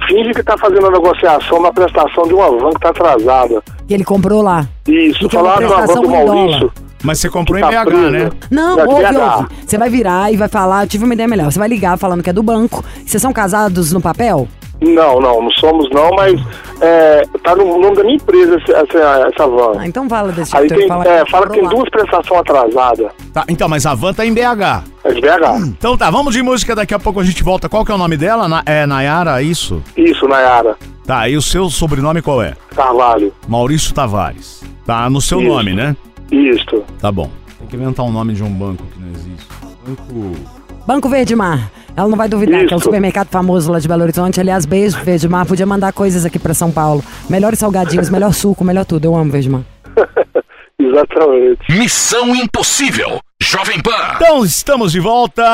Finge 0.07 0.33
que 0.33 0.43
tá 0.45 0.57
fazendo 0.57 0.87
a 0.87 0.91
negociação 0.93 1.61
na 1.61 1.73
prestação 1.73 2.23
de 2.25 2.33
uma 2.35 2.51
van 2.51 2.71
que 2.71 2.81
tá 2.81 2.91
atrasada. 2.91 3.61
Que 3.87 3.95
ele 3.95 4.05
comprou 4.05 4.41
lá. 4.43 4.67
Isso, 4.87 5.25
E 5.25 5.29
que 5.29 5.37
uma 5.37 5.57
falar 5.57 5.61
na 5.61 5.87
van 5.87 5.95
do 6.01 6.07
em 6.07 6.11
Maurício. 6.25 6.73
Mas 7.03 7.19
você 7.21 7.29
comprou 7.29 7.59
em 7.59 7.63
Tá 7.63 7.69
BH, 7.69 7.85
preso. 7.85 8.11
né? 8.11 8.31
Não, 8.51 8.77
Vai 8.77 8.87
ouve, 8.87 9.17
ouve. 9.17 9.49
Você 9.67 9.79
vai 9.79 9.89
virar 9.89 10.33
e 10.33 10.37
vai 10.37 10.49
falar, 10.49 10.85
eu 10.85 10.89
tive 10.89 11.05
uma 11.05 11.15
ideia 11.15 11.29
melhor. 11.29 11.51
Você 11.51 11.59
vai 11.59 11.69
ligar 11.69 11.97
falando 11.99 12.23
que 12.23 12.31
é 12.31 12.33
do 12.33 12.43
banco. 12.43 12.85
Vocês 13.05 13.21
são 13.21 13.33
casados 13.33 13.93
no 13.93 14.01
papel? 14.01 14.49
Não, 14.81 15.21
não, 15.21 15.43
não 15.43 15.51
somos 15.53 15.91
não, 15.91 16.11
mas 16.13 16.41
é, 16.81 17.23
tá 17.43 17.57
no 17.57 17.79
nome 17.81 17.97
da 17.97 18.05
minha 18.05 18.15
empresa 18.15 18.57
essa, 18.63 18.73
essa, 18.79 19.29
essa 19.35 19.47
van. 19.49 19.73
Ah, 19.81 19.87
então 19.89 20.09
fala 20.09 20.31
desse 20.31 20.57
Aí 20.57 20.69
jeito. 20.69 20.79
tem, 20.79 20.89
fala 20.89 21.05
é, 21.09 21.25
que 21.25 21.31
fala 21.31 21.47
que 21.49 21.59
tem 21.59 21.69
duas 21.69 21.89
prestações 21.91 22.41
atrasadas. 22.41 23.11
Tá, 23.33 23.45
então, 23.49 23.69
mas 23.69 23.85
a 23.87 23.95
van 23.95 24.15
tá 24.15 24.25
em 24.25 24.33
BH. 24.33 24.85
É 25.03 25.13
de 25.13 25.21
BH. 25.21 25.67
Então 25.67 25.97
tá, 25.97 26.11
vamos 26.11 26.33
de 26.33 26.43
música, 26.43 26.77
daqui 26.77 26.95
a 26.95 26.99
pouco 26.99 27.19
a 27.19 27.25
gente 27.25 27.43
volta. 27.43 27.69
Qual 27.69 27.85
que 27.85 27.91
é 27.91 27.95
o 27.95 27.99
nome 27.99 28.17
dela? 28.17 28.47
Na- 28.49 28.63
é 28.65 28.87
Nayara, 28.87 29.43
isso? 29.43 29.83
Isso, 29.97 30.29
Nayara. 30.29 30.77
Tá, 31.05 31.29
e 31.29 31.37
o 31.37 31.43
seu 31.43 31.69
sobrenome 31.71 32.23
qual 32.23 32.41
é? 32.43 32.55
Carvalho. 32.77 33.33
Maurício 33.49 33.93
Tavares. 33.93 34.63
Tá 34.87 35.11
no 35.11 35.21
seu 35.21 35.41
Isso. 35.41 35.49
nome, 35.49 35.73
né? 35.75 35.97
Isso. 36.31 36.85
Tá 37.01 37.11
bom. 37.11 37.29
Tem 37.59 37.67
que 37.67 37.77
inventar 37.77 38.07
um 38.07 38.13
nome 38.13 38.33
de 38.35 38.45
um 38.45 38.51
banco 38.51 38.85
que 38.93 39.01
não 39.01 39.09
existe. 39.11 39.47
Banco. 39.85 40.58
Banco 40.89 41.07
Verde 41.07 41.37
Mar. 41.37 41.71
Ela 41.95 42.09
não 42.09 42.17
vai 42.17 42.31
duvidar, 42.31 42.65
que 42.65 42.73
é 42.73 42.75
um 42.75 42.79
Isso. 42.79 42.87
supermercado 42.87 43.29
famoso 43.29 43.71
lá 43.71 43.79
de 43.79 43.87
Belo 43.87 44.05
Horizonte. 44.05 44.41
Aliás, 44.41 44.65
beijo, 44.65 44.97
Verde 45.05 45.29
Mar. 45.29 45.45
Podia 45.45 45.67
mandar 45.67 45.93
coisas 45.93 46.25
aqui 46.25 46.39
pra 46.39 46.55
São 46.55 46.71
Paulo. 46.71 47.05
Melhores 47.29 47.59
salgadinhos, 47.59 48.09
melhor 48.09 48.33
suco, 48.33 48.65
melhor 48.65 48.87
tudo. 48.87 49.05
Eu 49.05 49.15
amo 49.15 49.31
Verde 49.31 49.51
Mar. 49.51 49.65
Exatamente. 50.81 51.61
Missão 51.79 52.35
Impossível. 52.35 53.21
Jovem 53.39 53.83
Pan. 53.83 54.15
Então, 54.17 54.43
estamos 54.43 54.91
de 54.91 54.99
volta. 54.99 55.45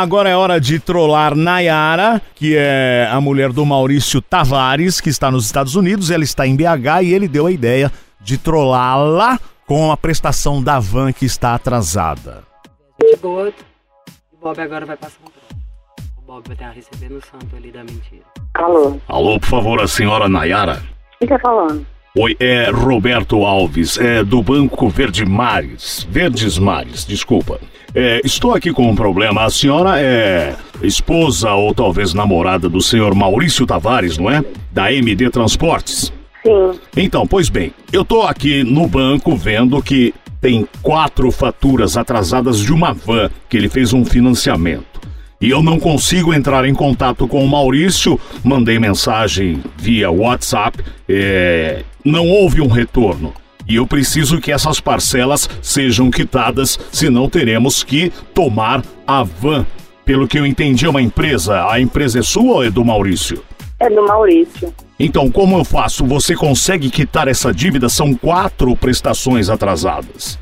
Agora 0.00 0.30
é 0.30 0.34
hora 0.34 0.58
de 0.58 0.78
trollar 0.78 1.34
Nayara, 1.34 2.22
que 2.34 2.56
é 2.56 3.10
a 3.12 3.20
mulher 3.20 3.52
do 3.52 3.66
Maurício 3.66 4.22
Tavares, 4.22 5.02
que 5.02 5.10
está 5.10 5.30
nos 5.30 5.44
Estados 5.44 5.76
Unidos. 5.76 6.10
Ela 6.10 6.24
está 6.24 6.46
em 6.46 6.56
BH 6.56 7.02
e 7.02 7.12
ele 7.12 7.28
deu 7.28 7.46
a 7.46 7.52
ideia 7.52 7.92
de 8.22 8.38
trollá-la 8.38 9.38
com 9.66 9.92
a 9.92 9.98
prestação 9.98 10.62
da 10.62 10.80
van 10.80 11.12
que 11.12 11.26
está 11.26 11.54
atrasada. 11.54 12.42
Chegou. 13.10 13.52
O 14.40 14.44
Bob 14.44 14.60
agora 14.60 14.86
vai 14.86 14.96
passar 14.96 15.18
um 15.24 15.30
troço. 15.30 15.62
O 16.16 16.20
Bob 16.26 16.44
vai 16.46 16.54
estar 16.54 16.70
recebendo 16.70 17.18
o 17.18 17.22
santo 17.22 17.56
ali 17.56 17.70
da 17.70 17.80
mentira. 17.80 18.22
Alô, 18.54 18.96
Alô, 19.08 19.40
por 19.40 19.48
favor, 19.48 19.80
a 19.80 19.88
senhora 19.88 20.28
Nayara. 20.28 20.82
quem 21.18 21.28
tá 21.28 21.38
falando? 21.38 21.86
Oi, 22.16 22.36
é 22.40 22.70
Roberto 22.70 23.44
Alves, 23.44 23.98
é 23.98 24.24
do 24.24 24.42
Banco 24.42 24.88
Verde 24.88 25.24
Mares. 25.24 26.06
Verdes 26.10 26.58
Mares, 26.58 27.04
desculpa. 27.04 27.60
É, 27.94 28.20
estou 28.24 28.54
aqui 28.54 28.72
com 28.72 28.88
um 28.88 28.94
problema. 28.94 29.44
A 29.44 29.50
senhora 29.50 30.00
é 30.00 30.54
esposa 30.82 31.52
ou 31.52 31.74
talvez 31.74 32.14
namorada 32.14 32.68
do 32.68 32.80
senhor 32.80 33.14
Maurício 33.14 33.66
Tavares, 33.66 34.18
não 34.18 34.30
é? 34.30 34.42
Da 34.72 34.92
MD 34.92 35.30
Transportes. 35.30 36.12
Sim, 36.44 36.80
Então, 36.96 37.26
pois 37.26 37.48
bem, 37.48 37.72
eu 37.92 38.04
tô 38.04 38.22
aqui 38.22 38.62
no 38.64 38.86
banco 38.86 39.36
vendo 39.36 39.82
que 39.82 40.14
tem 40.40 40.66
quatro 40.82 41.30
faturas 41.30 41.96
atrasadas 41.96 42.58
de 42.58 42.72
uma 42.72 42.92
van 42.92 43.30
que 43.48 43.56
ele 43.56 43.68
fez 43.68 43.92
um 43.92 44.04
financiamento. 44.04 44.98
E 45.40 45.50
eu 45.50 45.62
não 45.62 45.78
consigo 45.78 46.34
entrar 46.34 46.64
em 46.64 46.74
contato 46.74 47.28
com 47.28 47.44
o 47.44 47.48
Maurício, 47.48 48.18
mandei 48.42 48.78
mensagem 48.78 49.62
via 49.76 50.10
WhatsApp, 50.10 50.84
é, 51.08 51.84
não 52.04 52.26
houve 52.26 52.60
um 52.60 52.66
retorno. 52.66 53.32
E 53.68 53.76
eu 53.76 53.86
preciso 53.86 54.40
que 54.40 54.50
essas 54.50 54.80
parcelas 54.80 55.48
sejam 55.62 56.10
quitadas, 56.10 56.78
senão 56.90 57.28
teremos 57.28 57.84
que 57.84 58.10
tomar 58.34 58.82
a 59.06 59.22
van. 59.22 59.64
Pelo 60.04 60.26
que 60.26 60.38
eu 60.38 60.46
entendi, 60.46 60.86
é 60.86 60.88
uma 60.88 61.02
empresa. 61.02 61.70
A 61.70 61.78
empresa 61.78 62.18
é 62.18 62.22
sua 62.22 62.54
ou 62.54 62.64
é 62.64 62.70
do 62.70 62.84
Maurício? 62.84 63.44
É 63.80 63.88
do 63.90 64.04
Maurício. 64.06 64.72
Então, 64.98 65.30
como 65.30 65.58
eu 65.58 65.64
faço? 65.64 66.04
Você 66.06 66.34
consegue 66.34 66.90
quitar 66.90 67.28
essa 67.28 67.52
dívida? 67.52 67.88
São 67.88 68.14
quatro 68.14 68.74
prestações 68.76 69.48
atrasadas. 69.48 70.38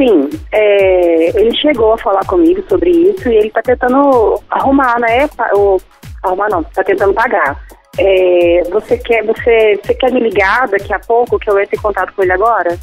Sim, 0.00 0.30
é, 0.52 1.40
ele 1.40 1.54
chegou 1.56 1.92
a 1.92 1.98
falar 1.98 2.24
comigo 2.24 2.62
sobre 2.68 2.90
isso 2.90 3.28
e 3.28 3.36
ele 3.36 3.50
tá 3.50 3.60
tentando 3.62 4.40
arrumar, 4.48 4.98
né? 5.00 5.26
Pa- 5.36 5.50
O, 5.54 5.78
arrumar 6.22 6.48
não, 6.48 6.62
tá 6.62 6.82
tentando 6.84 7.12
pagar. 7.12 7.60
É, 7.98 8.62
você, 8.70 8.96
quer, 8.96 9.24
você, 9.26 9.78
você 9.82 9.92
quer 9.94 10.12
me 10.12 10.20
ligar 10.20 10.68
daqui 10.68 10.92
a 10.94 11.00
pouco 11.00 11.38
que 11.38 11.50
eu 11.50 11.58
entro 11.58 11.74
em 11.76 11.82
contato 11.82 12.12
com 12.14 12.22
ele 12.22 12.32
agora? 12.32 12.78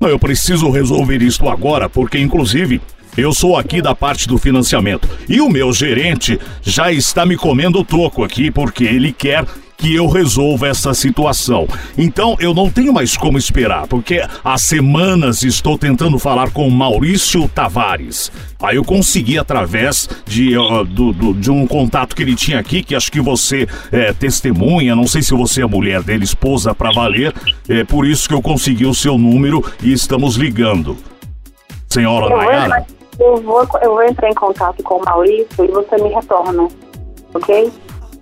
Não, 0.00 0.08
eu 0.08 0.18
preciso 0.18 0.70
resolver 0.70 1.20
isto 1.20 1.46
agora, 1.46 1.86
porque 1.86 2.18
inclusive 2.18 2.80
eu 3.18 3.34
sou 3.34 3.58
aqui 3.58 3.82
da 3.82 3.94
parte 3.94 4.26
do 4.26 4.38
financiamento. 4.38 5.06
E 5.28 5.42
o 5.42 5.50
meu 5.50 5.70
gerente 5.74 6.40
já 6.62 6.90
está 6.90 7.26
me 7.26 7.36
comendo 7.36 7.80
o 7.80 7.84
toco 7.84 8.24
aqui 8.24 8.50
porque 8.50 8.84
ele 8.84 9.12
quer 9.12 9.44
que 9.80 9.94
eu 9.94 10.06
resolva 10.06 10.68
essa 10.68 10.92
situação. 10.92 11.66
Então 11.96 12.36
eu 12.38 12.52
não 12.52 12.68
tenho 12.68 12.92
mais 12.92 13.16
como 13.16 13.38
esperar, 13.38 13.86
porque 13.86 14.22
há 14.44 14.58
semanas 14.58 15.42
estou 15.42 15.78
tentando 15.78 16.18
falar 16.18 16.50
com 16.50 16.68
o 16.68 16.70
Maurício 16.70 17.48
Tavares. 17.48 18.30
Aí 18.62 18.76
eu 18.76 18.84
consegui 18.84 19.38
através 19.38 20.06
de, 20.26 20.54
ó, 20.58 20.84
do- 20.84 21.12
do- 21.14 21.32
de 21.32 21.50
um 21.50 21.66
contato 21.66 22.14
que 22.14 22.22
ele 22.22 22.34
tinha 22.36 22.58
aqui, 22.58 22.82
que 22.82 22.94
acho 22.94 23.10
que 23.10 23.20
você 23.20 23.66
é 23.90 24.12
testemunha, 24.12 24.94
não 24.94 25.06
sei 25.06 25.22
se 25.22 25.32
você 25.32 25.62
é 25.62 25.66
mulher 25.66 26.02
dele, 26.02 26.24
esposa 26.24 26.74
pra 26.74 26.92
valer, 26.92 27.32
é 27.68 27.82
por 27.84 28.06
isso 28.06 28.28
que 28.28 28.34
eu 28.34 28.42
consegui 28.42 28.84
o 28.84 28.94
seu 28.94 29.16
número 29.16 29.64
e 29.82 29.92
estamos 29.92 30.36
ligando. 30.36 30.96
Senhora 31.88 32.26
Eu 32.26 32.30
vou, 32.30 32.38
Nayara? 32.38 32.86
eu, 33.18 33.36
vou, 33.42 33.66
eu 33.82 33.90
vou 33.92 34.02
entrar 34.02 34.28
em 34.28 34.34
contato 34.34 34.82
com 34.82 34.96
o 34.96 35.04
Maurício 35.04 35.64
e 35.64 35.68
você 35.68 35.96
me 35.96 36.10
retorna, 36.10 36.68
ok? 37.34 37.70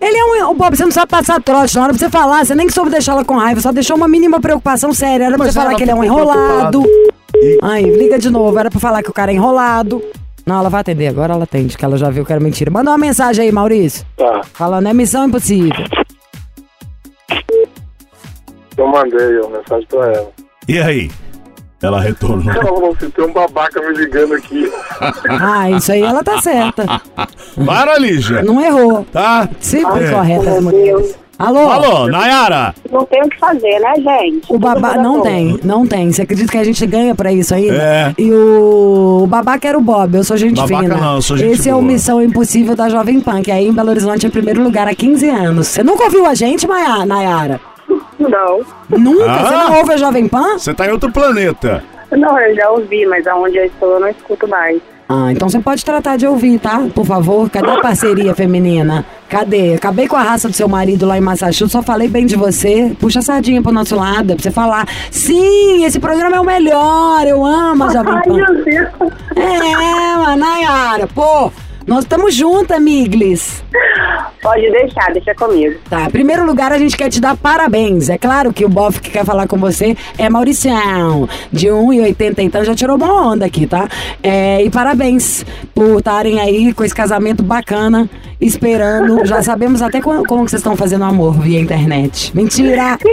Ele 0.00 0.16
é 0.16 0.24
um. 0.24 0.50
O 0.50 0.54
Bob, 0.54 0.76
você 0.76 0.84
não 0.84 0.92
sabe 0.92 1.10
passar 1.10 1.40
trote. 1.42 1.74
Na 1.76 1.82
hora 1.84 1.92
pra 1.92 1.98
você 1.98 2.10
falar, 2.10 2.44
você 2.46 2.54
nem 2.54 2.68
soube 2.70 2.90
deixar 2.90 3.12
ela 3.12 3.24
com 3.24 3.36
raiva, 3.36 3.60
só 3.60 3.72
deixou 3.72 3.96
uma 3.96 4.06
mínima 4.08 4.40
preocupação 4.40 4.92
séria. 4.94 5.24
Era 5.24 5.36
pra 5.36 5.46
Mas 5.46 5.54
você 5.54 5.60
falar 5.60 5.74
que 5.74 5.82
ele 5.82 5.90
é 5.90 5.94
um 5.94 6.04
enrolado. 6.04 6.82
E- 7.34 7.58
Aí, 7.62 7.84
liga 7.84 8.18
de 8.18 8.30
novo. 8.30 8.58
Era 8.58 8.70
pra 8.70 8.78
falar 8.80 9.02
que 9.02 9.10
o 9.10 9.12
cara 9.12 9.32
é 9.32 9.34
enrolado. 9.34 10.02
Não, 10.46 10.60
ela 10.60 10.70
vai 10.70 10.80
atender, 10.80 11.08
agora 11.08 11.34
ela 11.34 11.44
atende, 11.44 11.76
que 11.76 11.84
ela 11.84 11.96
já 11.98 12.08
viu 12.08 12.24
que 12.24 12.32
era 12.32 12.40
mentira. 12.40 12.70
Manda 12.70 12.90
uma 12.90 12.96
mensagem 12.98 13.44
aí, 13.44 13.52
Maurício. 13.52 14.06
Tá. 14.16 14.40
Falando, 14.54 14.86
é 14.88 14.94
missão 14.94 15.26
impossível. 15.26 15.84
Eu 18.76 18.86
mandei 18.86 19.38
a 19.44 19.48
mensagem 19.48 19.86
pra 19.88 20.06
ela. 20.12 20.30
E 20.68 20.78
aí? 20.78 21.10
Ela 21.80 22.00
retornou. 22.00 22.52
Ela 22.52 22.64
falou 22.64 22.92
assim, 22.96 23.08
tem 23.10 23.24
um 23.24 23.32
babaca 23.32 23.80
me 23.80 23.96
ligando 23.96 24.34
aqui. 24.34 24.70
Ah, 25.30 25.70
isso 25.70 25.92
aí 25.92 26.02
ela 26.02 26.24
tá 26.24 26.40
certa. 26.40 26.84
Para, 27.64 27.98
Lígia. 27.98 28.42
Não 28.42 28.60
errou. 28.60 29.06
Tá? 29.12 29.48
Sempre 29.60 30.04
É. 30.04 30.10
correta 30.10 30.40
as 30.50 30.54
Meu 30.54 30.62
mulheres. 30.62 30.86
Deus, 31.02 31.14
Alô? 31.38 31.68
Alô, 31.70 32.08
Nayara. 32.08 32.74
não 32.90 33.04
tem 33.04 33.22
o 33.22 33.28
que 33.28 33.38
fazer, 33.38 33.78
né, 33.78 33.94
gente? 33.96 34.52
O 34.52 34.58
babá 34.58 34.96
não 34.96 35.18
bom. 35.18 35.22
tem, 35.22 35.60
não 35.62 35.86
tem. 35.86 36.10
Você 36.10 36.22
acredita 36.22 36.50
que 36.50 36.58
a 36.58 36.64
gente 36.64 36.84
ganha 36.84 37.14
pra 37.14 37.32
isso 37.32 37.54
ainda? 37.54 37.74
É. 37.76 38.14
E 38.18 38.28
o, 38.32 39.20
o 39.22 39.26
babaca 39.28 39.68
era 39.68 39.78
o 39.78 39.80
Bob, 39.80 40.16
eu 40.16 40.24
sou 40.24 40.36
gente 40.36 40.56
Babaca 40.56 40.82
fina. 40.82 40.96
não, 40.96 41.14
eu 41.14 41.22
sou 41.22 41.36
gente 41.36 41.52
Esse 41.52 41.68
é 41.68 41.72
o 41.72 41.78
boa. 41.78 41.92
Missão 41.92 42.20
Impossível 42.20 42.74
da 42.74 42.88
Jovem 42.88 43.20
Pan, 43.20 43.40
que 43.40 43.52
aí 43.52 43.68
em 43.68 43.72
Belo 43.72 43.90
Horizonte 43.90 44.26
é 44.26 44.28
em 44.28 44.32
primeiro 44.32 44.60
lugar 44.64 44.88
há 44.88 44.94
15 44.96 45.28
anos. 45.28 45.68
Você 45.68 45.84
nunca 45.84 46.02
ouviu 46.04 46.26
a 46.26 46.34
gente, 46.34 46.66
Maia- 46.66 47.06
Nayara? 47.06 47.60
Não, 48.18 48.60
Nunca? 48.90 49.30
Ah. 49.30 49.38
Você 49.44 49.54
não 49.54 49.78
ouve 49.78 49.92
a 49.92 49.96
Jovem 49.96 50.28
Pan? 50.28 50.58
Você 50.58 50.74
tá 50.74 50.86
em 50.86 50.90
outro 50.90 51.10
planeta. 51.12 51.82
não, 52.10 52.38
eu 52.40 52.54
já 52.54 52.70
ouvi, 52.70 53.06
mas 53.06 53.26
aonde 53.26 53.56
eu 53.58 53.64
estou 53.64 53.92
eu 53.94 54.00
não 54.00 54.08
escuto 54.08 54.48
mais. 54.48 54.80
Ah, 55.10 55.32
então 55.32 55.48
você 55.48 55.58
pode 55.58 55.82
tratar 55.82 56.18
de 56.18 56.26
ouvir, 56.26 56.58
tá? 56.58 56.82
Por 56.94 57.06
favor, 57.06 57.48
cadê 57.48 57.70
a 57.70 57.80
parceria 57.80 58.34
feminina? 58.34 59.06
Cadê? 59.26 59.74
Acabei 59.74 60.06
com 60.06 60.16
a 60.16 60.22
raça 60.22 60.48
do 60.50 60.54
seu 60.54 60.68
marido 60.68 61.06
lá 61.06 61.16
em 61.16 61.20
Massachusetts, 61.22 61.72
só 61.72 61.82
falei 61.82 62.08
bem 62.08 62.26
de 62.26 62.36
você. 62.36 62.94
Puxa 63.00 63.20
a 63.20 63.22
sardinha 63.22 63.62
pro 63.62 63.72
nosso 63.72 63.96
lado, 63.96 64.34
pra 64.34 64.42
você 64.42 64.50
falar. 64.50 64.86
Sim, 65.10 65.82
esse 65.86 65.98
programa 65.98 66.36
é 66.36 66.40
o 66.40 66.44
melhor, 66.44 67.26
eu 67.26 67.42
amo 67.42 67.84
a 67.84 67.88
Jovem 67.90 68.12
Ai, 68.14 68.22
Pan. 68.22 68.34
meu 68.34 68.64
Deus. 68.64 68.88
É, 69.34 70.16
mas 70.18 70.38
Nayara, 70.38 71.06
pô, 71.06 71.50
nós 71.88 72.04
estamos 72.04 72.34
juntas, 72.34 72.80
Miglis. 72.80 73.64
Pode 74.42 74.70
deixar, 74.70 75.10
deixa 75.12 75.34
comigo. 75.34 75.74
Tá, 75.88 76.04
em 76.04 76.10
primeiro 76.10 76.44
lugar, 76.44 76.70
a 76.70 76.78
gente 76.78 76.96
quer 76.96 77.08
te 77.08 77.20
dar 77.20 77.36
parabéns. 77.36 78.08
É 78.10 78.18
claro 78.18 78.52
que 78.52 78.64
o 78.64 78.68
Boff 78.68 79.00
que 79.00 79.10
quer 79.10 79.24
falar 79.24 79.48
com 79.48 79.56
você 79.56 79.96
é 80.16 80.28
Mauricião, 80.28 81.28
de 81.50 81.68
1,80, 81.68 82.40
então 82.40 82.62
já 82.62 82.74
tirou 82.74 82.98
boa 82.98 83.32
onda 83.32 83.46
aqui, 83.46 83.66
tá? 83.66 83.88
É, 84.22 84.62
e 84.62 84.70
parabéns 84.70 85.44
por 85.74 85.98
estarem 85.98 86.38
aí 86.40 86.72
com 86.74 86.84
esse 86.84 86.94
casamento 86.94 87.42
bacana, 87.42 88.08
esperando. 88.38 89.24
Já 89.24 89.42
sabemos 89.42 89.80
até 89.80 90.00
como, 90.00 90.24
como 90.24 90.44
que 90.44 90.50
vocês 90.50 90.60
estão 90.60 90.76
fazendo 90.76 91.04
amor 91.04 91.40
via 91.40 91.58
internet. 91.58 92.36
Mentira! 92.36 92.98
Que 92.98 93.08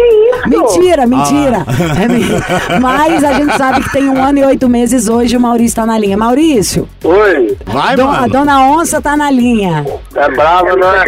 Mentira, 0.47 1.05
mentira. 1.07 1.65
É 2.01 2.07
me- 2.07 2.79
Mas 2.81 3.23
a 3.23 3.33
gente 3.33 3.57
sabe 3.57 3.83
que 3.83 3.91
tem 3.91 4.09
um 4.09 4.23
ano 4.23 4.39
e 4.39 4.43
oito 4.45 4.67
meses 4.69 5.07
hoje 5.07 5.35
o 5.37 5.39
Maurício 5.39 5.75
tá 5.75 5.85
na 5.85 5.97
linha. 5.97 6.17
Maurício, 6.17 6.87
Oi. 7.03 7.57
Vai, 7.65 7.95
Dona- 7.95 8.09
a 8.17 8.21
mano. 8.21 8.33
dona 8.33 8.61
Onça 8.71 9.01
tá 9.01 9.15
na 9.17 9.29
linha. 9.31 9.85
É 10.15 10.29
brava, 10.31 10.75
não 10.75 10.91
né? 10.91 11.03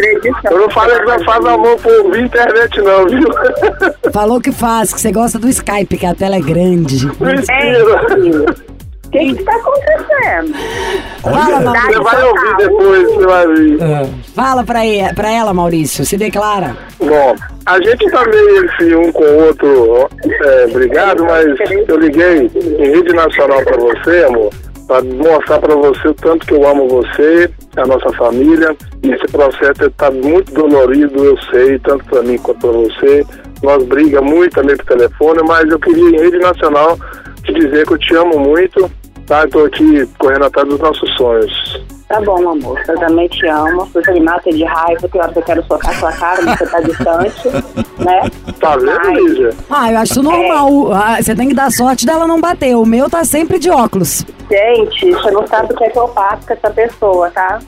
Eu 0.50 0.58
não 0.60 0.70
falei 0.70 0.98
que 0.98 1.04
vai 1.06 1.24
fazer 1.24 1.48
amor 1.48 1.76
por 1.78 2.18
internet, 2.18 2.80
não, 2.82 3.06
viu? 3.06 3.28
Falou 4.12 4.40
que 4.40 4.52
faz, 4.52 4.92
que 4.92 5.00
você 5.00 5.12
gosta 5.12 5.38
do 5.38 5.48
Skype, 5.48 5.96
que 5.96 6.06
a 6.06 6.14
tela 6.14 6.36
é 6.36 6.40
grande. 6.40 7.06
Mentira. 7.20 8.54
O 9.08 9.10
que 9.10 9.34
que 9.34 9.42
tá 9.42 9.52
acontecendo? 9.56 10.54
Fala, 11.22 11.58
Você 11.58 11.64
Maurício. 11.64 12.02
vai 12.02 12.22
ouvir 12.24 12.56
depois, 12.58 13.02
você 13.14 13.26
vai 13.26 13.46
ver. 13.46 13.78
Fala 14.34 14.64
pra, 14.64 14.86
e- 14.86 15.14
pra 15.14 15.30
ela, 15.32 15.54
Maurício. 15.54 16.04
Se 16.04 16.18
declara. 16.18 16.76
Bom, 17.00 17.34
a 17.64 17.80
gente 17.80 18.10
tá 18.10 18.22
meio 18.26 18.70
assim, 18.70 18.94
um 18.94 19.10
com 19.10 19.22
o 19.24 19.44
outro 19.46 20.08
é, 20.24 20.66
brigado, 20.66 21.24
mas 21.24 21.46
eu 21.88 21.96
liguei 21.96 22.50
em 22.54 22.90
rede 22.90 23.14
nacional 23.14 23.62
pra 23.62 23.78
você, 23.78 24.24
amor, 24.26 24.50
pra 24.86 25.00
mostrar 25.02 25.58
pra 25.58 25.74
você 25.74 26.08
o 26.08 26.14
tanto 26.14 26.46
que 26.46 26.52
eu 26.54 26.68
amo 26.68 26.86
você, 26.88 27.50
a 27.78 27.86
nossa 27.86 28.12
família. 28.12 28.76
E 29.02 29.10
esse 29.10 29.26
processo 29.28 29.90
tá 29.96 30.10
muito 30.10 30.52
dolorido, 30.52 31.24
eu 31.24 31.36
sei, 31.50 31.78
tanto 31.78 32.04
pra 32.04 32.20
mim 32.22 32.36
quanto 32.36 32.60
pra 32.60 32.72
você. 32.72 33.24
Nós 33.62 33.82
briga 33.84 34.20
muito 34.20 34.52
também 34.54 34.76
por 34.76 34.84
telefone, 34.84 35.40
mas 35.46 35.66
eu 35.70 35.78
queria 35.78 36.10
em 36.10 36.20
rede 36.20 36.38
nacional 36.38 36.98
te 37.44 37.52
dizer 37.54 37.86
que 37.86 37.94
eu 37.94 37.98
te 37.98 38.14
amo 38.14 38.38
muito, 38.38 38.90
tá? 39.28 39.42
Eu 39.42 39.50
tô 39.50 39.64
aqui 39.64 40.08
correndo 40.18 40.44
atrás 40.46 40.68
dos 40.68 40.78
nossos 40.80 41.16
sonhos. 41.16 41.80
Tá 42.08 42.18
bom, 42.22 42.48
amor. 42.50 42.80
Eu 42.88 42.98
também 42.98 43.28
te 43.28 43.46
amo. 43.46 43.84
Você 43.92 44.12
me 44.12 44.20
mata 44.20 44.50
de 44.50 44.64
raiva, 44.64 45.06
tem 45.08 45.20
hora 45.20 45.30
que 45.32 45.38
eu 45.38 45.42
quero 45.42 45.62
socar 45.66 45.94
sua 45.98 46.10
cara, 46.12 46.40
mas 46.42 46.58
você 46.58 46.66
tá 46.66 46.80
distante, 46.80 47.48
né? 48.02 48.22
Tá 48.58 48.76
vendo. 48.76 49.26
Lígia? 49.28 49.50
Ah, 49.70 49.92
eu 49.92 49.98
acho 49.98 50.12
isso 50.12 50.22
normal. 50.22 50.92
Ah, 50.94 51.18
Você 51.20 51.34
tem 51.34 51.48
que 51.48 51.54
dar 51.54 51.70
sorte 51.70 52.06
dela 52.06 52.26
não 52.26 52.40
bater. 52.40 52.74
O 52.76 52.86
meu 52.86 53.10
tá 53.10 53.24
sempre 53.24 53.58
de 53.58 53.68
óculos. 53.70 54.24
Gente, 54.50 55.10
você 55.10 55.30
não 55.30 55.46
sabe 55.46 55.72
o 55.72 55.76
que 55.76 55.84
é 55.84 55.90
que 55.90 55.98
eu 55.98 56.08
faço 56.08 56.46
com 56.46 56.54
essa 56.54 56.70
pessoa, 56.70 57.30
tá? 57.30 57.58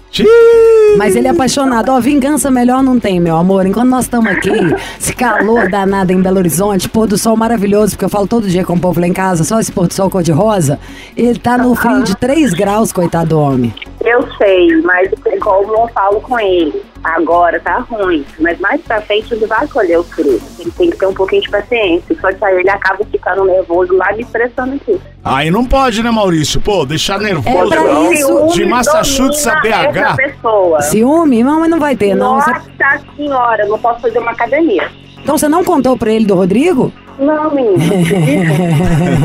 Mas 0.96 1.14
ele 1.14 1.28
é 1.28 1.30
apaixonado. 1.30 1.90
Ó, 1.90 2.00
vingança 2.00 2.50
melhor 2.50 2.82
não 2.82 2.98
tem, 2.98 3.20
meu 3.20 3.36
amor. 3.36 3.66
Enquanto 3.66 3.88
nós 3.88 4.04
estamos 4.04 4.30
aqui, 4.30 4.50
esse 4.98 5.14
calor 5.14 5.68
danado 5.68 6.12
em 6.12 6.22
Belo 6.22 6.38
Horizonte, 6.38 6.88
pôr 6.88 7.06
do 7.06 7.18
sol 7.18 7.36
maravilhoso, 7.36 7.92
porque 7.92 8.04
eu 8.06 8.08
falo 8.08 8.26
todo 8.26 8.48
dia 8.48 8.64
com 8.64 8.74
o 8.74 8.80
povo 8.80 8.98
lá 9.00 9.06
em 9.06 9.12
casa, 9.12 9.44
só 9.44 9.60
esse 9.60 9.70
pôr 9.70 9.86
do 9.86 9.94
sol 9.94 10.08
cor-de-rosa. 10.08 10.80
Ele 11.16 11.38
tá 11.38 11.58
no 11.58 11.74
frio 11.74 12.02
de 12.02 12.16
3 12.16 12.54
graus, 12.54 12.92
coitado 12.92 13.30
do 13.30 13.40
homem. 13.40 13.74
Eu 14.02 14.26
sei, 14.38 14.80
mas 14.82 15.10
como 15.40 15.74
eu 15.74 15.88
falo 15.88 16.20
com 16.22 16.40
ele, 16.40 16.82
agora 17.02 17.58
tá 17.60 17.78
ruim. 17.90 18.24
Mas 18.38 18.58
mais 18.60 18.80
pra 18.82 19.00
frente 19.00 19.32
ele 19.32 19.46
vai 19.46 19.66
colher 19.68 19.98
os 19.98 20.08
frutos. 20.12 20.60
Ele 20.60 20.70
tem 20.72 20.90
que 20.90 20.96
ter 20.98 21.06
um 21.06 21.14
pouquinho 21.14 21.42
de 21.42 21.50
paciência. 21.50 22.16
Só 22.20 22.32
que 22.32 22.44
aí 22.44 22.58
ele 22.60 22.70
acaba 22.70 23.04
ficando 23.10 23.44
nervoso 23.44 23.94
lá 23.96 24.12
me 24.12 24.22
estressando 24.22 24.74
aqui. 24.74 25.00
Aí 25.24 25.50
não 25.50 25.64
pode, 25.64 26.02
né, 26.02 26.10
Maurício? 26.10 26.60
Pô, 26.60 26.84
deixar 26.84 27.20
É 27.20 27.24
nervoso. 27.24 27.70
não. 27.74 28.12
isso. 28.12 28.46
De 28.54 28.64
Massachusetts 28.64 29.46
a 29.46 29.56
BH. 29.60 30.82
Ciúme? 30.82 31.42
Não, 31.42 31.60
mas 31.60 31.70
não 31.70 31.78
vai 31.78 31.96
ter, 31.96 32.14
não. 32.14 32.40
Você- 32.40 32.50
Nossa 32.50 33.04
senhora, 33.16 33.62
eu 33.64 33.68
não 33.68 33.78
posso 33.78 34.00
fazer 34.00 34.18
uma 34.18 34.30
academia. 34.32 34.88
Então 35.22 35.36
você 35.36 35.48
não 35.48 35.62
contou 35.62 35.96
pra 35.98 36.10
ele 36.10 36.24
do 36.24 36.34
Rodrigo? 36.34 36.90
Não, 37.18 37.50
menina. 37.54 37.84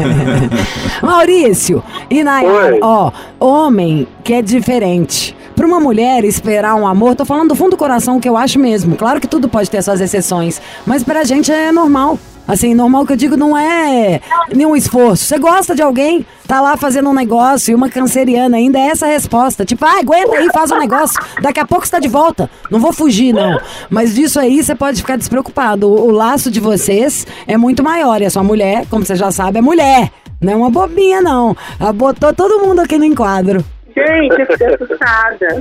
Maurício 1.02 1.84
e 2.10 2.24
Nayara, 2.24 2.78
ó, 2.82 3.12
homem 3.40 4.08
que 4.24 4.34
é 4.34 4.42
diferente. 4.42 5.36
Pra 5.56 5.66
uma 5.66 5.80
mulher 5.80 6.26
esperar 6.26 6.76
um 6.76 6.86
amor, 6.86 7.16
tô 7.16 7.24
falando 7.24 7.50
do 7.50 7.56
fundo 7.56 7.72
do 7.72 7.78
coração 7.78 8.20
que 8.20 8.28
eu 8.28 8.36
acho 8.36 8.60
mesmo. 8.60 8.96
Claro 8.96 9.22
que 9.22 9.28
tudo 9.28 9.48
pode 9.48 9.70
ter 9.70 9.82
suas 9.82 10.02
exceções, 10.02 10.62
mas 10.86 11.04
pra 11.04 11.24
gente 11.24 11.52
é 11.52 11.72
normal. 11.72 12.20
Assim, 12.48 12.76
normal 12.76 13.08
que 13.08 13.14
eu 13.14 13.18
digo 13.18 13.36
não 13.36 13.58
é 13.58 14.22
nenhum 14.54 14.76
esforço. 14.76 15.26
Você 15.26 15.40
gosta 15.40 15.74
de 15.74 15.82
alguém, 15.82 16.26
tá 16.48 16.62
lá 16.62 16.78
fazendo 16.78 17.10
um 17.10 17.14
negócio 17.14 17.72
e 17.72 17.76
uma 17.76 17.90
canceriana 17.90 18.58
ainda 18.58 18.78
é 18.78 18.88
essa 18.90 19.08
a 19.08 19.10
resposta. 19.10 19.66
Tipo, 19.66 19.84
ah, 19.86 20.00
aguenta 20.00 20.36
aí, 20.36 20.48
faz 20.54 20.70
o 20.70 20.78
negócio. 20.78 21.20
Daqui 21.42 21.60
a 21.60 21.66
pouco 21.66 21.86
você 21.86 21.92
tá 21.92 22.00
de 22.00 22.08
volta. 22.08 22.50
Não 22.70 22.80
vou 22.80 22.94
fugir, 22.94 23.34
não. 23.34 23.60
Mas 23.90 24.14
disso 24.14 24.40
aí 24.40 24.62
você 24.62 24.76
pode 24.76 25.02
ficar 25.02 25.18
despreocupado. 25.18 25.88
O, 25.88 26.10
o 26.10 26.12
laço 26.12 26.52
de 26.52 26.60
vocês 26.60 27.26
é 27.48 27.58
muito 27.58 27.82
maior. 27.82 28.22
E 28.22 28.26
a 28.26 28.30
sua 28.30 28.44
mulher, 28.44 28.86
como 28.92 29.04
você 29.04 29.16
já 29.16 29.32
sabe, 29.32 29.58
é 29.58 29.62
mulher. 29.62 30.12
Não 30.40 30.54
é 30.54 30.56
uma 30.56 30.70
bobinha, 30.70 31.22
não. 31.22 31.58
Ela 31.80 31.94
botou 31.94 32.32
todo 32.32 32.64
mundo 32.64 32.80
aqui 32.80 32.98
no 33.00 33.06
enquadro. 33.06 33.66
Gente, 33.96 34.40
eu 34.40 34.46
fiquei 34.46 34.68
assustada. 34.68 35.60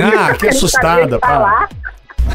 Ah, 0.00 0.34
que 0.34 0.48
assustada, 0.48 1.18
pá. 1.18 1.68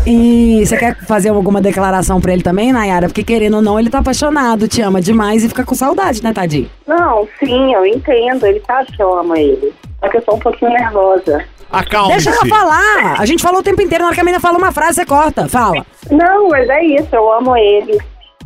E 0.06 0.64
você 0.66 0.76
quer 0.76 0.96
fazer 1.06 1.30
alguma 1.30 1.62
declaração 1.62 2.20
pra 2.20 2.34
ele 2.34 2.42
também, 2.42 2.74
Nayara? 2.74 3.08
Porque 3.08 3.24
querendo 3.24 3.56
ou 3.56 3.62
não, 3.62 3.80
ele 3.80 3.90
tá 3.90 4.00
apaixonado, 4.00 4.68
te 4.68 4.82
ama 4.82 5.00
demais 5.00 5.44
e 5.44 5.50
fica 5.50 5.64
com 5.64 5.76
saudade, 5.76 6.24
né, 6.24 6.34
tadinho? 6.34 6.70
Não, 6.88 7.28
sim, 7.40 7.74
eu 7.74 7.86
entendo. 7.86 8.46
Ele 8.46 8.62
sabe 8.66 8.92
que 8.92 9.02
eu 9.02 9.18
amo 9.18 9.36
ele. 9.36 9.74
Só 10.00 10.10
que 10.10 10.18
eu 10.18 10.24
sou 10.24 10.36
um 10.36 10.40
pouquinho 10.40 10.72
nervosa. 10.72 11.46
Acalme-se. 11.72 12.26
Deixa 12.26 12.30
ela 12.30 12.46
falar! 12.48 13.20
A 13.20 13.26
gente 13.26 13.42
falou 13.42 13.62
o 13.62 13.64
tempo 13.64 13.82
inteiro, 13.82 14.04
na 14.04 14.08
hora 14.08 14.16
que 14.16 14.22
a 14.22 14.24
menina 14.24 14.42
fala 14.42 14.58
uma 14.58 14.72
frase, 14.72 14.96
você 14.96 15.06
corta. 15.06 15.48
Fala. 15.48 15.86
Não, 16.12 16.50
mas 16.50 16.70
é 16.70 16.84
isso, 16.84 17.10
eu 17.14 17.32
amo 17.34 17.56
ele. 17.56 17.98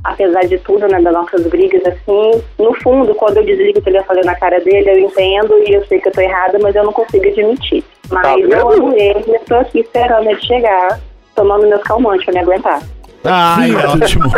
Apesar 0.07 0.45
de 0.45 0.57
tudo, 0.59 0.87
né, 0.87 1.01
das 1.01 1.13
nossas 1.13 1.45
brigas, 1.47 1.81
assim, 1.85 2.41
no 2.57 2.73
fundo, 2.81 3.13
quando 3.15 3.37
eu 3.37 3.43
desligo 3.45 3.79
o 3.79 3.81
telefone 3.81 4.21
na 4.23 4.35
cara 4.35 4.57
dele, 4.61 4.89
eu 4.89 4.99
entendo 4.99 5.53
e 5.67 5.73
eu 5.73 5.85
sei 5.85 5.99
que 5.99 6.07
eu 6.07 6.13
tô 6.13 6.21
errada, 6.21 6.57
mas 6.61 6.73
eu 6.75 6.85
não 6.85 6.93
consigo 6.93 7.27
admitir. 7.27 7.83
Mas 8.09 8.23
Tá 8.23 8.39
eu 8.39 8.69
amo 8.71 8.93
ele, 8.93 9.25
eu 9.27 9.41
tô 9.45 9.55
aqui 9.55 9.81
esperando 9.81 10.29
ele 10.29 10.39
chegar, 10.39 10.97
tomando 11.35 11.67
meus 11.67 11.83
calmantes 11.83 12.23
pra 12.23 12.35
me 12.35 12.39
aguentar. 12.39 12.81
Ai, 13.25 13.75
ótimo. 13.75 14.31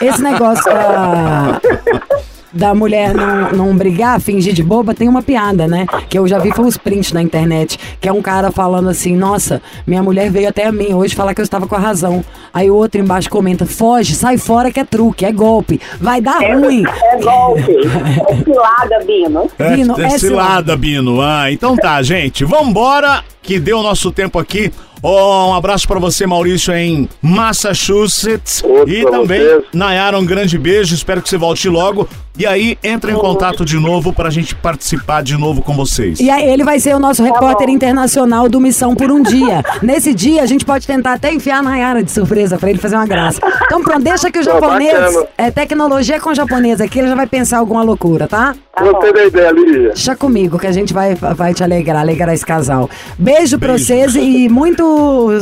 É. 0.00 0.06
Esse 0.06 0.22
negócio 0.22 0.72
da, 0.72 1.60
da 2.54 2.74
mulher 2.74 3.12
não, 3.14 3.50
não 3.52 3.76
brigar, 3.76 4.20
fingir 4.20 4.54
de 4.54 4.62
boba, 4.62 4.94
tem 4.94 5.08
uma 5.08 5.22
piada, 5.22 5.66
né? 5.66 5.86
Que 6.08 6.18
eu 6.18 6.26
já 6.28 6.38
vi 6.38 6.52
foi 6.52 6.66
os 6.66 6.76
prints 6.76 7.12
na 7.12 7.20
internet. 7.20 7.78
Que 8.00 8.08
é 8.08 8.12
um 8.12 8.22
cara 8.22 8.52
falando 8.52 8.88
assim: 8.88 9.16
Nossa, 9.16 9.60
minha 9.86 10.02
mulher 10.02 10.30
veio 10.30 10.48
até 10.48 10.66
a 10.66 10.72
mim 10.72 10.94
hoje 10.94 11.14
falar 11.14 11.34
que 11.34 11.40
eu 11.40 11.44
estava 11.44 11.66
com 11.66 11.74
a 11.74 11.78
razão. 11.78 12.24
Aí 12.52 12.70
o 12.70 12.76
outro 12.76 13.00
embaixo 13.00 13.28
comenta: 13.28 13.66
Foge, 13.66 14.14
sai 14.14 14.38
fora 14.38 14.70
que 14.70 14.78
é 14.78 14.84
truque, 14.84 15.24
é 15.24 15.32
golpe. 15.32 15.80
Vai 16.00 16.20
dar 16.20 16.38
ruim. 16.38 16.84
É 16.86 17.20
golpe, 17.20 17.76
é 18.30 18.44
cilada, 18.44 19.04
Bino. 19.04 19.50
É, 19.58 19.76
Bino, 19.76 20.00
é 20.00 20.04
é 20.04 20.18
cilada, 20.18 20.76
Bino. 20.76 21.20
Ah, 21.20 21.50
então 21.50 21.76
tá, 21.76 22.00
gente. 22.02 22.44
Vambora, 22.44 23.24
que 23.42 23.58
deu 23.58 23.78
o 23.78 23.82
nosso 23.82 24.12
tempo 24.12 24.38
aqui. 24.38 24.72
Ó, 25.06 25.50
um 25.50 25.54
abraço 25.54 25.86
pra 25.86 25.98
você, 25.98 26.26
Maurício, 26.26 26.72
em 26.72 27.06
Massachusetts. 27.20 28.64
Outro 28.64 28.90
e 28.90 29.04
também, 29.04 29.38
vocês. 29.38 29.64
Nayara, 29.74 30.18
um 30.18 30.24
grande 30.24 30.56
beijo. 30.56 30.94
Espero 30.94 31.20
que 31.20 31.28
você 31.28 31.36
volte 31.36 31.68
logo. 31.68 32.08
E 32.36 32.46
aí, 32.46 32.76
entra 32.82 33.12
em 33.12 33.14
contato 33.14 33.64
de 33.64 33.78
novo 33.78 34.12
pra 34.12 34.28
gente 34.28 34.56
participar 34.56 35.22
de 35.22 35.36
novo 35.36 35.62
com 35.62 35.72
vocês. 35.74 36.18
E 36.18 36.28
aí 36.28 36.48
ele 36.48 36.64
vai 36.64 36.80
ser 36.80 36.96
o 36.96 36.98
nosso 36.98 37.22
repórter 37.22 37.68
internacional 37.68 38.48
do 38.48 38.58
Missão 38.58 38.96
por 38.96 39.08
um 39.12 39.22
dia. 39.22 39.62
Nesse 39.82 40.12
dia 40.12 40.42
a 40.42 40.46
gente 40.46 40.64
pode 40.64 40.84
tentar 40.84 41.12
até 41.12 41.32
enfiar 41.32 41.62
na 41.62 41.76
Yara 41.76 42.02
de 42.02 42.10
surpresa 42.10 42.58
pra 42.58 42.70
ele 42.70 42.80
fazer 42.80 42.96
uma 42.96 43.06
graça. 43.06 43.40
Então 43.66 43.84
pronto, 43.84 44.02
deixa 44.02 44.32
que 44.32 44.40
o 44.40 44.44
Pô, 44.44 44.50
japonês 44.50 45.16
é 45.38 45.50
tecnologia 45.52 46.18
com 46.18 46.34
japonês 46.34 46.80
aqui, 46.80 46.98
ele 46.98 47.08
já 47.08 47.14
vai 47.14 47.26
pensar 47.28 47.58
alguma 47.58 47.84
loucura, 47.84 48.26
tá? 48.26 48.56
Tá. 48.74 48.82
Gostei 48.82 49.12
da 49.12 49.24
ideia, 49.24 49.52
Lígia. 49.52 49.88
Deixa 49.90 50.16
comigo 50.16 50.58
que 50.58 50.66
a 50.66 50.72
gente 50.72 50.92
vai, 50.92 51.14
vai 51.14 51.54
te 51.54 51.62
alegrar, 51.62 52.02
alegrar 52.02 52.34
esse 52.34 52.44
casal. 52.44 52.90
Beijo, 53.16 53.58
pra 53.58 53.78
vocês 53.78 54.16
e 54.16 54.48
muito 54.48 54.93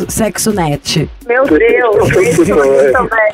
sexo 0.09 0.53
net. 0.53 1.09
Meu 1.27 1.45
Deus, 1.45 2.11
isso 2.17 2.45
também. 2.93 3.33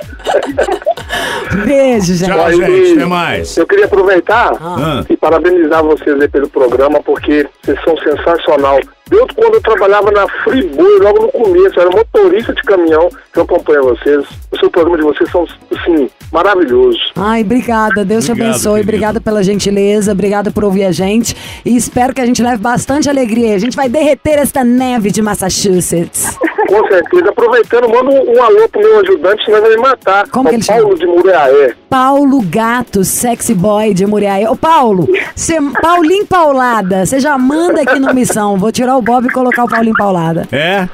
Beijo, 1.65 2.15
gente. 2.15 2.31
Tchau, 2.31 2.53
gente. 2.53 2.93
Até 2.93 3.05
mais. 3.07 3.57
Eu 3.57 3.67
queria 3.67 3.85
aproveitar 3.87 4.53
Ah. 4.61 5.05
e 5.09 5.17
parabenizar 5.17 5.83
vocês 5.83 6.21
aí 6.21 6.29
pelo 6.29 6.49
programa, 6.49 7.03
porque 7.03 7.47
vocês 7.63 7.79
são 7.85 7.97
sensacional. 7.99 8.79
Desde 9.09 9.35
quando 9.35 9.55
eu 9.55 9.61
trabalhava 9.63 10.11
na 10.11 10.27
Friboi, 10.45 10.99
logo 11.01 11.23
no 11.23 11.33
começo, 11.33 11.79
eu 11.79 11.83
era 11.83 11.91
motorista 11.91 12.53
de 12.53 12.63
caminhão, 12.63 13.09
que 13.33 13.39
eu 13.39 13.43
acompanho 13.43 13.85
vocês. 13.85 14.25
O 14.53 14.59
seu 14.59 14.71
programa 14.71 14.99
de 14.99 15.05
vocês 15.05 15.31
são, 15.31 15.47
assim, 15.75 16.11
maravilhosos. 16.33 17.13
Ai, 17.17 17.43
obrigada. 17.43 18.05
Deus 18.05 18.25
te 18.25 18.33
Obrigado, 18.33 18.51
abençoe. 18.53 18.73
querido. 18.75 18.89
Obrigada 18.91 19.21
pela 19.21 19.43
gentileza. 19.43 20.13
Obrigada 20.13 20.51
por 20.51 20.65
ouvir 20.65 20.85
a 20.85 20.93
gente. 20.93 21.37
E 21.65 21.77
espero 21.77 22.15
que 22.15 22.21
a 22.21 22.27
gente 22.27 22.43
leve 22.43 22.59
bastante 22.59 23.09
alegria. 23.09 23.55
A 23.55 23.59
gente 23.59 23.77
vai 23.77 23.89
derreter 23.89 24.39
esta 24.39 24.63
neve 24.65 25.11
de 25.11 25.23
Massachusetts. 25.23 26.39
Com 26.67 26.87
certeza. 26.89 27.29
Aproveitando, 27.31 27.89
manda 27.89 28.11
um, 28.11 28.37
um 28.37 28.43
alô 28.43 28.69
pro 28.69 28.81
meu 28.81 29.01
ajudante, 29.01 29.45
senão 29.45 29.61
vai 29.61 29.71
me 29.71 29.77
matar. 29.77 30.29
Como 30.29 30.49
É 30.49 30.53
que 30.53 30.57
o 30.57 30.59
ele 30.59 30.67
Paulo 30.67 30.83
chama? 30.85 30.99
de 30.99 31.07
Muriaé. 31.07 31.75
Paulo 31.89 32.41
Gato, 32.43 33.05
sexy 33.05 33.55
boy 33.55 33.95
de 33.95 34.07
Muriaé. 34.07 34.49
Ô, 34.51 34.57
Paulo, 34.57 35.07
cê, 35.37 35.59
Paulinho 35.81 36.27
Paulada, 36.27 37.07
você 37.07 37.21
já 37.21 37.37
manda 37.39 37.83
aqui 37.83 37.99
no 37.99 38.13
Missão. 38.15 38.57
Vou 38.57 38.73
tirar 38.73 38.97
o 38.97 39.03
Bob 39.03 39.27
e 39.27 39.31
colocar 39.33 39.65
o 39.65 39.69
Paulinho 39.69 39.95
Paulada. 39.97 40.47
É? 40.53 40.89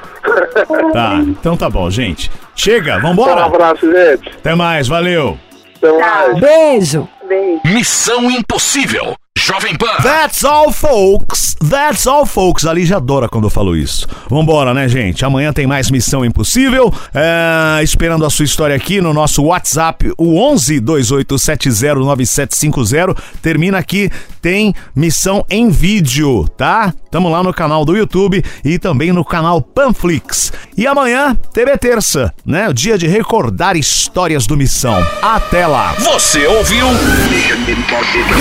Tá, 0.93 1.15
então 1.27 1.55
tá 1.57 1.69
bom, 1.69 1.89
gente. 1.89 2.31
Chega, 2.55 2.97
Um 2.97 3.01
vambora? 3.01 3.45
abraço, 3.45 3.85
gente. 3.91 4.29
Até 4.37 4.55
mais, 4.55 4.87
valeu. 4.87 5.37
Até 5.77 5.91
mais. 5.99 6.39
Beijo. 6.39 7.07
Beijo. 7.27 7.61
Missão 7.65 8.29
Impossível. 8.31 9.15
Jovem 9.45 9.75
Pan. 9.75 9.97
That's 10.01 10.43
all, 10.43 10.73
folks. 10.73 11.55
That's 11.69 12.07
all, 12.07 12.25
folks. 12.25 12.65
A 12.65 12.73
Lígia 12.73 12.97
adora 12.97 13.29
quando 13.29 13.43
eu 13.43 13.51
falo 13.51 13.77
isso. 13.77 14.07
Vambora, 14.27 14.73
né, 14.73 14.89
gente? 14.89 15.23
Amanhã 15.23 15.53
tem 15.53 15.67
mais 15.67 15.91
Missão 15.91 16.25
Impossível. 16.25 16.91
É, 17.13 17.79
esperando 17.83 18.25
a 18.25 18.29
sua 18.31 18.45
história 18.45 18.75
aqui 18.75 18.99
no 18.99 19.13
nosso 19.13 19.43
WhatsApp, 19.43 20.11
o 20.17 20.39
11 20.39 20.81
28709750. 20.81 23.15
Termina 23.39 23.77
aqui, 23.77 24.09
tem 24.41 24.73
missão 24.95 25.45
em 25.47 25.69
vídeo, 25.69 26.47
tá? 26.57 26.91
Tamo 27.11 27.29
lá 27.29 27.43
no 27.43 27.53
canal 27.53 27.85
do 27.85 27.95
YouTube 27.95 28.43
e 28.63 28.79
também 28.79 29.13
no 29.13 29.23
canal 29.23 29.61
Panflix. 29.61 30.51
E 30.75 30.87
amanhã, 30.87 31.37
TV 31.53 31.77
Terça, 31.77 32.33
né? 32.43 32.67
O 32.67 32.73
dia 32.73 32.97
de 32.97 33.05
recordar 33.07 33.77
histórias 33.77 34.47
do 34.47 34.57
Missão. 34.57 35.05
Até 35.21 35.67
lá. 35.67 35.93
Você 35.99 36.47
ouviu? 36.47 36.87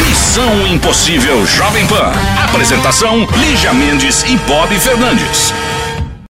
Missão 0.09 0.67
Impossível 0.95 1.45
Jovem 1.45 1.85
Pan. 1.89 2.13
Apresentação: 2.45 3.27
Lígia 3.37 3.75
Mendes 3.75 4.23
e 4.29 4.37
Bob 4.37 4.73
Fernandes. 4.79 5.53